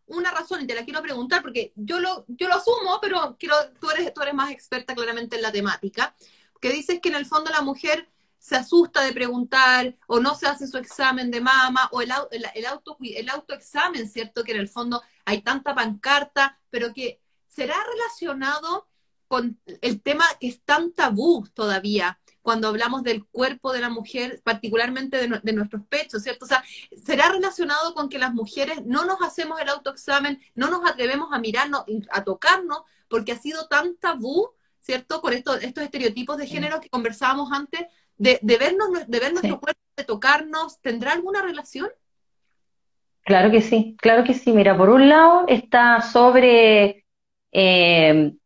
una 0.06 0.30
razón, 0.30 0.62
y 0.62 0.66
te 0.66 0.74
la 0.74 0.84
quiero 0.84 1.02
preguntar, 1.02 1.42
porque 1.42 1.72
yo 1.74 2.00
lo, 2.00 2.24
yo 2.28 2.48
lo 2.48 2.54
asumo, 2.54 2.98
pero 3.00 3.36
quiero, 3.38 3.56
tú, 3.80 3.90
eres, 3.90 4.14
tú 4.14 4.22
eres 4.22 4.34
más 4.34 4.50
experta 4.50 4.94
claramente 4.94 5.36
en 5.36 5.42
la 5.42 5.52
temática, 5.52 6.14
que 6.60 6.70
dices 6.70 7.00
que 7.00 7.08
en 7.08 7.16
el 7.16 7.26
fondo 7.26 7.50
la 7.50 7.62
mujer 7.62 8.08
se 8.38 8.56
asusta 8.56 9.02
de 9.02 9.12
preguntar 9.12 9.96
o 10.06 10.20
no 10.20 10.34
se 10.34 10.46
hace 10.46 10.68
su 10.68 10.78
examen 10.78 11.30
de 11.30 11.40
mama 11.40 11.88
o 11.90 12.00
el, 12.00 12.12
el, 12.30 12.66
auto, 12.66 12.96
el 13.00 13.28
autoexamen, 13.28 14.08
¿cierto? 14.08 14.44
Que 14.44 14.52
en 14.52 14.58
el 14.58 14.68
fondo 14.68 15.02
hay 15.24 15.42
tanta 15.42 15.74
pancarta, 15.74 16.58
pero 16.70 16.94
que 16.94 17.20
será 17.48 17.74
relacionado 17.92 18.88
con 19.26 19.60
el 19.80 20.00
tema 20.00 20.24
que 20.38 20.46
es 20.46 20.62
tan 20.62 20.92
tabú 20.92 21.48
todavía 21.54 22.20
cuando 22.46 22.68
hablamos 22.68 23.02
del 23.02 23.26
cuerpo 23.26 23.72
de 23.72 23.80
la 23.80 23.88
mujer, 23.88 24.40
particularmente 24.44 25.16
de, 25.16 25.40
de, 25.42 25.52
nuestros 25.52 25.82
pechos, 25.88 26.22
¿cierto? 26.22 26.44
O 26.44 26.48
sea, 26.48 26.62
será 27.04 27.28
relacionado 27.28 27.92
con 27.92 28.08
que 28.08 28.20
las 28.20 28.32
mujeres 28.32 28.86
no 28.86 29.04
nos 29.04 29.20
hacemos 29.20 29.60
el 29.60 29.68
autoexamen, 29.68 30.40
no 30.54 30.70
nos 30.70 30.88
atrevemos 30.88 31.32
a 31.32 31.40
mirarnos, 31.40 31.82
a 32.12 32.22
tocarnos, 32.22 32.82
porque 33.08 33.32
ha 33.32 33.36
sido 33.36 33.66
tan 33.66 33.96
tabú, 33.96 34.50
¿cierto? 34.78 35.20
Con 35.20 35.32
estos 35.32 35.60
estereotipos 35.60 36.36
de 36.36 36.46
género 36.46 36.80
que 36.80 36.88
conversábamos 36.88 37.50
antes, 37.50 37.80
de, 38.16 38.38
vernos, 38.44 38.90
de 39.08 39.18
ver 39.18 39.32
nuestro 39.32 39.58
cuerpo, 39.58 39.80
de 39.96 40.04
tocarnos, 40.04 40.80
¿tendrá 40.80 41.14
alguna 41.14 41.42
relación? 41.42 41.88
Claro 43.24 43.50
que 43.50 43.60
sí, 43.60 43.96
claro 43.98 44.22
que 44.22 44.34
sí. 44.34 44.52
Mira, 44.52 44.78
por 44.78 44.90
un 44.90 45.08
lado 45.08 45.46
está 45.48 46.00
sobre 46.00 47.04
eh, 47.50 48.36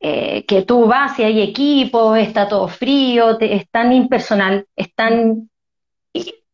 eh, 0.00 0.44
que 0.46 0.62
tú 0.62 0.86
vas 0.86 1.18
y 1.18 1.24
hay 1.24 1.40
equipo, 1.42 2.14
está 2.16 2.48
todo 2.48 2.68
frío, 2.68 3.38
es 3.40 3.68
tan 3.70 3.92
impersonal, 3.92 4.66
es 4.76 4.94
tan 4.94 5.50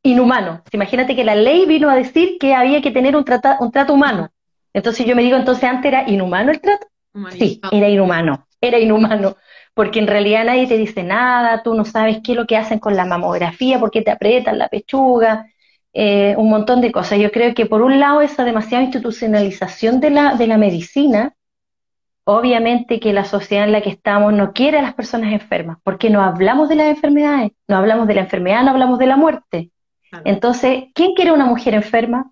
inhumano. 0.03 0.63
Imagínate 0.73 1.15
que 1.17 1.25
la 1.25 1.35
ley 1.35 1.67
vino 1.67 1.89
a 1.91 1.97
decir 1.97 2.37
que 2.39 2.55
había 2.55 2.83
que 2.83 2.91
tener 2.91 3.17
un, 3.17 3.25
un 3.61 3.73
trato 3.73 3.95
humano. 3.95 4.31
Entonces 4.73 5.07
yo 5.07 5.15
me 5.15 5.23
digo, 5.23 5.37
entonces 5.37 5.65
antes 5.65 5.93
era 5.93 6.09
inhumano 6.09 6.51
el 6.51 6.61
trato. 6.61 6.87
Sí, 7.31 7.61
era 7.71 7.89
inhumano, 7.89 8.47
era 8.61 8.79
inhumano 8.79 9.37
porque 9.75 10.01
en 10.01 10.07
realidad 10.07 10.45
nadie 10.45 10.67
te 10.67 10.77
dice 10.77 11.03
nada, 11.03 11.63
tú 11.63 11.75
no 11.75 11.85
sabes 11.85 12.19
qué 12.23 12.33
es 12.33 12.39
lo 12.39 12.47
que 12.47 12.57
hacen 12.57 12.79
con 12.79 12.97
la 12.97 13.05
mamografía, 13.07 13.79
por 13.79 13.91
qué 13.91 14.03
te 14.03 14.11
aprietan 14.11 14.59
la 14.59 14.69
pechuga, 14.69 15.47
eh, 15.93 16.35
un 16.37 16.51
montón 16.51 16.81
de 16.81 16.93
cosas. 16.93 17.19
Yo 17.19 17.31
creo 17.31 17.55
que 17.55 17.67
por 17.67 17.83
un 17.83 17.99
lado 17.99 18.21
esa 18.21 18.45
demasiada 18.45 18.85
institucionalización 18.85 20.01
de 20.01 20.11
la, 20.11 20.35
de 20.35 20.47
la 20.47 20.59
medicina, 20.59 21.35
obviamente 22.25 23.01
que 23.01 23.13
la 23.13 23.25
sociedad 23.25 23.65
en 23.65 23.73
la 23.73 23.81
que 23.81 23.91
estamos 23.91 24.33
no 24.33 24.53
quiere 24.53 24.79
a 24.79 24.83
las 24.83 24.95
personas 24.95 25.33
enfermas, 25.33 25.79
porque 25.83 26.11
no 26.11 26.23
hablamos 26.23 26.69
de 26.69 26.77
las 26.77 26.87
enfermedades, 26.87 27.53
no 27.69 27.77
hablamos 27.77 28.07
de 28.07 28.15
la 28.15 28.21
enfermedad, 28.23 28.63
no 28.63 28.71
hablamos 28.71 28.99
de 28.99 29.07
la 29.07 29.17
muerte. 29.17 29.71
Entonces, 30.25 30.85
¿quién 30.95 31.15
quiere 31.15 31.33
una 31.33 31.47
mujer 31.47 31.75
enferma? 31.75 32.31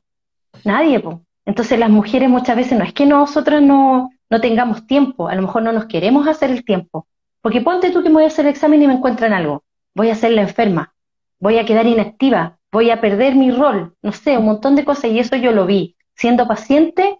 Nadie, 0.64 1.00
pues. 1.00 1.18
Entonces 1.46 1.78
las 1.78 1.90
mujeres 1.90 2.28
muchas 2.28 2.54
veces 2.54 2.78
no 2.78 2.84
es 2.84 2.92
que 2.92 3.06
nosotros 3.06 3.62
no, 3.62 4.10
no 4.28 4.40
tengamos 4.40 4.86
tiempo, 4.86 5.28
a 5.28 5.34
lo 5.34 5.42
mejor 5.42 5.62
no 5.62 5.72
nos 5.72 5.86
queremos 5.86 6.28
hacer 6.28 6.50
el 6.50 6.64
tiempo, 6.64 7.06
porque 7.40 7.60
ponte 7.60 7.90
tú 7.90 8.02
que 8.02 8.08
me 8.08 8.16
voy 8.16 8.24
a 8.24 8.28
hacer 8.28 8.44
el 8.44 8.52
examen 8.52 8.82
y 8.82 8.86
me 8.86 8.94
encuentran 8.94 9.32
algo. 9.32 9.64
Voy 9.94 10.10
a 10.10 10.14
ser 10.14 10.32
la 10.32 10.42
enferma, 10.42 10.94
voy 11.40 11.58
a 11.58 11.64
quedar 11.64 11.86
inactiva, 11.86 12.58
voy 12.70 12.90
a 12.90 13.00
perder 13.00 13.34
mi 13.34 13.50
rol, 13.50 13.94
no 14.02 14.12
sé, 14.12 14.38
un 14.38 14.44
montón 14.44 14.76
de 14.76 14.84
cosas. 14.84 15.10
Y 15.10 15.18
eso 15.18 15.36
yo 15.36 15.52
lo 15.52 15.66
vi. 15.66 15.96
Siendo 16.14 16.46
paciente, 16.46 17.19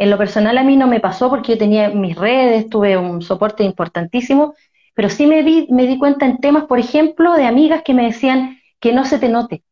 en 0.00 0.08
lo 0.08 0.16
personal 0.16 0.56
a 0.56 0.64
mí 0.64 0.78
no 0.78 0.86
me 0.86 0.98
pasó 0.98 1.28
porque 1.28 1.52
yo 1.52 1.58
tenía 1.58 1.90
mis 1.90 2.16
redes, 2.16 2.70
tuve 2.70 2.96
un 2.96 3.20
soporte 3.20 3.64
importantísimo, 3.64 4.54
pero 4.94 5.10
sí 5.10 5.26
me, 5.26 5.42
vi, 5.42 5.66
me 5.68 5.86
di 5.86 5.98
cuenta 5.98 6.24
en 6.24 6.38
temas, 6.38 6.64
por 6.64 6.78
ejemplo, 6.78 7.34
de 7.34 7.44
amigas 7.44 7.82
que 7.84 7.92
me 7.92 8.04
decían 8.04 8.58
que 8.80 8.94
no 8.94 9.04
se 9.04 9.18
te 9.18 9.28
note. 9.28 9.62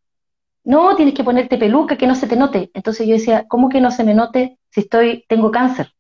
No, 0.65 0.95
tienes 0.97 1.15
que 1.15 1.25
ponerte 1.25 1.57
peluca, 1.57 1.97
que 1.97 2.07
no 2.07 2.15
se 2.15 2.27
te 2.27 2.37
note. 2.37 2.71
Entonces 2.75 3.07
yo 3.07 3.15
decía, 3.15 3.47
¿cómo 3.49 3.71
que 3.71 3.81
no 3.81 3.91
se 3.91 4.05
me 4.05 4.13
note 4.13 4.59
si 4.69 4.81
estoy, 4.81 5.25
tengo 5.31 5.51
cáncer? 5.51 5.95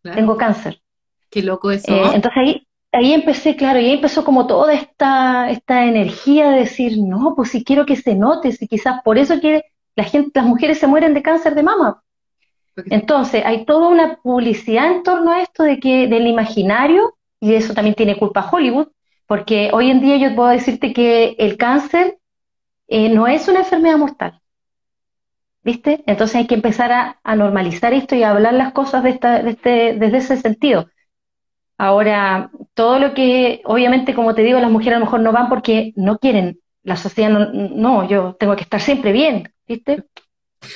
Tengo 0.00 0.36
cáncer. 0.36 0.80
Qué 1.28 1.42
loco 1.42 1.72
eso. 1.72 1.92
Eh, 1.92 2.10
entonces 2.14 2.38
ahí, 2.38 2.68
ahí 2.92 3.12
empecé, 3.14 3.56
claro, 3.56 3.80
y 3.80 3.86
ahí 3.86 3.92
empezó 3.94 4.24
como 4.24 4.46
toda 4.46 4.74
esta, 4.74 5.50
esta 5.50 5.86
energía 5.86 6.50
de 6.50 6.60
decir, 6.60 6.98
no, 6.98 7.34
pues 7.34 7.50
si 7.50 7.64
quiero 7.64 7.84
que 7.84 7.96
se 7.96 8.14
note, 8.14 8.52
si 8.52 8.68
quizás 8.68 9.02
por 9.02 9.18
eso 9.18 9.40
que 9.40 9.64
la 9.96 10.04
gente, 10.04 10.30
las 10.34 10.46
mujeres 10.46 10.78
se 10.78 10.86
mueren 10.86 11.14
de 11.14 11.22
cáncer 11.22 11.56
de 11.56 11.64
mama. 11.64 12.01
Entonces, 12.86 13.42
hay 13.44 13.64
toda 13.64 13.88
una 13.88 14.16
publicidad 14.16 14.90
en 14.90 15.02
torno 15.02 15.32
a 15.32 15.42
esto 15.42 15.62
de 15.62 15.78
que, 15.78 16.08
del 16.08 16.26
imaginario, 16.26 17.16
y 17.40 17.54
eso 17.54 17.74
también 17.74 17.94
tiene 17.94 18.18
culpa 18.18 18.48
Hollywood, 18.50 18.88
porque 19.26 19.70
hoy 19.72 19.90
en 19.90 20.00
día 20.00 20.16
yo 20.16 20.34
puedo 20.34 20.48
decirte 20.48 20.92
que 20.92 21.36
el 21.38 21.56
cáncer 21.56 22.18
eh, 22.88 23.08
no 23.08 23.26
es 23.26 23.48
una 23.48 23.60
enfermedad 23.60 23.96
mortal. 23.96 24.40
¿Viste? 25.64 26.02
Entonces 26.06 26.36
hay 26.36 26.46
que 26.46 26.56
empezar 26.56 26.90
a, 26.92 27.36
normalizar 27.36 27.94
esto 27.94 28.16
y 28.16 28.24
a 28.24 28.30
hablar 28.30 28.54
las 28.54 28.72
cosas 28.72 29.04
de 29.04 29.10
esta, 29.10 29.42
de 29.42 29.50
este, 29.50 29.94
desde 29.94 30.16
ese 30.16 30.36
sentido. 30.36 30.88
Ahora, 31.78 32.50
todo 32.74 32.98
lo 32.98 33.14
que, 33.14 33.62
obviamente, 33.64 34.14
como 34.14 34.34
te 34.34 34.42
digo, 34.42 34.58
las 34.58 34.70
mujeres 34.70 34.96
a 34.96 34.98
lo 34.98 35.06
mejor 35.06 35.20
no 35.20 35.32
van 35.32 35.48
porque 35.48 35.92
no 35.94 36.18
quieren, 36.18 36.60
la 36.82 36.96
sociedad 36.96 37.30
no, 37.30 37.52
no 37.52 38.08
yo 38.08 38.36
tengo 38.38 38.56
que 38.56 38.64
estar 38.64 38.80
siempre 38.80 39.12
bien, 39.12 39.52
¿viste? 39.66 40.04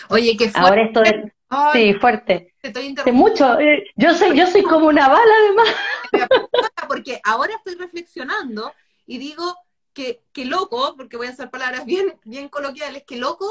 Oye, 0.09 0.37
qué 0.37 0.49
fuerte. 0.49 0.69
Ahora 0.69 0.83
esto 0.85 1.03
es, 1.51 1.73
sí, 1.73 1.95
fuerte. 1.95 2.55
Te 2.61 2.69
estoy 2.69 3.13
mucho, 3.13 3.59
eh, 3.59 3.87
yo 3.97 4.15
soy, 4.15 4.37
yo 4.37 4.47
soy 4.47 4.63
como 4.63 4.87
una 4.87 5.09
bala 5.09 5.33
además. 5.43 5.69
Porque 6.89 7.21
ahora 7.25 7.55
estoy 7.55 7.75
reflexionando 7.75 8.73
y 9.07 9.19
digo 9.19 9.57
que, 9.93 10.23
que 10.33 10.45
loco, 10.45 10.95
porque 10.97 11.17
voy 11.17 11.27
a 11.27 11.31
hacer 11.31 11.49
palabras 11.49 11.87
bien, 11.87 12.19
bien 12.25 12.49
coloquiales, 12.49 13.05
que 13.07 13.17
loco, 13.17 13.47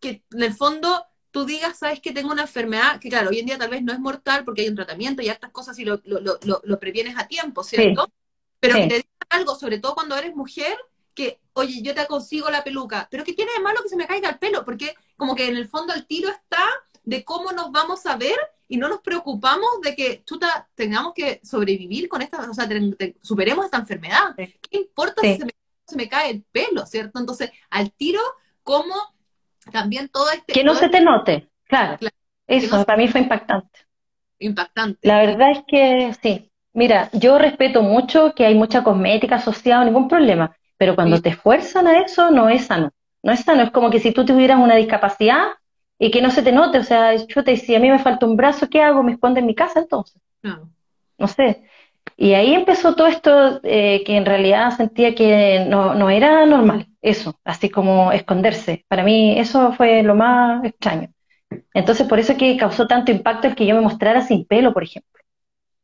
que 0.00 0.22
en 0.32 0.42
el 0.42 0.54
fondo 0.54 1.04
tú 1.30 1.44
digas, 1.44 1.78
sabes 1.78 2.00
que 2.00 2.12
tengo 2.12 2.32
una 2.32 2.42
enfermedad, 2.42 2.98
que 2.98 3.08
claro, 3.08 3.30
hoy 3.30 3.40
en 3.40 3.46
día 3.46 3.58
tal 3.58 3.70
vez 3.70 3.82
no 3.82 3.92
es 3.92 3.98
mortal 3.98 4.44
porque 4.44 4.62
hay 4.62 4.68
un 4.68 4.76
tratamiento 4.76 5.22
y 5.22 5.28
estas 5.28 5.50
cosas 5.50 5.78
y 5.78 5.84
lo, 5.84 6.00
lo, 6.04 6.80
previenes 6.80 7.16
a 7.18 7.26
tiempo, 7.26 7.62
¿cierto? 7.62 8.10
Pero 8.60 8.76
que 8.76 8.86
te 8.86 8.94
digan 8.94 9.28
algo, 9.30 9.54
sobre 9.54 9.78
todo 9.78 9.94
cuando 9.94 10.16
eres 10.16 10.34
mujer, 10.34 10.78
que, 11.14 11.40
oye, 11.54 11.82
yo 11.82 11.94
te 11.94 12.06
consigo 12.06 12.48
la 12.50 12.64
peluca, 12.64 13.08
pero 13.10 13.24
que 13.24 13.32
tiene 13.32 13.52
de 13.52 13.60
malo 13.60 13.82
que 13.82 13.88
se 13.88 13.96
me 13.96 14.06
caiga 14.06 14.30
el 14.30 14.38
pelo? 14.38 14.64
Porque 14.64 14.94
como 15.16 15.34
que 15.34 15.48
en 15.48 15.56
el 15.56 15.68
fondo 15.68 15.92
el 15.92 16.06
tiro 16.06 16.30
está 16.30 16.64
de 17.04 17.24
cómo 17.24 17.52
nos 17.52 17.70
vamos 17.72 18.06
a 18.06 18.16
ver 18.16 18.36
y 18.68 18.76
no 18.76 18.88
nos 18.88 19.00
preocupamos 19.00 19.80
de 19.82 19.94
que 19.94 20.22
chuta, 20.24 20.68
tengamos 20.74 21.12
que 21.14 21.40
sobrevivir 21.42 22.08
con 22.08 22.22
esta, 22.22 22.50
o 22.50 22.54
sea, 22.54 22.66
superemos 23.20 23.64
esta 23.66 23.78
enfermedad. 23.78 24.34
¿Qué 24.36 24.78
importa 24.78 25.20
si 25.22 25.36
se 25.36 25.44
me, 25.44 25.52
se 25.86 25.96
me 25.96 26.08
cae 26.08 26.30
el 26.30 26.42
pelo, 26.50 26.86
¿cierto? 26.86 27.18
Entonces, 27.18 27.50
al 27.70 27.92
tiro, 27.92 28.20
¿cómo 28.62 28.94
también 29.70 30.08
todo 30.08 30.30
este... 30.30 30.52
Que 30.52 30.64
no 30.64 30.74
se 30.74 30.88
te 30.88 31.00
note, 31.00 31.48
claro. 31.64 31.98
Eso 32.46 32.84
para 32.84 32.96
mí 32.96 33.08
fue 33.08 33.20
impactante. 33.20 33.80
Impactante. 34.38 35.06
La 35.06 35.18
verdad 35.18 35.50
es 35.52 35.64
que 35.66 36.14
sí. 36.22 36.50
Mira, 36.72 37.10
yo 37.12 37.38
respeto 37.38 37.82
mucho 37.82 38.34
que 38.34 38.46
hay 38.46 38.54
mucha 38.54 38.82
cosmética 38.82 39.36
asociada, 39.36 39.84
ningún 39.84 40.08
problema, 40.08 40.56
pero 40.78 40.94
cuando 40.94 41.20
te 41.20 41.28
esfuerzan 41.28 41.86
a 41.86 41.98
eso 41.98 42.30
no 42.30 42.48
es 42.48 42.66
sano. 42.66 42.90
No 43.22 43.32
es 43.32 43.40
sano, 43.40 43.62
es 43.62 43.70
como 43.70 43.90
que 43.90 44.00
si 44.00 44.12
tú 44.12 44.24
tuvieras 44.24 44.58
una 44.58 44.76
discapacidad 44.76 45.48
y 46.02 46.10
que 46.10 46.20
no 46.20 46.32
se 46.32 46.42
te 46.42 46.50
note, 46.50 46.78
o 46.78 46.82
sea, 46.82 47.14
yo 47.14 47.44
te 47.44 47.52
decía, 47.52 47.78
a 47.78 47.80
mí 47.80 47.88
me 47.88 48.00
falta 48.00 48.26
un 48.26 48.36
brazo, 48.36 48.68
¿qué 48.68 48.82
hago? 48.82 49.04
¿Me 49.04 49.12
escondo 49.12 49.38
en 49.38 49.46
mi 49.46 49.54
casa 49.54 49.78
entonces? 49.78 50.20
no 51.16 51.28
sé. 51.28 51.62
Y 52.16 52.34
ahí 52.34 52.54
empezó 52.54 52.96
todo 52.96 53.06
esto 53.06 53.60
eh, 53.62 54.02
que 54.04 54.16
en 54.16 54.26
realidad 54.26 54.76
sentía 54.76 55.14
que 55.14 55.64
no, 55.68 55.94
no 55.94 56.10
era 56.10 56.44
normal, 56.44 56.88
eso, 57.00 57.38
así 57.44 57.70
como 57.70 58.10
esconderse. 58.10 58.84
Para 58.88 59.04
mí 59.04 59.38
eso 59.38 59.74
fue 59.74 60.02
lo 60.02 60.16
más 60.16 60.64
extraño. 60.64 61.08
Entonces, 61.72 62.08
por 62.08 62.18
eso 62.18 62.32
es 62.32 62.38
que 62.38 62.56
causó 62.56 62.88
tanto 62.88 63.12
impacto 63.12 63.46
el 63.46 63.54
que 63.54 63.66
yo 63.66 63.76
me 63.76 63.80
mostrara 63.80 64.22
sin 64.22 64.44
pelo, 64.44 64.72
por 64.72 64.82
ejemplo. 64.82 65.22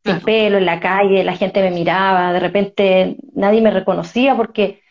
Sin 0.04 0.20
pelo, 0.22 0.58
en 0.58 0.66
la 0.66 0.80
calle, 0.80 1.22
la 1.22 1.36
gente 1.36 1.62
me 1.62 1.70
miraba, 1.70 2.32
de 2.32 2.40
repente 2.40 3.18
nadie 3.34 3.60
me 3.60 3.70
reconocía 3.70 4.34
porque 4.34 4.82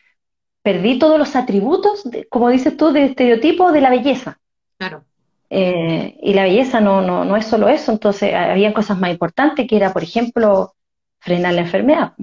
perdí 0.62 0.98
todos 0.98 1.20
los 1.20 1.36
atributos, 1.36 2.10
como 2.30 2.48
dices 2.48 2.78
tú, 2.78 2.94
de 2.94 3.04
estereotipo 3.04 3.74
de 3.74 3.82
la 3.82 3.90
belleza. 3.90 4.40
Claro. 4.78 5.04
Eh, 5.50 6.18
y 6.22 6.34
la 6.34 6.44
belleza 6.44 6.82
no, 6.82 7.02
no, 7.02 7.24
no 7.24 7.38
es 7.38 7.46
solo 7.46 7.70
eso, 7.70 7.92
entonces 7.92 8.34
había 8.34 8.74
cosas 8.74 9.00
más 9.00 9.12
importantes 9.12 9.68
que 9.68 9.78
era, 9.78 9.94
por 9.94 10.04
ejemplo, 10.04 10.74
frenar 11.20 11.54
la 11.54 11.62
enfermedad. 11.62 12.14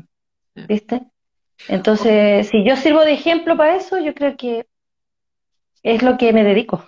¿Viste? 0.54 1.02
Entonces, 1.68 2.48
si 2.48 2.64
yo 2.64 2.76
sirvo 2.76 3.00
de 3.00 3.12
ejemplo 3.12 3.56
para 3.56 3.76
eso, 3.76 3.98
yo 3.98 4.14
creo 4.14 4.36
que 4.36 4.66
es 5.82 6.02
lo 6.02 6.16
que 6.16 6.32
me 6.32 6.44
dedico. 6.44 6.84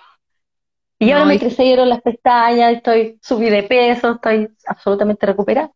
Y 0.98 1.10
ahora 1.10 1.26
me 1.26 1.38
crecieron 1.38 1.88
las 1.88 2.00
pestañas, 2.00 2.74
estoy 2.74 3.18
subí 3.22 3.50
de 3.50 3.62
peso, 3.62 4.12
estoy 4.12 4.48
absolutamente 4.66 5.26
recuperada. 5.26 5.70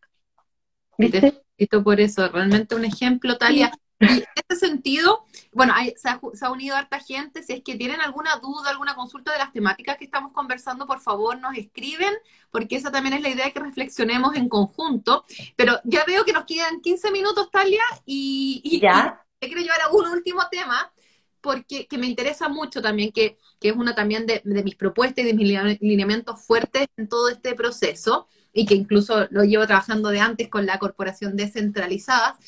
¿Viste? 0.96 1.34
Te 1.56 1.80
por 1.80 2.00
eso, 2.00 2.26
realmente 2.28 2.74
un 2.74 2.86
ejemplo, 2.86 3.36
Talia. 3.36 3.70
Y 4.00 4.24
sentido, 4.56 5.24
bueno, 5.52 5.74
se, 5.96 6.08
ha, 6.08 6.50
unido 6.50 6.76
harta 6.76 7.00
gente. 7.00 7.42
Si 7.42 7.52
es 7.52 7.62
que 7.62 7.76
tienen 7.76 8.00
alguna 8.00 8.36
duda, 8.36 8.70
alguna 8.70 8.94
consulta 8.94 9.32
de 9.32 9.38
las 9.38 9.52
temáticas 9.52 9.96
que 9.96 10.04
estamos 10.04 10.32
conversando, 10.32 10.86
por 10.86 11.00
favor 11.00 11.38
nos 11.38 11.56
escriben, 11.56 12.14
porque 12.50 12.76
esa 12.76 12.90
también 12.90 13.14
es 13.14 13.22
la 13.22 13.30
idea 13.30 13.46
de 13.46 13.52
que 13.52 13.60
reflexionemos 13.60 14.36
en 14.36 14.48
conjunto. 14.48 15.24
Pero 15.56 15.78
ya 15.84 16.04
veo 16.06 16.24
que 16.24 16.32
nos 16.32 16.44
quedan 16.44 16.80
15 16.80 17.10
minutos, 17.10 17.50
Talia, 17.50 17.82
y, 18.04 18.80
¿Ya? 18.80 19.24
te 19.38 19.46
quiero 19.46 19.62
llevar 19.62 19.80
a 19.82 19.90
un 19.90 20.06
último 20.06 20.42
tema, 20.50 20.92
porque 21.40 21.86
que 21.86 21.98
me 21.98 22.06
interesa 22.06 22.48
mucho 22.48 22.82
también, 22.82 23.12
que, 23.12 23.38
que 23.58 23.70
es 23.70 23.76
una 23.76 23.94
también 23.94 24.26
de, 24.26 24.42
de 24.44 24.62
mis 24.62 24.74
propuestas 24.76 25.24
y 25.24 25.28
de 25.28 25.34
mis 25.34 25.80
lineamientos 25.80 26.44
fuertes 26.44 26.86
en 26.96 27.08
todo 27.08 27.28
este 27.28 27.54
proceso, 27.54 28.28
y 28.52 28.66
que 28.66 28.74
incluso 28.74 29.26
lo 29.30 29.44
llevo 29.44 29.66
trabajando 29.66 30.10
de 30.10 30.20
antes 30.20 30.48
con 30.48 30.66
la 30.66 30.78
corporación 30.78 31.36
descentralizada. 31.36 32.38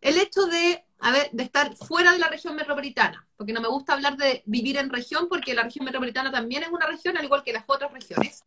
El 0.00 0.18
hecho 0.18 0.46
de 0.46 0.84
a 1.02 1.10
ver, 1.10 1.30
de 1.32 1.42
estar 1.42 1.74
fuera 1.74 2.12
de 2.12 2.18
la 2.20 2.28
región 2.28 2.54
metropolitana, 2.54 3.26
porque 3.36 3.52
no 3.52 3.60
me 3.60 3.66
gusta 3.66 3.94
hablar 3.94 4.16
de 4.16 4.44
vivir 4.46 4.76
en 4.76 4.88
región, 4.88 5.26
porque 5.28 5.52
la 5.52 5.64
región 5.64 5.84
metropolitana 5.84 6.30
también 6.30 6.62
es 6.62 6.68
una 6.68 6.86
región, 6.86 7.16
al 7.16 7.24
igual 7.24 7.42
que 7.42 7.52
las 7.52 7.64
otras 7.66 7.92
regiones. 7.92 8.44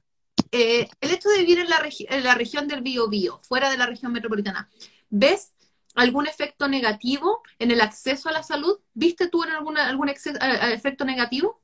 Eh, 0.51 0.87
el 1.01 1.11
hecho 1.11 1.27
de 1.27 1.39
vivir 1.39 1.59
en 1.59 1.69
la, 1.69 1.81
en 1.83 2.23
la 2.23 2.33
región 2.33 2.69
del 2.69 2.81
Bío 2.81 3.41
fuera 3.43 3.69
de 3.69 3.77
la 3.77 3.87
región 3.87 4.13
metropolitana, 4.13 4.69
¿ves 5.09 5.53
algún 5.95 6.27
efecto 6.27 6.69
negativo 6.69 7.41
en 7.59 7.71
el 7.71 7.81
acceso 7.81 8.29
a 8.29 8.31
la 8.31 8.41
salud? 8.41 8.79
¿Viste 8.93 9.27
tú 9.27 9.43
en 9.43 9.49
alguna, 9.49 9.89
algún 9.89 10.07
efecto 10.07 11.03
negativo? 11.03 11.59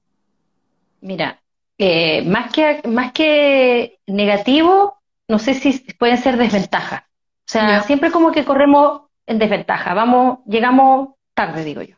Mira, 0.99 1.41
eh, 1.77 2.21
más, 2.23 2.51
que, 2.51 2.81
más 2.85 3.13
que 3.13 4.01
negativo, 4.07 5.01
no 5.29 5.39
sé 5.39 5.53
si 5.53 5.71
pueden 5.93 6.17
ser 6.17 6.35
desventajas. 6.35 7.03
O 7.03 7.51
sea, 7.51 7.81
siempre 7.83 8.11
como 8.11 8.33
que 8.33 8.43
corremos 8.43 9.03
en 9.31 9.39
desventaja. 9.39 9.93
Vamos, 9.93 10.39
llegamos 10.45 11.09
tarde, 11.33 11.63
digo 11.63 11.81
yo. 11.81 11.95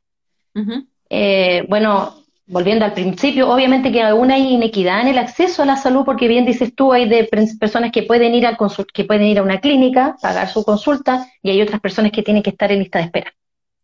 Eh, 1.10 1.66
bueno, 1.70 2.16
volviendo 2.46 2.86
al 2.86 2.94
principio, 2.94 3.50
obviamente 3.50 3.92
que 3.92 4.02
aún 4.02 4.32
hay 4.32 4.54
inequidad 4.54 5.02
en 5.02 5.10
el 5.10 5.18
acceso 5.18 5.64
a 5.64 5.66
la 5.66 5.76
salud, 5.76 6.06
porque 6.06 6.28
bien 6.28 6.46
dices 6.46 6.74
tú, 6.76 6.94
hay 6.94 7.08
de 7.08 7.30
personas 7.60 7.92
que 7.92 8.04
pueden 8.04 8.34
ir 8.36 8.46
al 8.48 8.58
que 8.94 9.04
pueden 9.04 9.28
ir 9.28 9.40
a 9.40 9.44
una 9.44 9.60
clínica, 9.60 10.16
pagar 10.22 10.48
su 10.50 10.64
consulta, 10.64 11.28
y 11.42 11.50
hay 11.50 11.62
otras 11.62 11.82
personas 11.82 12.12
que 12.12 12.24
tienen 12.24 12.44
que 12.44 12.52
estar 12.52 12.72
en 12.72 12.80
lista 12.80 13.00
de 13.00 13.06
espera. 13.06 13.34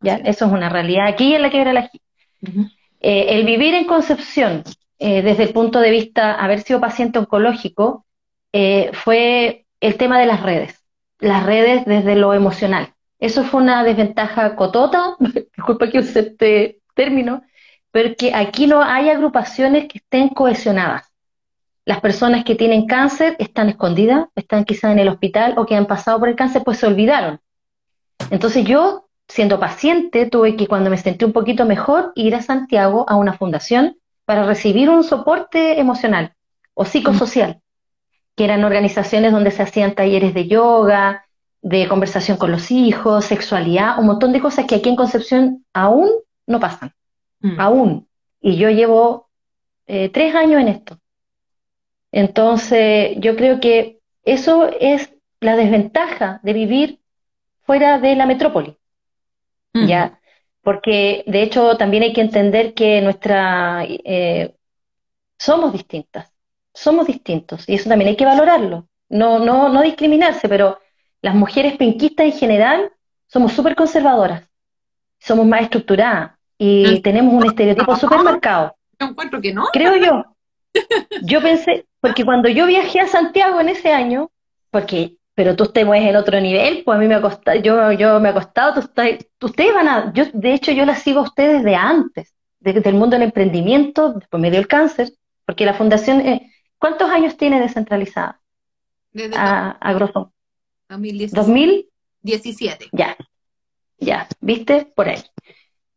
¿ya? 0.02 0.16
Eso 0.16 0.46
es 0.46 0.52
una 0.52 0.70
realidad 0.70 1.08
aquí 1.08 1.34
en 1.34 1.42
la 1.42 1.50
que 1.50 1.62
era 1.62 1.74
la 1.74 1.90
eh, 3.02 3.28
el 3.30 3.46
vivir 3.46 3.76
en 3.76 3.86
Concepción, 3.86 4.64
eh, 4.98 5.22
desde 5.22 5.44
el 5.44 5.50
punto 5.54 5.80
de 5.80 5.92
vista 5.92 6.36
haber 6.36 6.62
sido 6.62 6.80
paciente 6.80 7.20
oncológico, 7.20 8.06
fue 8.94 9.66
el 9.80 9.96
tema 9.96 10.20
de 10.20 10.26
las 10.26 10.42
redes. 10.42 10.84
Las 11.20 11.46
redes 11.46 11.86
desde 11.86 12.16
lo 12.16 12.34
emocional. 12.34 12.94
Eso 13.20 13.44
fue 13.44 13.62
una 13.62 13.84
desventaja 13.84 14.56
cotota, 14.56 15.16
disculpa 15.20 15.90
que 15.90 16.00
use 16.00 16.20
este 16.20 16.82
término, 16.96 17.44
porque 17.92 18.34
aquí 18.34 18.68
no 18.68 18.82
hay 18.82 19.10
agrupaciones 19.10 19.88
que 19.88 19.98
estén 19.98 20.30
cohesionadas. 20.30 21.12
Las 21.86 22.02
personas 22.02 22.44
que 22.44 22.56
tienen 22.56 22.86
cáncer 22.86 23.36
están 23.40 23.70
escondidas, 23.70 24.28
están 24.36 24.64
quizás 24.64 24.92
en 24.92 25.00
el 25.00 25.08
hospital 25.10 25.56
o 25.58 25.66
que 25.66 25.76
han 25.76 25.88
pasado 25.88 26.20
por 26.20 26.30
el 26.30 26.36
cáncer, 26.36 26.64
pues 26.64 26.78
se 26.78 26.88
olvidaron. 26.88 27.40
Entonces 28.30 28.64
yo, 28.64 29.10
siendo 29.28 29.60
paciente, 29.60 30.28
tuve 30.28 30.56
que 30.56 30.68
cuando 30.68 30.90
me 30.90 30.98
sentí 30.98 31.26
un 31.26 31.34
poquito 31.34 31.66
mejor 31.66 32.12
ir 32.16 32.36
a 32.36 32.42
Santiago 32.42 33.06
a 33.10 33.16
una 33.16 33.34
fundación 33.34 33.98
para 34.26 34.46
recibir 34.46 34.90
un 34.90 35.04
soporte 35.04 35.80
emocional 35.80 36.36
o 36.76 36.86
psicosocial, 36.86 37.62
que 38.36 38.44
eran 38.44 38.64
organizaciones 38.64 39.32
donde 39.32 39.52
se 39.52 39.64
hacían 39.64 39.96
talleres 39.96 40.34
de 40.36 40.48
yoga, 40.48 41.26
de 41.62 41.88
conversación 41.88 42.38
con 42.38 42.52
los 42.52 42.72
hijos, 42.72 43.26
sexualidad, 43.26 44.00
un 44.00 44.06
montón 44.06 44.32
de 44.32 44.40
cosas 44.40 44.66
que 44.66 44.76
aquí 44.76 44.90
en 44.90 44.96
Concepción 44.96 45.66
aún 45.74 46.10
no 46.48 46.60
pasan, 46.60 46.94
mm. 47.42 47.60
aún. 47.60 48.08
Y 48.42 48.58
yo 48.58 48.70
llevo 48.70 49.30
eh, 49.88 50.10
tres 50.10 50.34
años 50.36 50.62
en 50.62 50.70
esto. 50.70 51.00
Entonces, 52.12 53.18
yo 53.18 53.36
creo 53.36 53.60
que 53.60 54.00
eso 54.24 54.70
es 54.80 55.14
la 55.40 55.56
desventaja 55.56 56.40
de 56.44 56.54
vivir 56.54 57.00
fuera 57.62 58.00
de 58.00 58.16
la 58.16 58.26
metrópoli. 58.26 58.78
¿Ya? 59.74 60.20
Porque 60.62 61.24
de 61.28 61.44
hecho 61.44 61.78
también 61.78 62.04
hay 62.04 62.12
que 62.12 62.22
entender 62.22 62.74
que 62.74 63.02
nuestra 63.02 63.86
eh, 63.88 64.56
somos 65.38 65.72
distintas, 65.72 66.34
somos 66.74 67.08
distintos, 67.08 67.70
y 67.70 67.76
eso 67.76 67.88
también 67.88 68.10
hay 68.10 68.16
que 68.18 68.26
valorarlo. 68.26 68.88
No, 69.08 69.40
no, 69.40 69.70
no 69.70 69.82
discriminarse, 69.82 70.50
pero 70.50 70.80
las 71.22 71.36
mujeres 71.36 71.78
penquistas 71.78 72.26
en 72.26 72.32
general 72.34 72.92
somos 73.28 73.54
súper 73.54 73.76
conservadoras, 73.76 74.44
somos 75.20 75.46
más 75.46 75.62
estructuradas 75.62 76.32
y 76.58 77.02
tenemos 77.02 77.34
un 77.34 77.46
estereotipo 77.46 77.96
súper 77.96 78.24
marcado. 78.24 78.76
Yo 79.00 79.08
encuentro 79.08 79.40
que 79.42 79.54
no. 79.54 79.66
Creo 79.72 79.96
yo. 79.96 80.26
Yo 81.24 81.42
pensé, 81.42 81.86
porque 82.00 82.24
cuando 82.24 82.48
yo 82.48 82.68
viajé 82.68 83.00
a 83.00 83.08
Santiago 83.08 83.60
en 83.60 83.70
ese 83.70 83.92
año, 83.92 84.30
porque, 84.70 85.16
pero 85.34 85.56
tú 85.56 85.66
te 85.66 85.84
mueves 85.84 86.08
en 86.08 86.16
otro 86.16 86.40
nivel, 86.40 86.84
pues 86.86 86.96
a 86.96 87.00
mí 87.00 87.08
me 87.08 87.16
ha 87.16 87.22
costado, 87.22 87.60
yo, 87.60 87.92
yo 87.94 88.20
me 88.20 88.30
ha 88.30 88.34
costado, 88.34 88.80
tú 89.40 89.48
ustedes 89.48 89.74
van 89.74 89.88
a, 89.88 90.14
yo, 90.14 90.26
de 90.32 90.54
hecho 90.54 90.72
yo 90.72 90.86
las 90.86 91.02
sigo 91.02 91.22
a 91.22 91.24
ustedes 91.24 91.64
de 91.64 91.76
antes, 91.76 92.36
desde 92.60 92.88
el 92.88 92.96
mundo 92.96 93.16
del 93.16 93.24
emprendimiento, 93.24 94.14
después 94.14 94.40
me 94.40 94.52
dio 94.52 94.60
el 94.60 94.68
cáncer, 94.68 95.12
porque 95.46 95.66
la 95.66 95.74
fundación, 95.74 96.22
eh, 96.22 96.52
¿cuántos 96.78 97.10
años 97.10 97.36
tiene 97.36 97.60
descentralizada? 97.60 98.40
Desde 99.12 99.36
a, 99.36 99.72
a 99.72 99.94
grosso 99.94 100.32
2017. 101.34 102.90
Ya, 102.92 103.16
ya, 104.00 104.28
¿viste? 104.42 104.92
Por 104.96 105.10
ahí. 105.10 105.22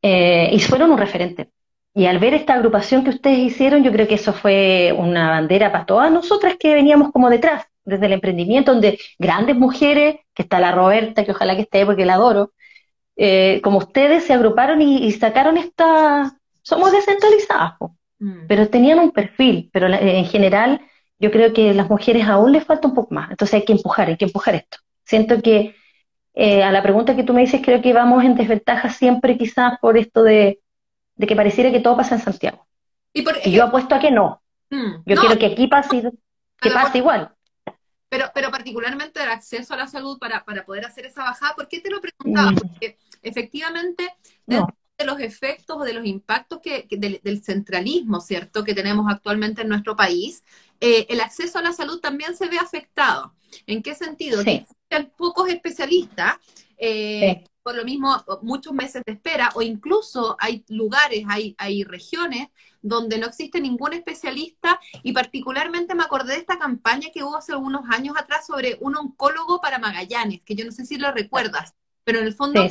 Eh, 0.03 0.51
y 0.53 0.61
fueron 0.61 0.91
un 0.91 0.99
referente. 0.99 1.51
Y 1.95 2.07
al 2.07 2.19
ver 2.19 2.35
esta 2.35 2.55
agrupación 2.55 3.05
que 3.05 3.11
ustedes 3.11 3.39
hicieron, 3.39 3.83
yo 3.83 3.93
creo 3.93 4.07
que 4.07 4.15
eso 4.15 4.33
fue 4.33 4.95
una 4.97 5.31
bandera 5.31 5.73
para 5.73 5.87
todas 5.87 6.11
nosotras 6.11 6.57
que 6.59 6.75
veníamos 6.75 7.11
como 7.13 7.29
detrás, 7.31 7.65
desde 7.85 8.07
el 8.07 8.13
emprendimiento, 8.13 8.73
donde 8.73 8.99
grandes 9.19 9.57
mujeres, 9.57 10.17
que 10.35 10.43
está 10.43 10.61
la 10.61 10.73
Roberta, 10.73 11.25
que 11.25 11.33
ojalá 11.33 11.55
que 11.57 11.63
esté 11.63 11.85
porque 11.85 12.07
la 12.07 12.15
adoro, 12.15 12.53
eh, 13.17 13.61
como 13.63 13.79
ustedes 13.79 14.25
se 14.25 14.33
agruparon 14.33 14.81
y, 14.83 15.11
sacaron 15.13 15.57
esta... 15.57 16.39
Somos 16.63 16.93
descentralizadas, 16.93 17.75
mm. 18.21 18.47
pero 18.47 18.69
tenían 18.69 18.99
un 18.99 19.11
perfil, 19.11 19.69
pero 19.73 19.89
en 19.89 20.25
general 20.27 20.81
yo 21.23 21.31
creo 21.31 21.53
que 21.53 21.71
a 21.71 21.75
las 21.75 21.89
mujeres 21.89 22.27
aún 22.27 22.51
les 22.51 22.65
falta 22.65 22.89
un 22.89 22.95
poco 22.95 23.15
más. 23.15 23.31
Entonces 23.31 23.55
hay 23.55 23.65
que 23.65 23.73
empujar, 23.73 24.09
hay 24.09 24.17
que 24.17 24.25
empujar 24.25 24.57
esto. 24.57 24.79
Siento 25.05 25.41
que 25.41 25.77
eh, 26.35 26.65
a 26.65 26.73
la 26.73 26.83
pregunta 26.83 27.15
que 27.15 27.23
tú 27.23 27.33
me 27.33 27.43
dices, 27.43 27.61
creo 27.65 27.81
que 27.81 27.93
vamos 27.93 28.25
en 28.25 28.35
desventaja 28.35 28.91
siempre 28.91 29.39
quizás 29.39 29.79
por 29.81 29.97
esto 29.97 30.25
de, 30.25 30.61
que 31.17 31.37
pareciera 31.37 31.71
que 31.71 31.79
todo 31.79 31.97
pasa 31.97 32.17
en 32.17 32.23
Santiago. 32.23 32.67
Y, 33.13 33.23
yo 33.53 33.65
apuesto 33.65 33.95
a 33.95 34.01
que 34.01 34.11
no. 34.11 34.43
Mm, 34.71 34.95
yo 35.07 35.17
quiero 35.17 35.39
que 35.39 35.47
aquí 35.47 35.69
pase, 35.69 36.11
que 36.61 36.71
pase 36.71 36.99
igual. 36.99 37.33
Pero, 38.09 38.27
pero 38.35 38.51
particularmente 38.51 39.23
el 39.23 39.29
acceso 39.29 39.75
a 39.75 39.77
la 39.77 39.87
salud 39.87 40.19
para, 40.19 40.45
poder 40.65 40.87
hacer 40.87 41.07
esa 41.07 41.23
bajada, 41.23 41.55
¿por 41.55 41.69
qué 41.69 41.81
te 41.81 41.89
lo 41.89 42.01
preguntaba? 42.01 42.51
Mm. 42.51 42.57
Porque 42.57 42.99
efectivamente, 43.23 44.09
de 44.47 44.61
los 45.05 45.21
efectos 45.21 45.77
o 45.79 45.85
de 45.85 45.93
los 45.93 46.05
impactos 46.05 46.61
que, 46.61 46.87
del, 46.91 47.43
centralismo, 47.43 48.21
¿cierto?, 48.21 48.65
que 48.65 48.75
tenemos 48.75 49.07
actualmente 49.09 49.63
en 49.63 49.69
nuestro 49.69 49.97
país, 49.97 50.45
eh, 50.85 51.07
el 51.11 51.21
acceso 51.21 51.61
a 51.61 51.63
la 51.63 51.73
salud 51.73 52.01
también 52.01 52.37
se 52.37 52.49
ve 52.49 52.59
afectado. 52.59 53.33
¿En 53.67 53.85
qué 53.85 53.95
sentido? 53.95 54.43
Sí. 54.43 54.67
Hay 54.91 55.13
pocos 55.17 55.49
especialistas, 55.49 56.39
eh, 56.77 57.45
por 57.63 57.77
lo 57.77 57.85
mismo 57.85 58.13
muchos 58.43 58.73
meses 58.73 59.01
de 59.07 59.13
espera 59.13 59.51
o 59.55 59.63
incluso 59.63 60.37
hay 60.41 60.65
lugares, 60.69 61.25
hay, 61.29 61.55
hay 61.57 61.85
regiones 61.85 62.49
donde 62.81 63.19
no 63.19 63.29
existe 63.29 63.61
ningún 63.61 63.93
especialista 63.93 64.81
y 65.05 65.13
particularmente 65.13 65.95
me 65.95 66.03
acordé 66.03 66.33
de 66.33 66.41
esta 66.41 66.59
campaña 66.59 67.11
que 67.15 67.23
hubo 67.23 67.37
hace 67.37 67.53
algunos 67.53 67.83
años 67.89 68.17
atrás 68.19 68.45
sobre 68.45 68.77
un 68.81 68.97
oncólogo 68.97 69.61
para 69.61 69.79
Magallanes, 69.79 70.43
que 70.43 70.57
yo 70.57 70.65
no 70.65 70.73
sé 70.73 70.85
si 70.85 70.97
lo 70.97 71.13
recuerdas, 71.13 71.75
pero 72.05 72.19
en 72.19 72.27
el 72.27 72.35
fondo 72.35 72.67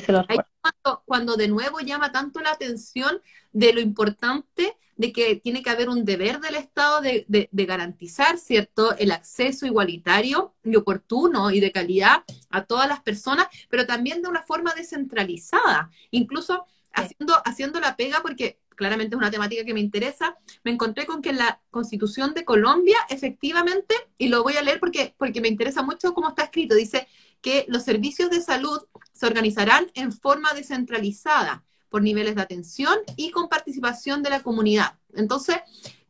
cuando, 0.61 1.03
cuando, 1.05 1.35
de 1.35 1.47
nuevo 1.47 1.79
llama 1.79 2.11
tanto 2.11 2.39
la 2.39 2.51
atención 2.51 3.21
de 3.51 3.73
lo 3.73 3.81
importante 3.81 4.77
de 5.01 5.11
que 5.11 5.35
tiene 5.35 5.63
que 5.63 5.69
haber 5.69 5.89
un 5.89 6.05
deber 6.05 6.39
del 6.39 6.55
Estado 6.55 7.01
de, 7.01 7.25
de, 7.27 7.65
garantizar, 7.65 8.37
¿cierto?, 8.37 8.95
el 8.97 9.11
acceso 9.11 9.65
igualitario 9.65 10.53
y 10.63 10.75
oportuno 10.75 11.49
y 11.49 11.59
de 11.59 11.71
calidad 11.71 12.23
a 12.51 12.65
todas 12.65 12.87
las 12.87 13.01
personas, 13.01 13.47
pero 13.69 13.87
también 13.87 14.21
de 14.21 14.29
una 14.29 14.43
forma 14.43 14.75
descentralizada, 14.75 15.89
incluso 16.11 16.65
haciendo, 16.93 17.33
haciendo 17.45 17.79
la 17.79 17.95
pega, 17.95 18.21
porque 18.21 18.59
claramente 18.75 19.15
es 19.15 19.17
una 19.17 19.31
temática 19.31 19.63
que 19.63 19.73
me 19.73 19.79
interesa, 19.79 20.37
me 20.63 20.71
encontré 20.71 21.05
con 21.05 21.21
que 21.21 21.29
en 21.29 21.37
la 21.37 21.61
Constitución 21.71 22.33
de 22.33 22.45
Colombia, 22.45 22.97
efectivamente, 23.09 23.95
y 24.17 24.27
lo 24.27 24.43
voy 24.43 24.57
a 24.57 24.61
leer 24.61 24.79
porque, 24.79 25.15
porque 25.17 25.41
me 25.41 25.47
interesa 25.47 25.81
mucho 25.81 26.13
cómo 26.13 26.29
está 26.29 26.43
escrito, 26.43 26.75
dice 26.75 27.07
que 27.41 27.65
los 27.67 27.83
servicios 27.83 28.29
de 28.29 28.41
salud 28.41 28.79
se 29.13 29.25
organizarán 29.25 29.91
en 29.93 30.11
forma 30.11 30.53
descentralizada 30.53 31.63
por 31.89 32.01
niveles 32.01 32.35
de 32.35 32.41
atención 32.41 32.97
y 33.17 33.31
con 33.31 33.49
participación 33.49 34.23
de 34.23 34.29
la 34.29 34.41
comunidad. 34.41 34.97
Entonces, 35.13 35.57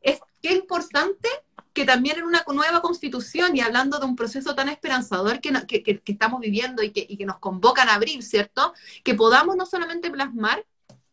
es 0.02 0.20
que 0.42 0.54
importante 0.54 1.28
que 1.74 1.86
también 1.86 2.20
en 2.20 2.26
una 2.26 2.44
nueva 2.48 2.82
constitución 2.82 3.56
y 3.56 3.62
hablando 3.62 3.98
de 3.98 4.06
un 4.06 4.16
proceso 4.16 4.56
tan 4.56 4.70
esperanzador 4.70 5.40
que, 5.40 5.52
que, 5.68 6.02
estamos 6.06 6.42
viviendo 6.42 6.84
y 6.84 6.92
que, 6.92 7.06
y 7.08 7.18
que 7.18 7.26
nos 7.26 7.40
convocan 7.40 7.88
a 7.88 7.96
abrir, 7.96 8.22
¿cierto? 8.24 8.74
Que 9.04 9.16
podamos 9.16 9.56
no 9.56 9.66
solamente 9.66 10.12
plasmar 10.12 10.66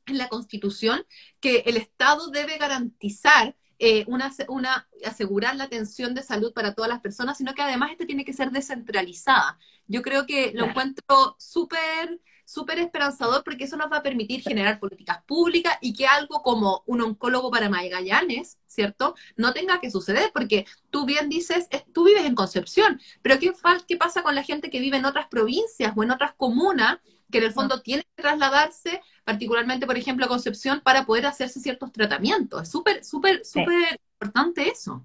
en 0.06 0.18
la 0.18 0.28
constitución 0.28 1.06
que 1.40 1.58
el 1.66 1.76
Estado 1.76 2.28
debe 2.30 2.58
garantizar 2.58 3.54
eh, 3.78 4.04
una, 4.06 4.32
una, 4.48 4.88
asegurar 5.04 5.56
la 5.56 5.64
atención 5.64 6.14
de 6.14 6.22
salud 6.22 6.52
para 6.52 6.74
todas 6.74 6.88
las 6.88 7.00
personas, 7.00 7.38
sino 7.38 7.54
que 7.54 7.62
además 7.62 7.90
este 7.92 8.06
tiene 8.06 8.24
que 8.24 8.32
ser 8.32 8.50
descentralizada. 8.50 9.58
Yo 9.86 10.02
creo 10.02 10.26
que 10.26 10.52
lo 10.54 10.66
encuentro 10.66 11.36
súper 11.38 12.20
súper 12.48 12.78
esperanzador 12.78 13.44
porque 13.44 13.64
eso 13.64 13.76
nos 13.76 13.92
va 13.92 13.98
a 13.98 14.02
permitir 14.02 14.40
generar 14.40 14.80
políticas 14.80 15.22
públicas 15.24 15.76
y 15.82 15.92
que 15.92 16.06
algo 16.06 16.42
como 16.42 16.82
un 16.86 17.02
oncólogo 17.02 17.50
para 17.50 17.68
Magallanes, 17.68 18.56
¿cierto? 18.66 19.14
No 19.36 19.52
tenga 19.52 19.80
que 19.80 19.90
suceder 19.90 20.30
porque 20.32 20.64
tú 20.88 21.04
bien 21.04 21.28
dices, 21.28 21.68
tú 21.92 22.04
vives 22.04 22.24
en 22.24 22.34
Concepción, 22.34 23.02
pero 23.20 23.38
¿qué, 23.38 23.52
¿qué 23.86 23.96
pasa 23.98 24.22
con 24.22 24.34
la 24.34 24.42
gente 24.44 24.70
que 24.70 24.80
vive 24.80 24.96
en 24.96 25.04
otras 25.04 25.28
provincias 25.28 25.92
o 25.94 26.02
en 26.02 26.10
otras 26.10 26.32
comunas 26.36 26.96
que 27.30 27.38
en 27.38 27.44
el 27.44 27.52
fondo 27.52 27.80
tiene 27.82 28.02
que 28.02 28.22
trasladarse, 28.22 29.00
particularmente, 29.24 29.86
por 29.86 29.96
ejemplo, 29.96 30.24
a 30.24 30.28
Concepción, 30.28 30.80
para 30.82 31.04
poder 31.04 31.26
hacerse 31.26 31.60
ciertos 31.60 31.92
tratamientos? 31.92 32.62
Es 32.62 32.70
súper, 32.70 33.04
súper, 33.04 33.44
súper 33.44 34.00
importante 34.20 34.68
eso. 34.68 35.04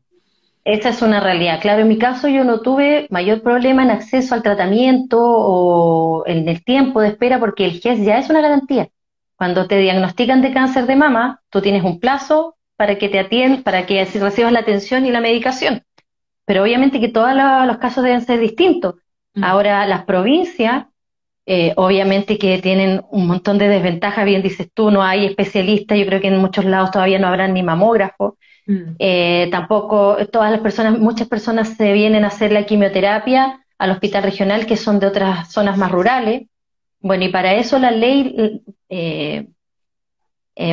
Esa 0.66 0.90
es 0.90 1.02
una 1.02 1.20
realidad. 1.20 1.60
Claro, 1.62 1.82
en 1.82 1.90
mi 1.90 1.98
caso 1.98 2.30
yo 2.30 2.46
no 2.46 2.62
tuve 2.62 3.08
mayor 3.10 3.42
problema 3.42 3.84
en 3.84 3.92
acceso 3.92 4.34
al 4.34 4.44
tratamiento 4.44 5.20
o 5.22 6.24
en 6.26 6.48
el 6.48 6.64
tiempo 6.64 7.02
de 7.02 7.10
espera 7.10 7.40
porque 7.40 7.66
el 7.66 7.82
GES 7.82 8.06
ya 8.06 8.18
es 8.18 8.30
una 8.30 8.42
garantía. 8.42 8.90
Cuando 9.36 9.68
te 9.68 9.78
diagnostican 9.78 10.42
de 10.42 10.54
cáncer 10.54 10.86
de 10.86 10.96
mama, 10.96 11.42
tú 11.50 11.62
tienes 11.62 11.84
un 11.84 12.00
plazo 12.00 12.56
para 12.78 12.98
que 12.98 13.10
te 13.10 13.20
atiendan, 13.20 13.64
para 13.64 13.86
que 13.86 14.06
recibas 14.06 14.54
la 14.54 14.60
atención 14.60 15.06
y 15.06 15.12
la 15.12 15.20
medicación. 15.20 15.84
Pero 16.46 16.64
obviamente 16.64 17.00
que 17.00 17.10
todos 17.10 17.34
los 17.68 17.78
casos 17.78 18.04
deben 18.04 18.22
ser 18.22 18.40
distintos. 18.40 18.96
Mm. 19.34 19.44
Ahora, 19.44 19.86
las 19.86 20.06
provincias, 20.06 20.86
eh, 21.46 21.74
obviamente 21.76 22.38
que 22.38 22.60
tienen 22.60 23.02
un 23.12 23.28
montón 23.28 23.58
de 23.58 23.68
desventajas, 23.68 24.24
bien 24.24 24.42
dices 24.42 24.70
tú, 24.74 24.92
no 24.92 25.04
hay 25.04 25.26
especialistas, 25.26 25.98
yo 25.98 26.06
creo 26.06 26.22
que 26.22 26.28
en 26.28 26.38
muchos 26.38 26.64
lados 26.64 26.92
todavía 26.92 27.20
no 27.20 27.28
habrán 27.28 27.54
ni 27.54 27.64
mamógrafos. 27.64 28.36
Mm. 28.66 28.96
Eh, 28.98 29.50
tampoco 29.52 30.18
todas 30.32 30.52
las 30.52 30.62
personas, 30.62 30.98
muchas 30.98 31.28
personas 31.28 31.76
se 31.76 31.92
vienen 31.92 32.24
a 32.24 32.28
hacer 32.28 32.54
la 32.54 32.66
quimioterapia 32.66 33.60
al 33.78 33.92
hospital 33.92 34.24
regional 34.24 34.66
que 34.66 34.78
son 34.78 35.00
de 35.02 35.08
otras 35.08 35.52
zonas 35.52 35.78
más 35.78 35.92
rurales. 35.92 36.44
Bueno, 37.02 37.26
y 37.26 37.30
para 37.30 37.56
eso 37.56 37.78
la 37.78 37.92
ley, 37.92 38.64
eh, 38.88 39.46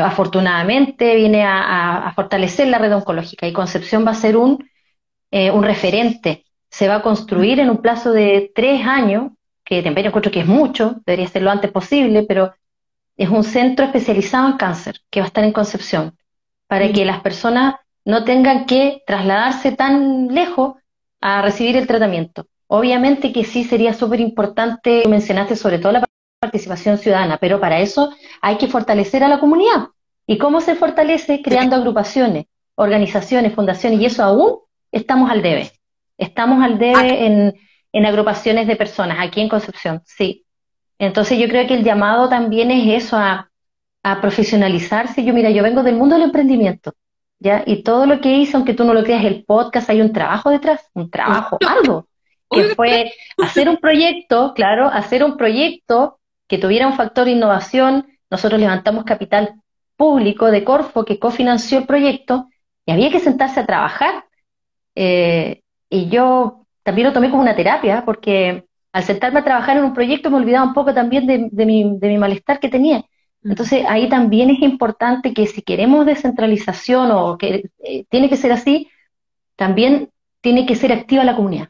afortunadamente, 0.01 1.17
viene 1.17 1.43
a, 1.45 2.13
fortalecer 2.15 2.69
la 2.69 2.79
red 2.79 2.95
oncológica 2.95 3.49
y 3.49 3.53
Concepción 3.53 4.07
va 4.07 4.13
a 4.13 4.15
ser 4.15 4.37
un, 4.37 4.65
un 5.33 5.65
referente. 5.65 6.45
Se 6.69 6.87
va 6.87 6.97
a 6.97 7.03
construir 7.03 7.59
en 7.59 7.71
un 7.71 7.79
plazo 7.79 8.13
de 8.13 8.53
tres 8.55 8.87
años, 8.87 9.33
que 9.71 9.85
también 9.85 10.09
encuentro 10.09 10.33
que 10.33 10.41
es 10.41 10.47
mucho, 10.47 10.97
debería 11.07 11.29
ser 11.29 11.43
lo 11.43 11.51
antes 11.51 11.71
posible, 11.71 12.25
pero 12.25 12.53
es 13.17 13.29
un 13.29 13.45
centro 13.45 13.85
especializado 13.85 14.49
en 14.49 14.57
cáncer 14.57 15.01
que 15.09 15.21
va 15.21 15.27
a 15.27 15.29
estar 15.29 15.45
en 15.45 15.53
Concepción 15.53 16.19
para 16.67 16.87
mm. 16.87 16.93
que 16.93 17.05
las 17.05 17.21
personas 17.21 17.77
no 18.05 18.25
tengan 18.25 18.67
que 18.67 19.05
trasladarse 19.07 19.71
tan 19.71 20.27
lejos 20.35 20.75
a 21.21 21.41
recibir 21.43 21.77
el 21.77 21.87
tratamiento. 21.87 22.49
Obviamente 22.67 23.33
que 23.33 23.45
sí 23.45 23.63
sería 23.63 23.95
súper 23.95 24.19
importante, 24.19 25.05
mencionaste 25.09 25.55
sobre 25.55 25.79
todo 25.79 25.93
la 25.93 26.05
participación 26.41 26.99
ciudadana, 26.99 27.39
pero 27.39 27.61
para 27.61 27.79
eso 27.79 28.13
hay 28.41 28.57
que 28.57 28.67
fortalecer 28.67 29.23
a 29.23 29.29
la 29.29 29.39
comunidad. 29.39 29.87
¿Y 30.27 30.37
cómo 30.37 30.61
se 30.61 30.75
fortalece? 30.75 31.43
Creando 31.43 31.77
agrupaciones, 31.77 32.47
organizaciones, 32.75 33.55
fundaciones, 33.55 34.01
y 34.01 34.07
eso 34.07 34.25
aún 34.25 34.59
estamos 34.91 35.31
al 35.31 35.43
debe. 35.43 35.71
Estamos 36.19 36.61
al 36.65 36.77
debe 36.79 36.97
ah. 36.97 37.25
en, 37.25 37.55
en 37.93 38.07
agrupaciones 38.07 38.67
de 38.67 38.77
personas, 38.77 39.19
aquí 39.21 39.41
en 39.41 39.49
Concepción, 39.49 40.03
sí. 40.05 40.45
Entonces 40.99 41.39
yo 41.39 41.49
creo 41.49 41.67
que 41.67 41.75
el 41.75 41.85
llamado 41.85 42.29
también 42.29 42.71
es 42.71 43.05
eso, 43.05 43.17
a 43.17 43.51
a 44.03 44.21
profesionalizarse. 44.21 45.25
Yo, 45.25 45.35
mira, 45.35 45.51
yo 45.51 45.63
vengo 45.63 45.83
del 45.83 45.97
mundo 45.97 46.15
del 46.15 46.25
emprendimiento, 46.25 46.95
¿ya? 47.39 47.63
Y 47.67 47.83
todo 47.83 48.07
lo 48.07 48.21
que 48.21 48.33
hice, 48.33 48.57
aunque 48.57 48.75
tú 48.75 48.85
no 48.85 48.95
lo 48.95 49.05
creas, 49.05 49.25
el 49.25 49.45
podcast, 49.45 49.91
hay 49.91 50.01
un 50.01 50.13
trabajo 50.13 50.51
detrás, 50.51 50.89
un 50.95 51.11
trabajo, 51.11 51.59
algo, 51.69 52.07
que 52.51 52.75
fue 52.75 53.13
hacer 53.39 53.69
un 53.69 53.77
proyecto, 53.77 54.53
claro, 54.55 54.87
hacer 54.87 55.25
un 55.25 55.37
proyecto 55.37 56.19
que 56.49 56.59
tuviera 56.59 56.87
un 56.87 56.95
factor 56.95 57.25
de 57.25 57.33
innovación. 57.33 58.07
Nosotros 58.31 58.61
levantamos 58.61 59.05
capital 59.05 59.55
público 59.97 60.51
de 60.51 60.65
Corfo 60.65 61.05
que 61.05 61.19
cofinanció 61.19 61.79
el 61.79 61.87
proyecto 61.87 62.49
y 62.87 62.93
había 62.93 63.11
que 63.11 63.21
sentarse 63.21 63.61
a 63.61 63.67
trabajar. 63.67 64.25
Eh, 64.95 65.63
y 65.89 66.09
yo 66.09 66.60
también 66.83 67.09
lo 67.09 67.13
tomé 67.13 67.31
como 67.31 67.43
una 67.43 67.57
terapia, 67.57 68.05
porque 68.05 68.65
al 68.93 69.05
sentarme 69.05 69.41
a 69.41 69.45
trabajar 69.45 69.77
en 69.77 69.85
un 69.85 69.95
proyecto 69.95 70.31
me 70.31 70.39
olvidaba 70.39 70.67
un 70.67 70.75
poco 70.75 70.93
también 70.93 71.27
de, 71.27 71.67
mi, 71.67 71.99
de 71.99 72.09
mi 72.09 72.19
malestar 72.19 72.59
que 72.59 72.69
tenía. 72.69 73.05
Entonces 73.43 73.85
ahí 73.89 74.09
también 74.09 74.51
es 74.51 74.61
importante 74.61 75.33
que 75.33 75.47
si 75.47 75.63
queremos 75.63 76.05
descentralización 76.05 77.11
o 77.11 77.39
que 77.39 77.71
eh, 77.83 78.05
tiene 78.11 78.29
que 78.29 78.37
ser 78.37 78.53
así, 78.53 78.91
también 79.57 80.11
tiene 80.41 80.67
que 80.67 80.77
ser 80.77 80.93
activa 80.93 81.25
la 81.25 81.37
comunidad. 81.37 81.69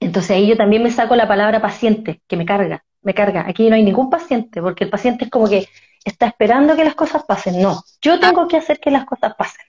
Entonces 0.00 0.30
ahí 0.30 0.46
yo 0.46 0.56
también 0.56 0.82
me 0.82 0.90
saco 0.90 1.16
la 1.16 1.26
palabra 1.26 1.60
paciente, 1.60 2.20
que 2.26 2.36
me 2.36 2.46
carga, 2.46 2.84
me 3.02 3.14
carga. 3.14 3.44
Aquí 3.48 3.68
no 3.68 3.74
hay 3.74 3.82
ningún 3.82 4.10
paciente, 4.10 4.60
porque 4.62 4.84
el 4.84 4.90
paciente 4.90 5.24
es 5.24 5.30
como 5.30 5.48
que 5.48 5.68
está 6.04 6.26
esperando 6.26 6.76
que 6.76 6.84
las 6.84 6.94
cosas 6.94 7.24
pasen. 7.24 7.60
No, 7.60 7.82
yo 8.00 8.20
tengo 8.20 8.46
que 8.46 8.56
hacer 8.56 8.78
que 8.78 8.90
las 8.90 9.04
cosas 9.04 9.34
pasen. 9.36 9.66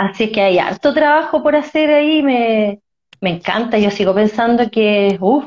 Así 0.00 0.32
que 0.32 0.40
hay 0.40 0.58
harto 0.58 0.94
trabajo 0.94 1.42
por 1.42 1.54
hacer 1.54 1.90
ahí, 1.90 2.22
me, 2.22 2.80
me 3.20 3.30
encanta. 3.36 3.76
Yo 3.76 3.90
sigo 3.90 4.14
pensando 4.14 4.70
que, 4.70 5.18
uff, 5.20 5.44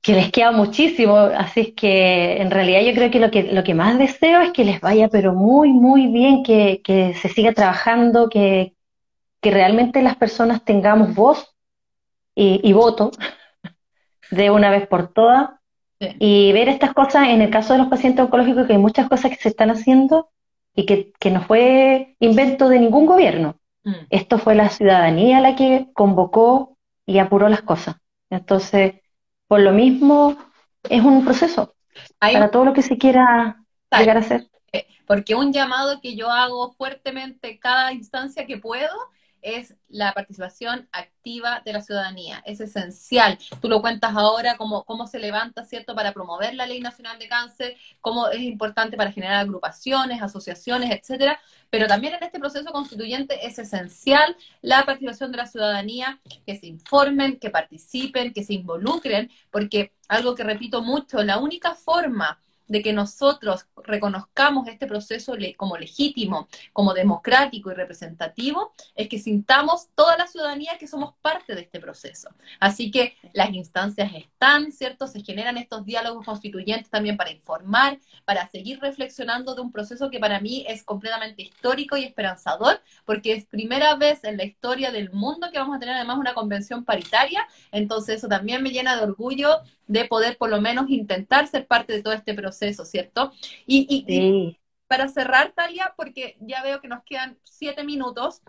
que 0.00 0.14
les 0.14 0.32
queda 0.32 0.52
muchísimo, 0.52 1.16
así 1.18 1.60
es 1.60 1.72
que 1.74 2.40
en 2.40 2.50
realidad 2.50 2.80
yo 2.80 2.94
creo 2.94 3.10
que 3.10 3.20
lo 3.20 3.30
que, 3.30 3.42
lo 3.52 3.62
que 3.62 3.74
más 3.74 3.98
deseo 3.98 4.40
es 4.40 4.52
que 4.52 4.64
les 4.64 4.80
vaya 4.80 5.08
pero 5.08 5.34
muy, 5.34 5.70
muy 5.70 6.06
bien, 6.06 6.42
que, 6.42 6.80
que 6.82 7.12
se 7.12 7.28
siga 7.28 7.52
trabajando, 7.52 8.30
que, 8.30 8.74
que 9.42 9.50
realmente 9.50 10.00
las 10.00 10.16
personas 10.16 10.64
tengamos 10.64 11.14
voz 11.14 11.54
y, 12.34 12.72
voto 12.72 13.10
de 14.30 14.50
una 14.50 14.70
vez 14.70 14.88
por 14.88 15.12
todas. 15.12 15.50
Y 15.98 16.52
ver 16.52 16.70
estas 16.70 16.94
cosas, 16.94 17.28
en 17.28 17.42
el 17.42 17.50
caso 17.50 17.74
de 17.74 17.80
los 17.80 17.88
pacientes 17.88 18.24
oncológicos, 18.24 18.66
que 18.66 18.72
hay 18.72 18.78
muchas 18.78 19.10
cosas 19.10 19.30
que 19.30 19.36
se 19.36 19.50
están 19.50 19.68
haciendo 19.68 20.30
y 20.74 20.86
que, 20.86 21.12
que 21.18 21.30
no 21.30 21.42
fue 21.42 22.16
invento 22.20 22.68
de 22.68 22.78
ningún 22.78 23.06
gobierno. 23.06 23.56
Mm. 23.84 24.06
Esto 24.10 24.38
fue 24.38 24.54
la 24.54 24.68
ciudadanía 24.68 25.40
la 25.40 25.56
que 25.56 25.88
convocó 25.94 26.76
y 27.06 27.18
apuró 27.18 27.48
las 27.48 27.62
cosas. 27.62 27.96
Entonces, 28.30 28.94
por 29.48 29.60
lo 29.60 29.72
mismo, 29.72 30.36
es 30.88 31.02
un 31.02 31.24
proceso 31.24 31.74
para 32.18 32.50
todo 32.50 32.64
lo 32.64 32.72
que 32.72 32.82
se 32.82 32.98
quiera 32.98 33.64
llegar 33.98 34.16
a 34.16 34.20
hacer. 34.20 34.48
Eh, 34.72 34.86
porque 35.06 35.34
un 35.34 35.52
llamado 35.52 36.00
que 36.00 36.14
yo 36.14 36.30
hago 36.30 36.72
fuertemente 36.72 37.58
cada 37.58 37.92
instancia 37.92 38.46
que 38.46 38.58
puedo 38.58 38.88
es 39.42 39.74
la 39.88 40.12
participación 40.12 40.88
activa 40.92 41.62
de 41.64 41.72
la 41.72 41.82
ciudadanía. 41.82 42.42
Es 42.46 42.60
esencial. 42.60 43.38
Tú 43.60 43.68
lo 43.68 43.80
cuentas 43.80 44.14
ahora, 44.16 44.56
cómo, 44.56 44.84
cómo 44.84 45.06
se 45.06 45.18
levanta, 45.18 45.64
¿cierto?, 45.64 45.94
para 45.94 46.12
promover 46.12 46.54
la 46.54 46.66
Ley 46.66 46.80
Nacional 46.80 47.18
de 47.18 47.28
Cáncer, 47.28 47.76
cómo 48.00 48.28
es 48.28 48.40
importante 48.40 48.96
para 48.96 49.12
generar 49.12 49.36
agrupaciones, 49.36 50.22
asociaciones, 50.22 50.90
etcétera. 50.90 51.40
Pero 51.70 51.86
también 51.86 52.14
en 52.14 52.22
este 52.22 52.38
proceso 52.38 52.70
constituyente 52.72 53.46
es 53.46 53.58
esencial 53.58 54.36
la 54.62 54.84
participación 54.84 55.30
de 55.30 55.38
la 55.38 55.46
ciudadanía, 55.46 56.20
que 56.46 56.58
se 56.58 56.66
informen, 56.66 57.38
que 57.38 57.50
participen, 57.50 58.32
que 58.32 58.44
se 58.44 58.54
involucren, 58.54 59.30
porque 59.50 59.92
algo 60.08 60.34
que 60.34 60.44
repito 60.44 60.82
mucho, 60.82 61.22
la 61.22 61.38
única 61.38 61.74
forma 61.74 62.40
de 62.70 62.82
que 62.82 62.92
nosotros 62.92 63.66
reconozcamos 63.82 64.68
este 64.68 64.86
proceso 64.86 65.34
como 65.56 65.76
legítimo, 65.76 66.48
como 66.72 66.94
democrático 66.94 67.72
y 67.72 67.74
representativo, 67.74 68.72
es 68.94 69.08
que 69.08 69.18
sintamos 69.18 69.88
toda 69.96 70.16
la 70.16 70.28
ciudadanía 70.28 70.78
que 70.78 70.86
somos 70.86 71.14
parte 71.20 71.56
de 71.56 71.62
este 71.62 71.80
proceso. 71.80 72.30
Así 72.60 72.92
que 72.92 73.16
las 73.32 73.50
instancias 73.50 74.14
están, 74.14 74.70
¿cierto? 74.70 75.08
Se 75.08 75.20
generan 75.20 75.58
estos 75.58 75.84
diálogos 75.84 76.24
constituyentes 76.24 76.90
también 76.90 77.16
para 77.16 77.32
informar, 77.32 77.98
para 78.24 78.46
seguir 78.46 78.78
reflexionando 78.78 79.56
de 79.56 79.62
un 79.62 79.72
proceso 79.72 80.08
que 80.08 80.20
para 80.20 80.38
mí 80.38 80.64
es 80.68 80.84
completamente 80.84 81.42
histórico 81.42 81.96
y 81.96 82.04
esperanzador, 82.04 82.80
porque 83.04 83.32
es 83.32 83.46
primera 83.46 83.96
vez 83.96 84.22
en 84.22 84.36
la 84.36 84.44
historia 84.44 84.92
del 84.92 85.10
mundo 85.10 85.48
que 85.50 85.58
vamos 85.58 85.76
a 85.76 85.80
tener 85.80 85.96
además 85.96 86.18
una 86.18 86.34
convención 86.34 86.84
paritaria, 86.84 87.44
entonces 87.72 88.18
eso 88.18 88.28
también 88.28 88.62
me 88.62 88.70
llena 88.70 88.94
de 88.94 89.02
orgullo 89.02 89.60
de 89.90 90.04
poder 90.04 90.36
por 90.36 90.50
lo 90.50 90.60
menos 90.60 90.88
intentar 90.88 91.48
ser 91.48 91.66
parte 91.66 91.92
de 91.92 92.00
todo 92.00 92.14
este 92.14 92.32
proceso, 92.32 92.59
¿cierto? 92.84 93.32
Y, 93.66 94.56
para 94.86 95.08
cerrar, 95.08 95.52
Talia, 95.52 95.94
porque 95.96 96.36
ya 96.40 96.62
veo 96.62 96.80
que 96.80 96.88
nos 96.88 97.04
quedan 97.04 97.38
siete 97.44 97.84
minutos, 97.84 98.42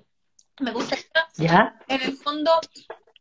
me 0.59 0.71
gustaría 0.71 1.05
¿Ya? 1.37 1.79
en 1.87 2.01
el 2.01 2.17
fondo 2.17 2.51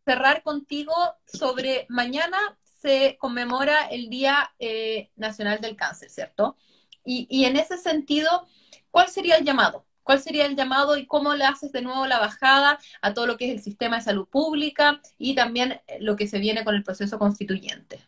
cerrar 0.07 0.43
contigo 0.43 0.95
sobre 1.27 1.87
mañana 1.91 2.39
se 2.65 3.19
conmemora 3.19 3.89
el 3.91 4.09
Día 4.09 4.51
eh, 4.59 5.11
Nacional 5.17 5.61
del 5.61 5.77
Cáncer, 5.77 6.09
¿cierto? 6.09 6.57
Y, 7.05 7.27
y 7.29 7.45
en 7.45 7.57
ese 7.57 7.77
sentido, 7.77 8.47
¿cuál 8.91 9.09
sería 9.09 9.37
el 9.37 9.45
llamado? 9.45 9.85
¿Cuál 10.03 10.21
sería 10.21 10.47
el 10.47 10.57
llamado 10.57 10.97
y 10.97 11.07
cómo 11.07 11.35
le 11.35 11.45
haces 11.45 11.73
de 11.73 11.83
nuevo 11.83 12.07
la 12.07 12.19
bajada 12.19 12.79
a 13.03 13.15
todo 13.15 13.27
lo 13.27 13.37
que 13.37 13.47
es 13.47 13.53
el 13.53 13.63
sistema 13.63 13.97
de 13.97 14.03
salud 14.03 14.27
pública 14.29 15.01
y 15.19 15.35
también 15.35 15.81
lo 16.01 16.17
que 16.17 16.27
se 16.27 16.39
viene 16.39 16.65
con 16.65 16.75
el 16.75 16.83
proceso 16.83 17.19
constituyente? 17.19 18.01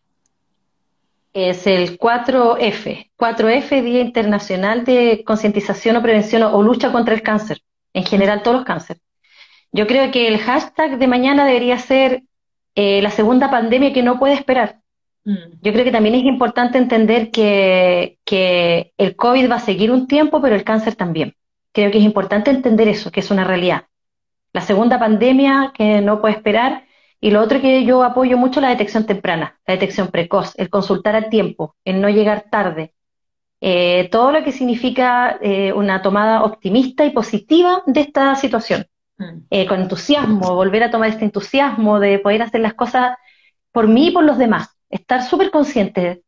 Es 1.33 1.67
el 1.67 1.99
4F. 1.99 3.11
4F, 3.17 3.83
Día 3.83 4.01
Internacional 4.01 4.85
de 4.85 5.23
Concientización 5.25 5.97
o 5.97 6.03
Prevención 6.03 6.43
o, 6.43 6.63
Lucha 6.63 6.93
contra 6.93 7.15
el 7.15 7.23
Cáncer, 7.23 7.63
en 7.93 8.05
general 8.05 8.43
todos 8.43 8.59
los 8.59 8.67
cánceres. 8.67 9.03
Yo 9.73 9.87
creo 9.87 10.11
que 10.11 10.29
el 10.29 10.39
hashtag 10.39 10.99
de 10.99 11.07
mañana 11.07 11.47
debería 11.47 11.79
ser 11.79 12.25
eh, 12.75 13.01
la 13.01 13.11
segunda 13.11 13.51
pandemia 13.51 13.93
que 13.93 14.03
no 14.03 14.19
puede 14.19 14.35
esperar. 14.35 14.81
Mm. 15.25 15.61
Yo 15.63 15.73
creo 15.73 15.85
que 15.85 15.93
también 15.93 16.15
es 16.15 16.25
importante 16.25 16.77
entender 16.77 17.31
que, 17.31 18.19
que 18.25 18.93
el 18.99 19.17
COVID 19.17 19.51
va 19.51 19.57
a 19.57 19.61
seguir 19.61 19.91
un 19.91 20.07
tiempo, 20.07 20.43
pero 20.43 20.55
el 20.55 20.65
cáncer 20.65 20.95
también. 20.95 21.35
Creo 21.73 21.91
que 21.91 21.99
es 21.99 22.05
importante 22.05 22.51
entender 22.51 22.89
eso, 22.89 23.11
que 23.11 23.21
es 23.21 23.31
una 23.31 23.45
realidad. 23.45 23.87
La 24.53 24.61
segunda 24.61 24.99
pandemia 24.99 25.73
que 25.75 26.03
no 26.03 26.21
puede 26.21 26.35
esperar 26.35 26.85
y 27.25 27.31
lo 27.31 27.41
otro 27.41 27.61
que 27.61 27.85
yo 27.85 28.03
apoyo 28.03 28.37
mucho 28.37 28.61
la 28.61 28.71
detección 28.71 29.07
temprana, 29.07 29.57
la 29.65 29.75
detección 29.75 30.09
precoz, 30.09 30.55
el 30.57 30.69
consultar 30.69 31.15
a 31.15 31.29
tiempo, 31.31 31.77
el 31.85 32.01
no 32.01 32.09
llegar 32.09 32.47
tarde. 32.51 32.95
Eh, 33.61 34.09
todo 34.11 34.33
lo 34.33 34.43
que 34.43 34.51
significa 34.51 35.39
eh, 35.41 35.73
una 35.73 36.03
tomada 36.03 36.43
optimista 36.43 37.05
y 37.05 37.11
positiva 37.11 37.85
de 37.87 38.01
esta 38.01 38.35
situación. 38.35 38.87
Mm. 39.19 39.39
Eh, 39.51 39.67
con 39.69 39.81
entusiasmo, 39.83 40.57
volver 40.57 40.83
a 40.83 40.91
tomar 40.91 41.11
este 41.11 41.25
entusiasmo 41.25 42.01
de 42.01 42.19
poder 42.19 42.43
hacer 42.43 42.61
las 42.61 42.75
cosas 42.75 43.17
por 43.71 43.87
mí 43.87 44.09
y 44.09 44.11
por 44.11 44.25
los 44.25 44.37
demás. 44.37 44.71
Estar 44.91 45.23
súper 45.23 45.53
consciente, 45.53 46.25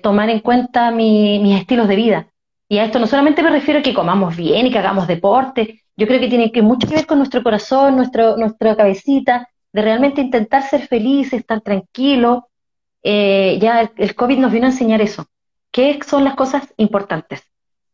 tomar 0.00 0.30
en 0.30 0.38
cuenta 0.38 0.92
mis 0.92 1.60
estilos 1.60 1.88
de 1.88 1.96
vida. 1.96 2.28
Y 2.68 2.78
a 2.78 2.84
esto 2.84 3.00
no 3.00 3.08
solamente 3.08 3.42
me 3.42 3.50
refiero 3.50 3.80
a 3.80 3.82
que 3.82 3.92
comamos 3.92 4.36
bien 4.36 4.64
y 4.64 4.70
que 4.70 4.78
hagamos 4.78 5.08
deporte, 5.08 5.82
yo 5.96 6.06
creo 6.06 6.20
que 6.20 6.28
tiene 6.28 6.52
que 6.52 6.62
mucho 6.62 6.86
que 6.86 6.94
ver 6.94 7.06
con 7.06 7.18
nuestro 7.18 7.42
corazón, 7.42 7.96
nuestro, 7.96 8.36
nuestra 8.36 8.76
cabecita, 8.76 9.48
de 9.76 9.82
realmente 9.82 10.22
intentar 10.22 10.62
ser 10.62 10.88
feliz, 10.88 11.34
estar 11.34 11.60
tranquilo. 11.60 12.48
Eh, 13.02 13.58
ya 13.60 13.92
el, 13.94 14.14
COVID 14.14 14.38
nos 14.38 14.50
vino 14.50 14.64
a 14.64 14.70
enseñar 14.70 15.02
eso. 15.02 15.26
¿Qué 15.70 15.98
son 16.02 16.24
las 16.24 16.34
cosas 16.34 16.72
importantes? 16.78 17.42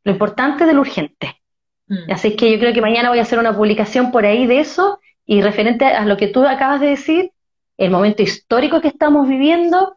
Lo 0.04 0.12
importante 0.12 0.64
de 0.64 0.74
lo 0.74 0.82
urgente. 0.82 1.42
Mm. 1.88 2.12
Así 2.12 2.36
que 2.36 2.52
yo 2.52 2.60
creo 2.60 2.72
que 2.72 2.80
mañana 2.80 3.08
voy 3.08 3.18
a 3.18 3.22
hacer 3.22 3.40
una 3.40 3.56
publicación 3.56 4.12
por 4.12 4.24
ahí 4.24 4.46
de 4.46 4.60
eso 4.60 5.00
y 5.26 5.42
referente 5.42 5.84
a 5.86 6.04
lo 6.04 6.16
que 6.16 6.28
tú 6.28 6.46
acabas 6.46 6.80
de 6.80 6.86
decir, 6.86 7.32
el 7.76 7.90
momento 7.90 8.22
histórico 8.22 8.80
que 8.80 8.86
estamos 8.86 9.26
viviendo, 9.28 9.96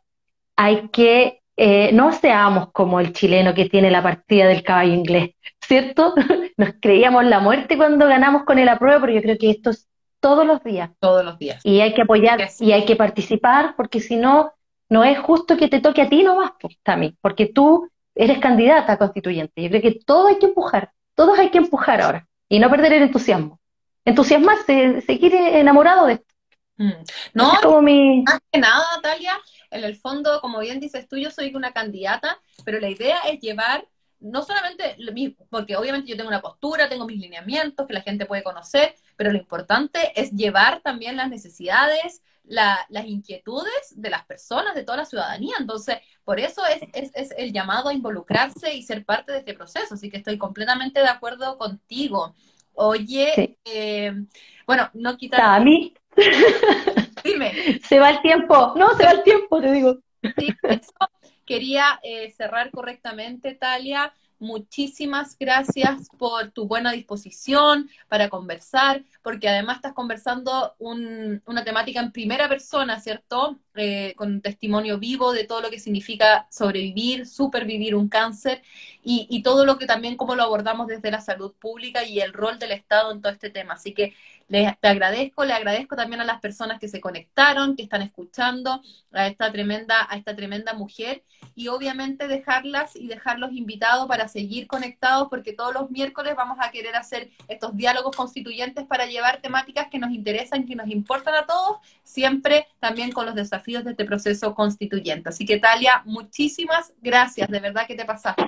hay 0.56 0.90
que 0.90 1.44
eh, 1.56 1.92
no 1.94 2.12
seamos 2.14 2.72
como 2.72 3.00
el 3.00 3.14
chileno 3.14 3.54
que 3.54 3.70
tiene 3.70 3.92
la 3.92 4.02
partida 4.02 4.48
del 4.48 4.64
caballo 4.64 4.94
inglés, 4.94 5.36
¿cierto? 5.62 6.16
Nos 6.58 6.70
creíamos 6.82 7.26
la 7.26 7.40
muerte 7.42 7.78
cuando 7.78 8.08
ganamos 8.08 8.44
con 8.44 8.58
el 8.58 8.70
apruebo, 8.70 9.02
pero 9.02 9.14
yo 9.14 9.22
creo 9.22 9.38
que 9.38 9.52
esto 9.52 9.70
es 9.70 9.88
todos 10.26 10.44
los 10.44 10.64
días. 10.64 10.90
Todos 11.00 11.24
los 11.24 11.38
días. 11.38 11.64
Y 11.64 11.82
hay 11.82 11.94
que 11.94 12.02
apoyar 12.02 12.50
y 12.60 12.72
hay 12.72 12.84
que 12.84 12.96
participar 12.96 13.76
porque 13.78 14.00
si 14.00 14.16
no, 14.16 14.54
no 14.90 15.04
es 15.04 15.20
justo 15.20 15.56
que 15.56 15.68
te 15.68 15.82
toque 15.82 16.02
a 16.02 16.10
ti 16.10 16.24
nomás, 16.24 16.54
pues, 16.60 16.80
Tami, 16.82 17.16
porque 17.22 17.46
tú 17.46 17.88
eres 18.16 18.40
candidata 18.40 18.94
a 18.94 18.98
constituyente. 18.98 19.62
Yo 19.62 19.70
creo 19.70 19.84
que 19.84 20.00
todo 20.04 20.30
hay 20.30 20.40
que 20.40 20.48
empujar, 20.48 20.92
todos 21.14 21.38
hay 21.38 21.52
que 21.52 21.60
empujar 21.60 22.02
ahora 22.02 22.28
y 22.50 22.58
no 22.58 22.72
perder 22.72 22.94
el 22.94 23.04
entusiasmo. 23.04 23.60
Entusiasmarse, 24.04 25.02
seguir 25.02 25.36
enamorado 25.36 26.08
de 26.08 26.14
esto. 26.14 26.34
Mm. 26.78 27.04
No, 27.36 27.52
como 27.62 27.84
mi... 27.84 28.24
más 28.24 28.40
que 28.52 28.60
nada, 28.60 28.84
Natalia, 28.96 29.40
en 29.70 29.84
el 29.84 29.96
fondo, 29.96 30.42
como 30.42 30.60
bien 30.60 30.80
dices 30.80 31.08
tú, 31.08 31.18
yo 31.18 31.30
soy 31.30 31.54
una 31.54 31.72
candidata, 31.72 32.40
pero 32.64 32.80
la 32.80 32.90
idea 32.90 33.20
es 33.28 33.40
llevar 33.42 33.86
no 34.20 34.42
solamente, 34.42 34.98
porque 35.52 35.76
obviamente 35.76 36.10
yo 36.10 36.18
tengo 36.18 36.30
una 36.30 36.42
postura, 36.42 36.90
tengo 36.90 37.06
mis 37.06 37.20
lineamientos 37.20 37.86
que 37.86 37.94
la 37.94 38.02
gente 38.02 38.26
puede 38.26 38.42
conocer, 38.42 38.96
pero 39.16 39.32
lo 39.32 39.38
importante 39.38 40.12
es 40.20 40.32
llevar 40.32 40.82
también 40.82 41.18
las 41.18 41.30
necesidades, 41.30 42.22
las 42.44 43.06
inquietudes 43.06 43.94
de 43.96 44.10
las 44.10 44.26
personas, 44.26 44.76
de 44.76 44.84
toda 44.84 44.98
la 44.98 45.06
ciudadanía. 45.06 45.56
Entonces, 45.60 45.98
por 46.24 46.40
eso 46.40 46.62
es, 46.66 47.12
es, 47.14 47.32
el 47.38 47.52
llamado 47.52 47.90
a 47.90 47.94
involucrarse 47.94 48.74
y 48.74 48.84
ser 48.84 49.04
parte 49.06 49.32
de 49.32 49.40
este 49.40 49.54
proceso. 49.54 49.96
Así 49.96 50.10
que 50.10 50.18
estoy 50.18 50.38
completamente 50.38 51.02
de 51.02 51.08
acuerdo 51.08 51.58
contigo. 51.58 52.36
Oye, 52.74 53.58
eh, 53.66 54.14
bueno, 54.68 54.90
no 54.94 55.18
quitar... 55.18 55.42
A 55.42 55.60
mí. 55.60 55.94
Dime. 57.24 57.80
Se 57.88 58.00
va 58.00 58.12
el 58.12 58.22
tiempo. 58.22 58.74
No, 58.76 58.96
se 58.96 59.04
va 59.04 59.12
el 59.12 59.24
tiempo, 59.24 59.60
te 59.60 59.72
digo. 59.72 59.98
Sí, 60.38 60.54
eso 60.64 60.94
quería 61.46 62.00
eh, 62.04 62.32
cerrar 62.32 62.72
correctamente, 62.72 63.54
Talia 63.54 64.12
muchísimas 64.40 65.38
gracias 65.38 66.10
por 66.18 66.52
tu 66.52 66.68
buena 66.68 66.92
disposición 66.92 67.90
para 68.08 68.30
conversar, 68.30 69.04
porque 69.22 69.50
además 69.50 69.78
estás 69.78 69.94
conversando 69.94 70.76
una 70.80 71.64
temática 71.64 72.00
en 72.00 72.12
primera 72.12 72.48
persona, 72.50 73.00
¿cierto? 73.00 73.60
Eh, 73.78 74.14
con 74.16 74.32
un 74.32 74.42
testimonio 74.42 75.00
vivo 75.00 75.34
de 75.34 75.44
todo 75.44 75.60
lo 75.60 75.70
que 75.70 75.80
significa 75.80 76.48
sobrevivir, 76.50 77.28
supervivir 77.28 77.94
un 77.94 78.08
cáncer 78.08 78.62
y, 79.04 79.28
y 79.30 79.44
todo 79.44 79.66
lo 79.66 79.78
que 79.78 79.86
también, 79.86 80.16
cómo 80.16 80.36
lo 80.36 80.44
abordamos 80.44 80.88
desde 80.88 81.12
la 81.12 81.20
salud 81.20 81.54
pública 81.60 82.06
y 82.06 82.22
el 82.22 82.32
rol 82.32 82.58
del 82.58 82.72
Estado 82.72 83.12
en 83.12 83.22
todo 83.22 83.34
este 83.34 83.50
tema. 83.50 83.74
Así 83.74 83.94
que 83.94 84.14
les, 84.48 84.80
te 84.80 84.88
agradezco, 84.88 85.44
le 85.44 85.54
agradezco 85.54 85.96
también 85.96 86.22
a 86.22 86.24
las 86.24 86.40
personas 86.40 86.80
que 86.80 86.88
se 86.88 87.02
conectaron, 87.02 87.76
que 87.76 87.84
están 87.84 88.02
escuchando 88.02 88.82
a 89.12 89.28
esta 89.28 89.52
tremenda, 89.52 90.08
a 90.10 90.16
esta 90.16 90.36
tremenda 90.36 90.74
mujer, 90.74 91.24
y 91.56 91.68
obviamente 91.70 92.28
dejarlas 92.28 92.96
y 92.96 93.08
dejarlos 93.08 93.54
invitados 93.54 94.08
para 94.08 94.28
seguir 94.28 94.68
conectados, 94.68 95.28
porque 95.30 95.54
todos 95.54 95.74
los 95.74 95.90
miércoles 95.90 96.36
vamos 96.36 96.58
a 96.62 96.70
querer 96.70 96.96
hacer 96.96 97.32
estos 97.48 97.76
diálogos 97.76 98.16
constituyentes 98.16 98.86
para 98.86 99.06
llevar 99.06 99.42
temáticas 99.42 99.88
que 99.90 100.00
nos 100.00 100.12
interesan, 100.12 100.66
que 100.66 100.76
nos 100.76 100.90
importan 100.90 101.34
a 101.34 101.46
todos, 101.46 101.78
siempre 102.04 102.68
también 102.80 103.12
con 103.12 103.26
los 103.26 103.36
desafíos 103.36 103.65
de 103.74 103.92
este 103.92 104.06
proceso 104.06 104.54
constituyente. 104.54 105.30
Así 105.30 105.46
que 105.46 105.58
Talia, 105.58 106.02
muchísimas 106.06 106.94
gracias, 107.02 107.50
de 107.50 107.60
verdad 107.60 107.88
que 107.88 107.96
te 107.96 108.06
pasaste. 108.06 108.44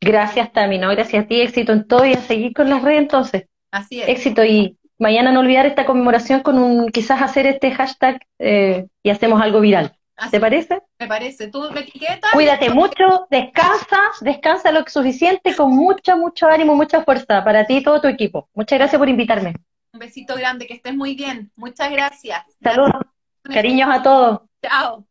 Gracias, 0.00 0.52
Tami, 0.52 0.78
¿no? 0.78 0.88
Gracias 0.90 1.24
a 1.24 1.26
ti, 1.26 1.40
éxito 1.40 1.72
en 1.72 1.86
todo 1.86 2.04
y 2.04 2.14
a 2.14 2.20
seguir 2.20 2.52
con 2.52 2.70
las 2.70 2.82
redes 2.82 3.00
entonces. 3.00 3.44
Así 3.70 4.00
es. 4.02 4.08
Éxito 4.08 4.44
y 4.44 4.78
mañana 4.98 5.32
no 5.32 5.40
olvidar 5.40 5.66
esta 5.66 5.84
conmemoración 5.84 6.40
con 6.40 6.58
un, 6.58 6.90
quizás 6.90 7.22
hacer 7.22 7.46
este 7.46 7.70
hashtag 7.70 8.20
eh, 8.38 8.86
y 9.02 9.10
hacemos 9.10 9.40
algo 9.40 9.60
viral. 9.60 9.96
¿Te 10.30 10.38
parece? 10.38 10.82
Me 10.98 11.08
parece. 11.08 11.48
¿Tú 11.48 11.68
me 11.72 11.80
etiquetas? 11.80 12.30
Cuídate 12.32 12.70
mucho, 12.70 13.26
descansa, 13.30 13.98
descansa 14.20 14.70
lo 14.70 14.84
suficiente, 14.86 15.54
con 15.56 15.74
mucho, 15.74 16.16
mucho 16.16 16.46
ánimo, 16.46 16.74
mucha 16.74 17.02
fuerza 17.02 17.42
para 17.42 17.66
ti 17.66 17.78
y 17.78 17.82
todo 17.82 18.00
tu 18.00 18.08
equipo. 18.08 18.48
Muchas 18.54 18.78
gracias 18.78 18.98
por 18.98 19.08
invitarme. 19.08 19.54
Un 19.92 20.00
besito 20.00 20.34
grande, 20.36 20.66
que 20.66 20.74
estés 20.74 20.94
muy 20.94 21.14
bien. 21.14 21.50
Muchas 21.56 21.90
gracias. 21.90 22.44
Saludos. 22.62 23.11
Cariños 23.44 23.88
a 23.90 24.02
todos. 24.02 24.40
Chao. 24.62 25.06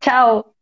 Chao. 0.00 0.55